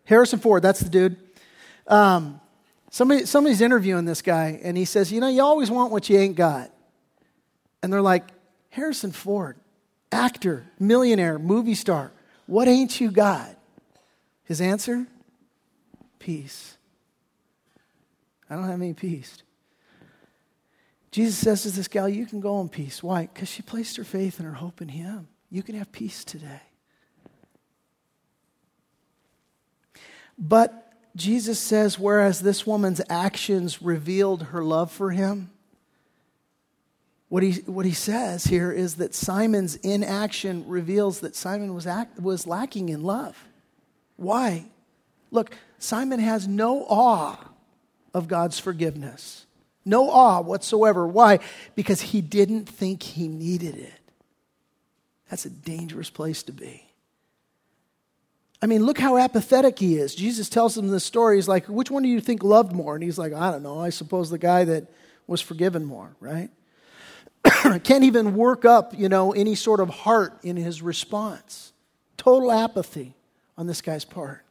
Harrison 0.06 0.40
Ford. 0.40 0.64
That's 0.64 0.80
the 0.80 0.90
dude. 0.90 1.18
Um, 1.88 2.40
Somebody, 2.92 3.26
somebody's 3.26 3.62
interviewing 3.62 4.06
this 4.06 4.22
guy, 4.22 4.60
and 4.64 4.76
he 4.76 4.86
says, 4.86 5.12
You 5.12 5.22
know, 5.22 5.28
you 5.28 5.42
always 5.42 5.70
want 5.70 5.92
what 5.92 6.10
you 6.10 6.18
ain't 6.18 6.36
got. 6.36 6.72
And 7.84 7.94
they're 7.94 8.02
like, 8.02 8.26
Harrison 8.70 9.12
Ford, 9.12 9.58
actor, 10.12 10.66
millionaire, 10.80 11.38
movie 11.38 11.76
star, 11.76 12.12
what 12.48 12.68
ain't 12.68 13.00
you 13.00 13.12
got? 13.12 13.56
His 14.44 14.60
answer? 14.60 15.06
Peace. 16.18 16.78
I 18.50 18.56
don't 18.56 18.66
have 18.66 18.82
any 18.82 18.94
peace. 18.94 19.44
Jesus 21.12 21.38
says 21.38 21.64
to 21.64 21.70
this 21.70 21.88
gal, 21.88 22.10
You 22.10 22.26
can 22.26 22.40
go 22.40 22.60
in 22.60 22.70
peace. 22.70 23.04
Why? 23.04 23.30
Because 23.32 23.50
she 23.50 23.62
placed 23.62 23.98
her 23.98 24.04
faith 24.04 24.40
and 24.40 24.48
her 24.48 24.56
hope 24.56 24.82
in 24.82 24.90
Him. 24.90 25.28
You 25.52 25.62
can 25.62 25.76
have 25.76 25.92
peace 25.92 26.24
today. 26.24 26.62
But 30.40 30.94
Jesus 31.16 31.60
says, 31.60 32.00
whereas 32.00 32.40
this 32.40 32.66
woman's 32.66 33.02
actions 33.10 33.82
revealed 33.82 34.44
her 34.44 34.64
love 34.64 34.92
for 34.92 35.12
him, 35.12 35.52
what 37.28 37.44
he, 37.44 37.62
what 37.62 37.86
he 37.86 37.92
says 37.92 38.46
here 38.46 38.72
is 38.72 38.96
that 38.96 39.14
Simon's 39.14 39.76
inaction 39.76 40.68
reveals 40.68 41.20
that 41.20 41.36
Simon 41.36 41.76
was, 41.76 41.86
act, 41.86 42.20
was 42.20 42.48
lacking 42.48 42.90
in 42.90 43.04
love. 43.04 43.38
Why? 44.16 44.66
Look, 45.30 45.56
Simon 45.78 46.20
has 46.20 46.48
no 46.48 46.86
awe 46.90 47.38
of 48.16 48.28
God's 48.28 48.58
forgiveness, 48.58 49.46
no 49.86 50.10
awe 50.10 50.42
whatsoever. 50.42 51.08
Why? 51.08 51.40
Because 51.76 52.02
he 52.02 52.22
didn't 52.22 52.68
think 52.68 53.04
he 53.04 53.28
needed 53.28 53.76
it. 53.76 53.94
That's 55.30 55.46
a 55.46 55.52
dangerous 55.52 56.10
place 56.10 56.42
to 56.44 56.52
be. 56.52 56.89
I 58.62 58.66
mean, 58.66 58.86
look 58.86 58.98
how 58.98 59.18
apathetic 59.18 59.80
he 59.80 59.96
is. 59.96 60.14
Jesus 60.14 60.50
tells 60.50 60.78
him 60.78 60.90
this 60.90 61.06
story. 61.06 61.38
He's 61.38 61.48
like, 61.48 61.68
Which 61.68 61.90
one 61.90 62.04
do 62.04 62.10
you 62.10 62.20
think 62.20 62.44
loved 62.44 62.74
more? 62.74 62.96
And 62.96 63.04
he's 63.04 63.18
like, 63.18 63.34
I 63.34 63.52
don't 63.52 63.64
know. 63.64 63.80
I 63.80 63.90
suppose 63.90 64.30
the 64.30 64.38
guy 64.38 64.66
that 64.66 64.88
was 65.28 65.42
forgiven 65.42 65.86
more, 65.86 66.16
right? 66.20 66.50
Can't 67.84 68.04
even 68.04 68.36
work 68.36 68.66
up, 68.66 68.98
you 68.98 69.08
know, 69.08 69.32
any 69.32 69.56
sort 69.56 69.80
of 69.80 69.90
heart 69.90 70.40
in 70.44 70.58
his 70.58 70.82
response. 70.82 71.72
Total 72.18 72.52
apathy 72.52 73.16
on 73.58 73.68
this 73.68 73.82
guy's 73.82 74.04
part. 74.04 74.44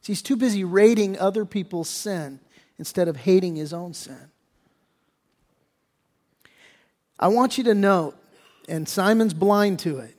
So 0.00 0.06
he's 0.06 0.22
too 0.22 0.36
busy 0.36 0.64
rating 0.64 1.18
other 1.18 1.44
people's 1.44 1.90
sin 1.90 2.40
instead 2.78 3.08
of 3.08 3.16
hating 3.16 3.56
his 3.56 3.74
own 3.74 3.92
sin. 3.92 4.30
I 7.18 7.28
want 7.28 7.58
you 7.58 7.64
to 7.64 7.74
note, 7.74 8.16
and 8.66 8.88
Simon's 8.88 9.34
blind 9.34 9.80
to 9.80 9.98
it, 9.98 10.16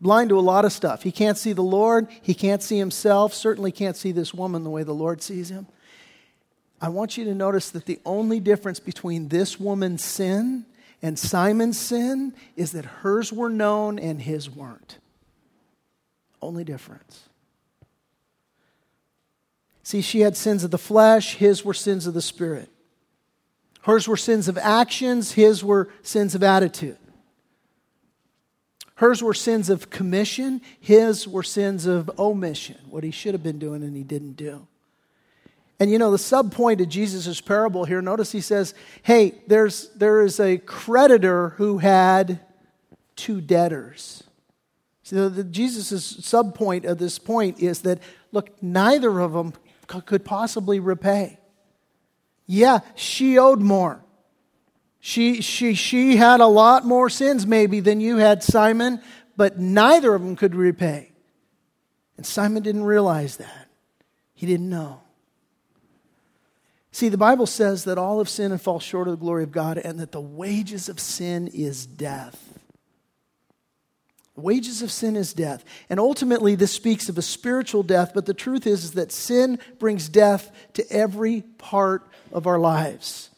blind 0.00 0.30
to 0.30 0.38
a 0.38 0.40
lot 0.40 0.64
of 0.64 0.72
stuff. 0.72 1.02
He 1.02 1.12
can't 1.12 1.36
see 1.38 1.52
the 1.52 1.62
Lord, 1.62 2.08
he 2.22 2.34
can't 2.34 2.62
see 2.62 2.78
himself, 2.78 3.34
certainly 3.34 3.72
can't 3.72 3.96
see 3.96 4.12
this 4.12 4.32
woman 4.32 4.64
the 4.64 4.70
way 4.70 4.82
the 4.82 4.94
Lord 4.94 5.22
sees 5.22 5.50
him. 5.50 5.66
I 6.80 6.88
want 6.88 7.18
you 7.18 7.24
to 7.24 7.34
notice 7.34 7.70
that 7.70 7.84
the 7.84 8.00
only 8.06 8.40
difference 8.40 8.80
between 8.80 9.28
this 9.28 9.60
woman's 9.60 10.02
sin 10.02 10.64
and 11.02 11.18
Simon's 11.18 11.78
sin 11.78 12.34
is 12.56 12.72
that 12.72 12.84
hers 12.84 13.32
were 13.32 13.50
known 13.50 13.98
and 13.98 14.20
his 14.20 14.48
weren't. 14.48 14.98
Only 16.40 16.64
difference. 16.64 17.28
See, 19.82 20.00
she 20.00 20.20
had 20.20 20.36
sins 20.36 20.64
of 20.64 20.70
the 20.70 20.78
flesh, 20.78 21.34
his 21.34 21.64
were 21.64 21.74
sins 21.74 22.06
of 22.06 22.14
the 22.14 22.22
spirit. 22.22 22.70
Hers 23.82 24.06
were 24.06 24.16
sins 24.16 24.46
of 24.46 24.56
actions, 24.56 25.32
his 25.32 25.64
were 25.64 25.88
sins 26.02 26.34
of 26.34 26.42
attitude. 26.42 26.98
Hers 29.00 29.22
were 29.22 29.32
sins 29.32 29.70
of 29.70 29.88
commission, 29.88 30.60
his 30.78 31.26
were 31.26 31.42
sins 31.42 31.86
of 31.86 32.10
omission, 32.18 32.76
what 32.90 33.02
he 33.02 33.10
should 33.10 33.32
have 33.32 33.42
been 33.42 33.58
doing 33.58 33.82
and 33.82 33.96
he 33.96 34.02
didn't 34.02 34.34
do. 34.34 34.66
And 35.80 35.90
you 35.90 35.98
know, 35.98 36.10
the 36.10 36.18
sub 36.18 36.52
point 36.52 36.82
of 36.82 36.90
Jesus' 36.90 37.40
parable 37.40 37.86
here, 37.86 38.02
notice 38.02 38.30
he 38.30 38.42
says, 38.42 38.74
hey, 39.02 39.40
there's, 39.46 39.88
there 39.94 40.20
is 40.20 40.38
a 40.38 40.58
creditor 40.58 41.54
who 41.56 41.78
had 41.78 42.40
two 43.16 43.40
debtors. 43.40 44.22
So 45.02 45.30
the, 45.30 45.44
Jesus' 45.44 46.04
sub 46.22 46.54
point 46.54 46.84
of 46.84 46.98
this 46.98 47.18
point 47.18 47.58
is 47.58 47.80
that, 47.80 48.00
look, 48.32 48.50
neither 48.62 49.18
of 49.20 49.32
them 49.32 49.54
could 49.86 50.26
possibly 50.26 50.78
repay. 50.78 51.38
Yeah, 52.44 52.80
she 52.96 53.38
owed 53.38 53.62
more. 53.62 54.04
She, 55.00 55.40
she, 55.40 55.74
she 55.74 56.16
had 56.16 56.40
a 56.40 56.46
lot 56.46 56.84
more 56.84 57.08
sins, 57.08 57.46
maybe, 57.46 57.80
than 57.80 58.00
you 58.00 58.18
had, 58.18 58.42
Simon, 58.42 59.00
but 59.36 59.58
neither 59.58 60.14
of 60.14 60.22
them 60.22 60.36
could 60.36 60.54
repay. 60.54 61.12
And 62.18 62.26
Simon 62.26 62.62
didn't 62.62 62.84
realize 62.84 63.38
that. 63.38 63.68
He 64.34 64.46
didn't 64.46 64.68
know. 64.68 65.00
See, 66.92 67.08
the 67.08 67.16
Bible 67.16 67.46
says 67.46 67.84
that 67.84 67.96
all 67.96 68.18
have 68.18 68.28
sinned 68.28 68.52
and 68.52 68.60
fall 68.60 68.78
short 68.80 69.08
of 69.08 69.12
the 69.12 69.24
glory 69.24 69.44
of 69.44 69.52
God, 69.52 69.78
and 69.78 69.98
that 70.00 70.12
the 70.12 70.20
wages 70.20 70.90
of 70.90 71.00
sin 71.00 71.48
is 71.48 71.86
death. 71.86 72.58
The 74.34 74.42
wages 74.42 74.82
of 74.82 74.92
sin 74.92 75.16
is 75.16 75.32
death. 75.32 75.64
And 75.88 75.98
ultimately, 75.98 76.56
this 76.56 76.72
speaks 76.72 77.08
of 77.08 77.16
a 77.16 77.22
spiritual 77.22 77.82
death, 77.82 78.12
but 78.14 78.26
the 78.26 78.34
truth 78.34 78.66
is, 78.66 78.84
is 78.84 78.92
that 78.92 79.12
sin 79.12 79.58
brings 79.78 80.10
death 80.10 80.52
to 80.74 80.84
every 80.90 81.42
part 81.56 82.06
of 82.32 82.46
our 82.46 82.58
lives. 82.58 83.29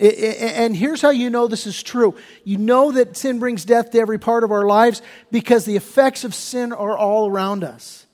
And 0.00 0.74
here's 0.74 1.02
how 1.02 1.10
you 1.10 1.28
know 1.28 1.46
this 1.46 1.66
is 1.66 1.82
true. 1.82 2.16
You 2.44 2.58
know 2.58 2.92
that 2.92 3.16
sin 3.16 3.38
brings 3.38 3.64
death 3.64 3.90
to 3.90 3.98
every 3.98 4.18
part 4.18 4.42
of 4.42 4.50
our 4.50 4.66
lives 4.66 5.02
because 5.30 5.64
the 5.64 5.76
effects 5.76 6.24
of 6.24 6.34
sin 6.34 6.72
are 6.72 6.96
all 6.96 7.28
around 7.28 7.62
us. 7.62 8.06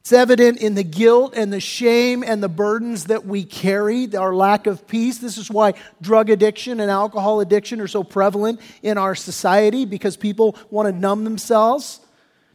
It's 0.00 0.12
evident 0.12 0.58
in 0.58 0.74
the 0.74 0.84
guilt 0.84 1.32
and 1.34 1.50
the 1.50 1.60
shame 1.60 2.22
and 2.22 2.42
the 2.42 2.48
burdens 2.48 3.04
that 3.04 3.24
we 3.24 3.42
carry, 3.42 4.14
our 4.14 4.34
lack 4.34 4.66
of 4.66 4.86
peace. 4.86 5.16
This 5.16 5.38
is 5.38 5.50
why 5.50 5.72
drug 6.02 6.28
addiction 6.28 6.78
and 6.78 6.90
alcohol 6.90 7.40
addiction 7.40 7.80
are 7.80 7.88
so 7.88 8.04
prevalent 8.04 8.60
in 8.82 8.98
our 8.98 9.14
society 9.14 9.86
because 9.86 10.18
people 10.18 10.58
want 10.70 10.90
to 10.90 10.92
numb 10.92 11.24
themselves 11.24 12.00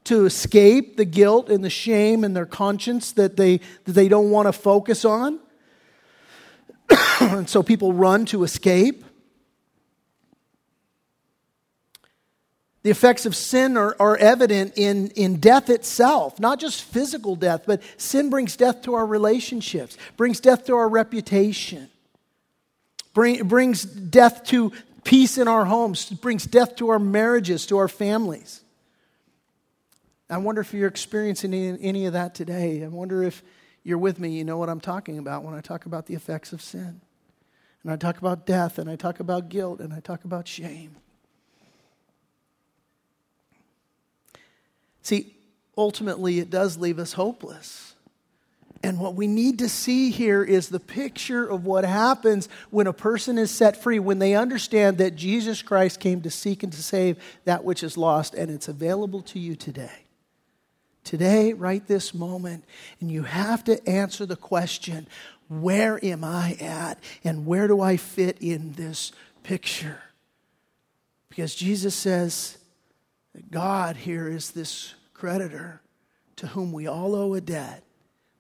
to 0.03 0.27
escape 0.27 0.95
the 0.95 1.05
guilt 1.05 1.49
and 1.49 1.63
the 1.63 1.71
shame 1.71 2.23
and 2.23 2.35
their 2.35 2.45
conscience 2.45 3.13
that 3.13 3.35
they, 3.35 3.61
that 3.85 3.93
they 3.93 4.07
don't 4.07 4.29
want 4.29 4.47
to 4.47 4.53
focus 4.53 5.03
on. 5.03 5.39
And 6.89 7.49
so 7.49 7.63
people 7.63 7.93
run 7.93 8.25
to 8.27 8.43
escape. 8.43 9.05
The 12.81 12.89
effects 12.89 13.25
of 13.25 13.35
sin 13.35 13.75
are, 13.75 13.95
are 13.99 14.15
evident 14.15 14.73
in, 14.77 15.09
in 15.11 15.39
death 15.39 15.69
itself, 15.69 16.39
not 16.39 16.59
just 16.59 16.81
physical 16.83 17.35
death, 17.35 17.63
but 17.65 17.81
sin 17.97 18.29
brings 18.29 18.55
death 18.55 18.83
to 18.83 18.93
our 18.93 19.05
relationships, 19.05 19.97
brings 20.15 20.39
death 20.39 20.65
to 20.65 20.75
our 20.75 20.87
reputation, 20.87 21.89
bring, 23.13 23.47
brings 23.47 23.83
death 23.83 24.45
to 24.45 24.71
peace 25.03 25.37
in 25.37 25.47
our 25.49 25.65
homes, 25.65 26.09
brings 26.09 26.45
death 26.45 26.77
to 26.77 26.89
our 26.89 26.99
marriages, 26.99 27.65
to 27.65 27.77
our 27.77 27.89
families. 27.89 28.61
I 30.29 30.37
wonder 30.37 30.61
if 30.61 30.73
you're 30.73 30.87
experiencing 30.87 31.53
any, 31.53 31.77
any 31.81 32.05
of 32.05 32.13
that 32.13 32.33
today. 32.33 32.83
I 32.83 32.87
wonder 32.87 33.23
if 33.23 33.43
you're 33.89 33.97
with 33.97 34.19
me, 34.19 34.29
you 34.29 34.45
know 34.45 34.57
what 34.57 34.69
I'm 34.69 34.79
talking 34.79 35.17
about 35.17 35.43
when 35.43 35.55
I 35.55 35.61
talk 35.61 35.85
about 35.85 36.05
the 36.05 36.13
effects 36.13 36.53
of 36.53 36.61
sin. 36.61 37.01
And 37.83 37.91
I 37.91 37.95
talk 37.95 38.19
about 38.19 38.45
death, 38.45 38.77
and 38.77 38.89
I 38.89 38.95
talk 38.95 39.19
about 39.19 39.49
guilt, 39.49 39.79
and 39.79 39.93
I 39.93 39.99
talk 39.99 40.23
about 40.23 40.47
shame. 40.47 40.95
See, 45.01 45.35
ultimately, 45.77 46.39
it 46.39 46.49
does 46.49 46.77
leave 46.77 46.99
us 46.99 47.13
hopeless. 47.13 47.95
And 48.83 48.99
what 48.99 49.15
we 49.15 49.27
need 49.27 49.59
to 49.59 49.69
see 49.69 50.11
here 50.11 50.43
is 50.43 50.69
the 50.69 50.79
picture 50.79 51.45
of 51.45 51.65
what 51.65 51.83
happens 51.83 52.47
when 52.69 52.87
a 52.87 52.93
person 52.93 53.37
is 53.37 53.49
set 53.49 53.81
free, 53.81 53.99
when 53.99 54.19
they 54.19 54.35
understand 54.35 54.99
that 54.99 55.15
Jesus 55.15 55.61
Christ 55.61 55.99
came 55.99 56.21
to 56.21 56.29
seek 56.29 56.63
and 56.63 56.71
to 56.71 56.83
save 56.83 57.17
that 57.45 57.63
which 57.63 57.81
is 57.83 57.97
lost, 57.97 58.35
and 58.35 58.51
it's 58.51 58.67
available 58.67 59.21
to 59.23 59.39
you 59.39 59.55
today 59.55 60.05
today, 61.03 61.53
right 61.53 61.85
this 61.87 62.13
moment, 62.13 62.65
and 62.99 63.11
you 63.11 63.23
have 63.23 63.63
to 63.65 63.87
answer 63.87 64.25
the 64.25 64.35
question 64.35 65.07
where 65.47 66.03
am 66.05 66.23
I 66.23 66.53
at 66.61 66.99
and 67.23 67.45
where 67.45 67.67
do 67.67 67.81
I 67.81 67.97
fit 67.97 68.37
in 68.39 68.73
this 68.73 69.11
picture? 69.41 70.01
Because 71.29 71.55
Jesus 71.55 71.95
says 71.95 72.59
that 73.33 73.49
God 73.49 73.95
here 73.95 74.27
is 74.27 74.51
this 74.51 74.93
creditor 75.13 75.81
to 76.35 76.47
whom 76.47 76.71
we 76.71 76.87
all 76.87 77.15
owe 77.15 77.33
a 77.33 77.41
debt. 77.41 77.83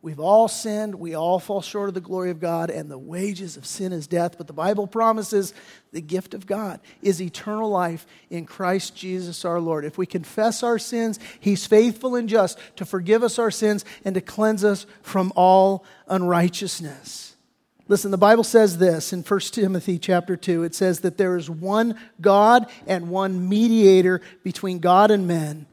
We've 0.01 0.19
all 0.19 0.47
sinned. 0.47 0.95
We 0.95 1.13
all 1.13 1.39
fall 1.39 1.61
short 1.61 1.89
of 1.89 1.93
the 1.93 1.99
glory 1.99 2.31
of 2.31 2.39
God, 2.39 2.69
and 2.69 2.89
the 2.89 2.97
wages 2.97 3.57
of 3.57 3.65
sin 3.65 3.91
is 3.91 4.07
death. 4.07 4.37
But 4.37 4.47
the 4.47 4.53
Bible 4.53 4.87
promises 4.87 5.53
the 5.91 5.99
gift 5.99 6.33
of 6.33 6.47
God 6.47 6.79
is 7.01 7.21
eternal 7.21 7.69
life 7.69 8.05
in 8.29 8.45
Christ 8.45 8.95
Jesus 8.95 9.43
our 9.43 9.59
Lord. 9.59 9.83
If 9.83 9.97
we 9.97 10.05
confess 10.05 10.63
our 10.63 10.79
sins, 10.79 11.19
He's 11.41 11.67
faithful 11.67 12.15
and 12.15 12.29
just 12.29 12.57
to 12.77 12.85
forgive 12.85 13.23
us 13.23 13.37
our 13.37 13.51
sins 13.51 13.83
and 14.05 14.15
to 14.15 14.21
cleanse 14.21 14.63
us 14.63 14.85
from 15.01 15.33
all 15.35 15.83
unrighteousness. 16.07 17.35
Listen, 17.89 18.11
the 18.11 18.17
Bible 18.17 18.43
says 18.45 18.77
this 18.77 19.11
in 19.11 19.23
1 19.23 19.39
Timothy 19.51 19.99
chapter 19.99 20.37
2. 20.37 20.63
It 20.63 20.75
says 20.75 21.01
that 21.01 21.17
there 21.17 21.35
is 21.35 21.49
one 21.49 21.95
God 22.21 22.69
and 22.87 23.09
one 23.09 23.49
mediator 23.49 24.21
between 24.43 24.79
God 24.79 25.11
and 25.11 25.27
men. 25.27 25.65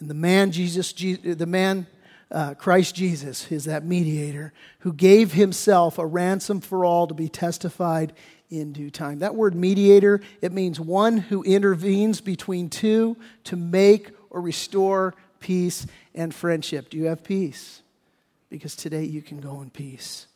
And 0.00 0.10
the 0.10 0.14
man 0.14 0.50
Jesus, 0.50 0.92
the 0.92 1.46
man 1.46 1.86
uh, 2.32 2.54
Christ 2.54 2.94
Jesus 2.94 3.52
is 3.52 3.64
that 3.64 3.84
mediator 3.84 4.52
who 4.80 4.92
gave 4.92 5.32
himself 5.32 5.98
a 5.98 6.06
ransom 6.06 6.60
for 6.60 6.84
all 6.84 7.06
to 7.06 7.14
be 7.14 7.28
testified 7.28 8.14
in 8.50 8.72
due 8.72 8.90
time. 8.90 9.20
That 9.20 9.34
word 9.34 9.54
mediator, 9.54 10.20
it 10.40 10.52
means 10.52 10.80
one 10.80 11.18
who 11.18 11.42
intervenes 11.42 12.20
between 12.20 12.70
two 12.70 13.16
to 13.44 13.56
make 13.56 14.10
or 14.30 14.40
restore 14.40 15.14
peace 15.40 15.86
and 16.14 16.34
friendship. 16.34 16.88
Do 16.88 16.96
you 16.96 17.06
have 17.06 17.22
peace? 17.22 17.82
Because 18.48 18.76
today 18.76 19.04
you 19.04 19.22
can 19.22 19.40
go 19.40 19.60
in 19.60 19.70
peace. 19.70 20.26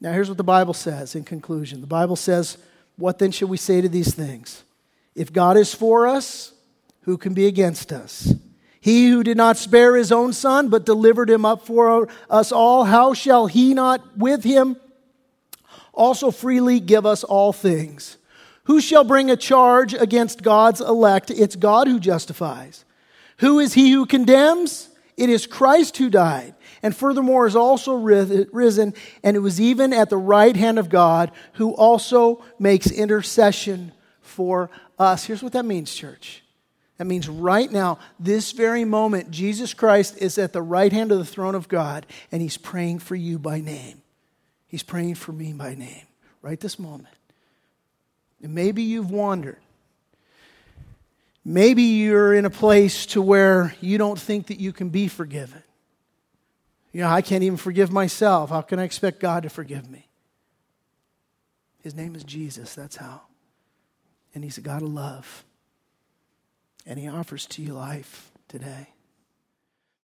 Now, 0.00 0.12
here's 0.12 0.28
what 0.28 0.38
the 0.38 0.44
Bible 0.44 0.74
says 0.74 1.14
in 1.14 1.24
conclusion 1.24 1.80
the 1.80 1.86
Bible 1.86 2.16
says, 2.16 2.58
What 2.96 3.18
then 3.18 3.30
should 3.30 3.50
we 3.50 3.56
say 3.56 3.80
to 3.80 3.88
these 3.88 4.14
things? 4.14 4.64
If 5.14 5.32
God 5.32 5.56
is 5.56 5.74
for 5.74 6.06
us, 6.06 6.52
who 7.02 7.18
can 7.18 7.34
be 7.34 7.46
against 7.46 7.92
us? 7.92 8.34
He 8.80 9.08
who 9.08 9.22
did 9.22 9.36
not 9.36 9.58
spare 9.58 9.94
his 9.96 10.10
own 10.10 10.32
son, 10.32 10.68
but 10.68 10.86
delivered 10.86 11.28
him 11.28 11.44
up 11.44 11.66
for 11.66 12.08
us 12.30 12.50
all, 12.50 12.84
how 12.84 13.12
shall 13.12 13.46
he 13.46 13.74
not 13.74 14.16
with 14.16 14.42
him 14.42 14.76
also 15.92 16.30
freely 16.30 16.80
give 16.80 17.04
us 17.04 17.22
all 17.22 17.52
things? 17.52 18.16
Who 18.64 18.80
shall 18.80 19.04
bring 19.04 19.30
a 19.30 19.36
charge 19.36 19.92
against 19.92 20.42
God's 20.42 20.80
elect? 20.80 21.30
It's 21.30 21.56
God 21.56 21.88
who 21.88 22.00
justifies. 22.00 22.84
Who 23.38 23.58
is 23.58 23.74
he 23.74 23.90
who 23.90 24.06
condemns? 24.06 24.88
It 25.16 25.28
is 25.28 25.46
Christ 25.46 25.98
who 25.98 26.08
died, 26.08 26.54
and 26.82 26.96
furthermore 26.96 27.46
is 27.46 27.56
also 27.56 27.94
risen, 27.94 28.94
and 29.22 29.36
it 29.36 29.40
was 29.40 29.60
even 29.60 29.92
at 29.92 30.08
the 30.08 30.16
right 30.16 30.56
hand 30.56 30.78
of 30.78 30.88
God, 30.88 31.32
who 31.54 31.72
also 31.72 32.42
makes 32.58 32.90
intercession 32.90 33.92
for 34.22 34.70
us. 34.98 35.24
Here's 35.24 35.42
what 35.42 35.52
that 35.52 35.66
means, 35.66 35.94
church. 35.94 36.42
That 37.00 37.06
means 37.06 37.30
right 37.30 37.72
now, 37.72 37.98
this 38.18 38.52
very 38.52 38.84
moment, 38.84 39.30
Jesus 39.30 39.72
Christ 39.72 40.18
is 40.18 40.36
at 40.36 40.52
the 40.52 40.60
right 40.60 40.92
hand 40.92 41.10
of 41.10 41.16
the 41.16 41.24
throne 41.24 41.54
of 41.54 41.66
God 41.66 42.04
and 42.30 42.42
he's 42.42 42.58
praying 42.58 42.98
for 42.98 43.16
you 43.16 43.38
by 43.38 43.62
name. 43.62 44.02
He's 44.68 44.82
praying 44.82 45.14
for 45.14 45.32
me 45.32 45.54
by 45.54 45.74
name 45.74 46.04
right 46.42 46.60
this 46.60 46.78
moment. 46.78 47.14
And 48.42 48.54
maybe 48.54 48.82
you've 48.82 49.10
wandered. 49.10 49.56
Maybe 51.42 51.84
you're 51.84 52.34
in 52.34 52.44
a 52.44 52.50
place 52.50 53.06
to 53.06 53.22
where 53.22 53.74
you 53.80 53.96
don't 53.96 54.20
think 54.20 54.48
that 54.48 54.60
you 54.60 54.70
can 54.70 54.90
be 54.90 55.08
forgiven. 55.08 55.62
You 56.92 57.00
know, 57.00 57.08
I 57.08 57.22
can't 57.22 57.42
even 57.42 57.56
forgive 57.56 57.90
myself. 57.90 58.50
How 58.50 58.60
can 58.60 58.78
I 58.78 58.84
expect 58.84 59.20
God 59.20 59.44
to 59.44 59.48
forgive 59.48 59.88
me? 59.88 60.06
His 61.82 61.94
name 61.94 62.14
is 62.14 62.24
Jesus, 62.24 62.74
that's 62.74 62.96
how. 62.96 63.22
And 64.34 64.44
he's 64.44 64.58
a 64.58 64.60
God 64.60 64.82
of 64.82 64.90
love 64.90 65.46
and 66.86 66.98
He 66.98 67.08
offers 67.08 67.46
to 67.46 67.62
you 67.62 67.74
life 67.74 68.30
today. 68.48 68.88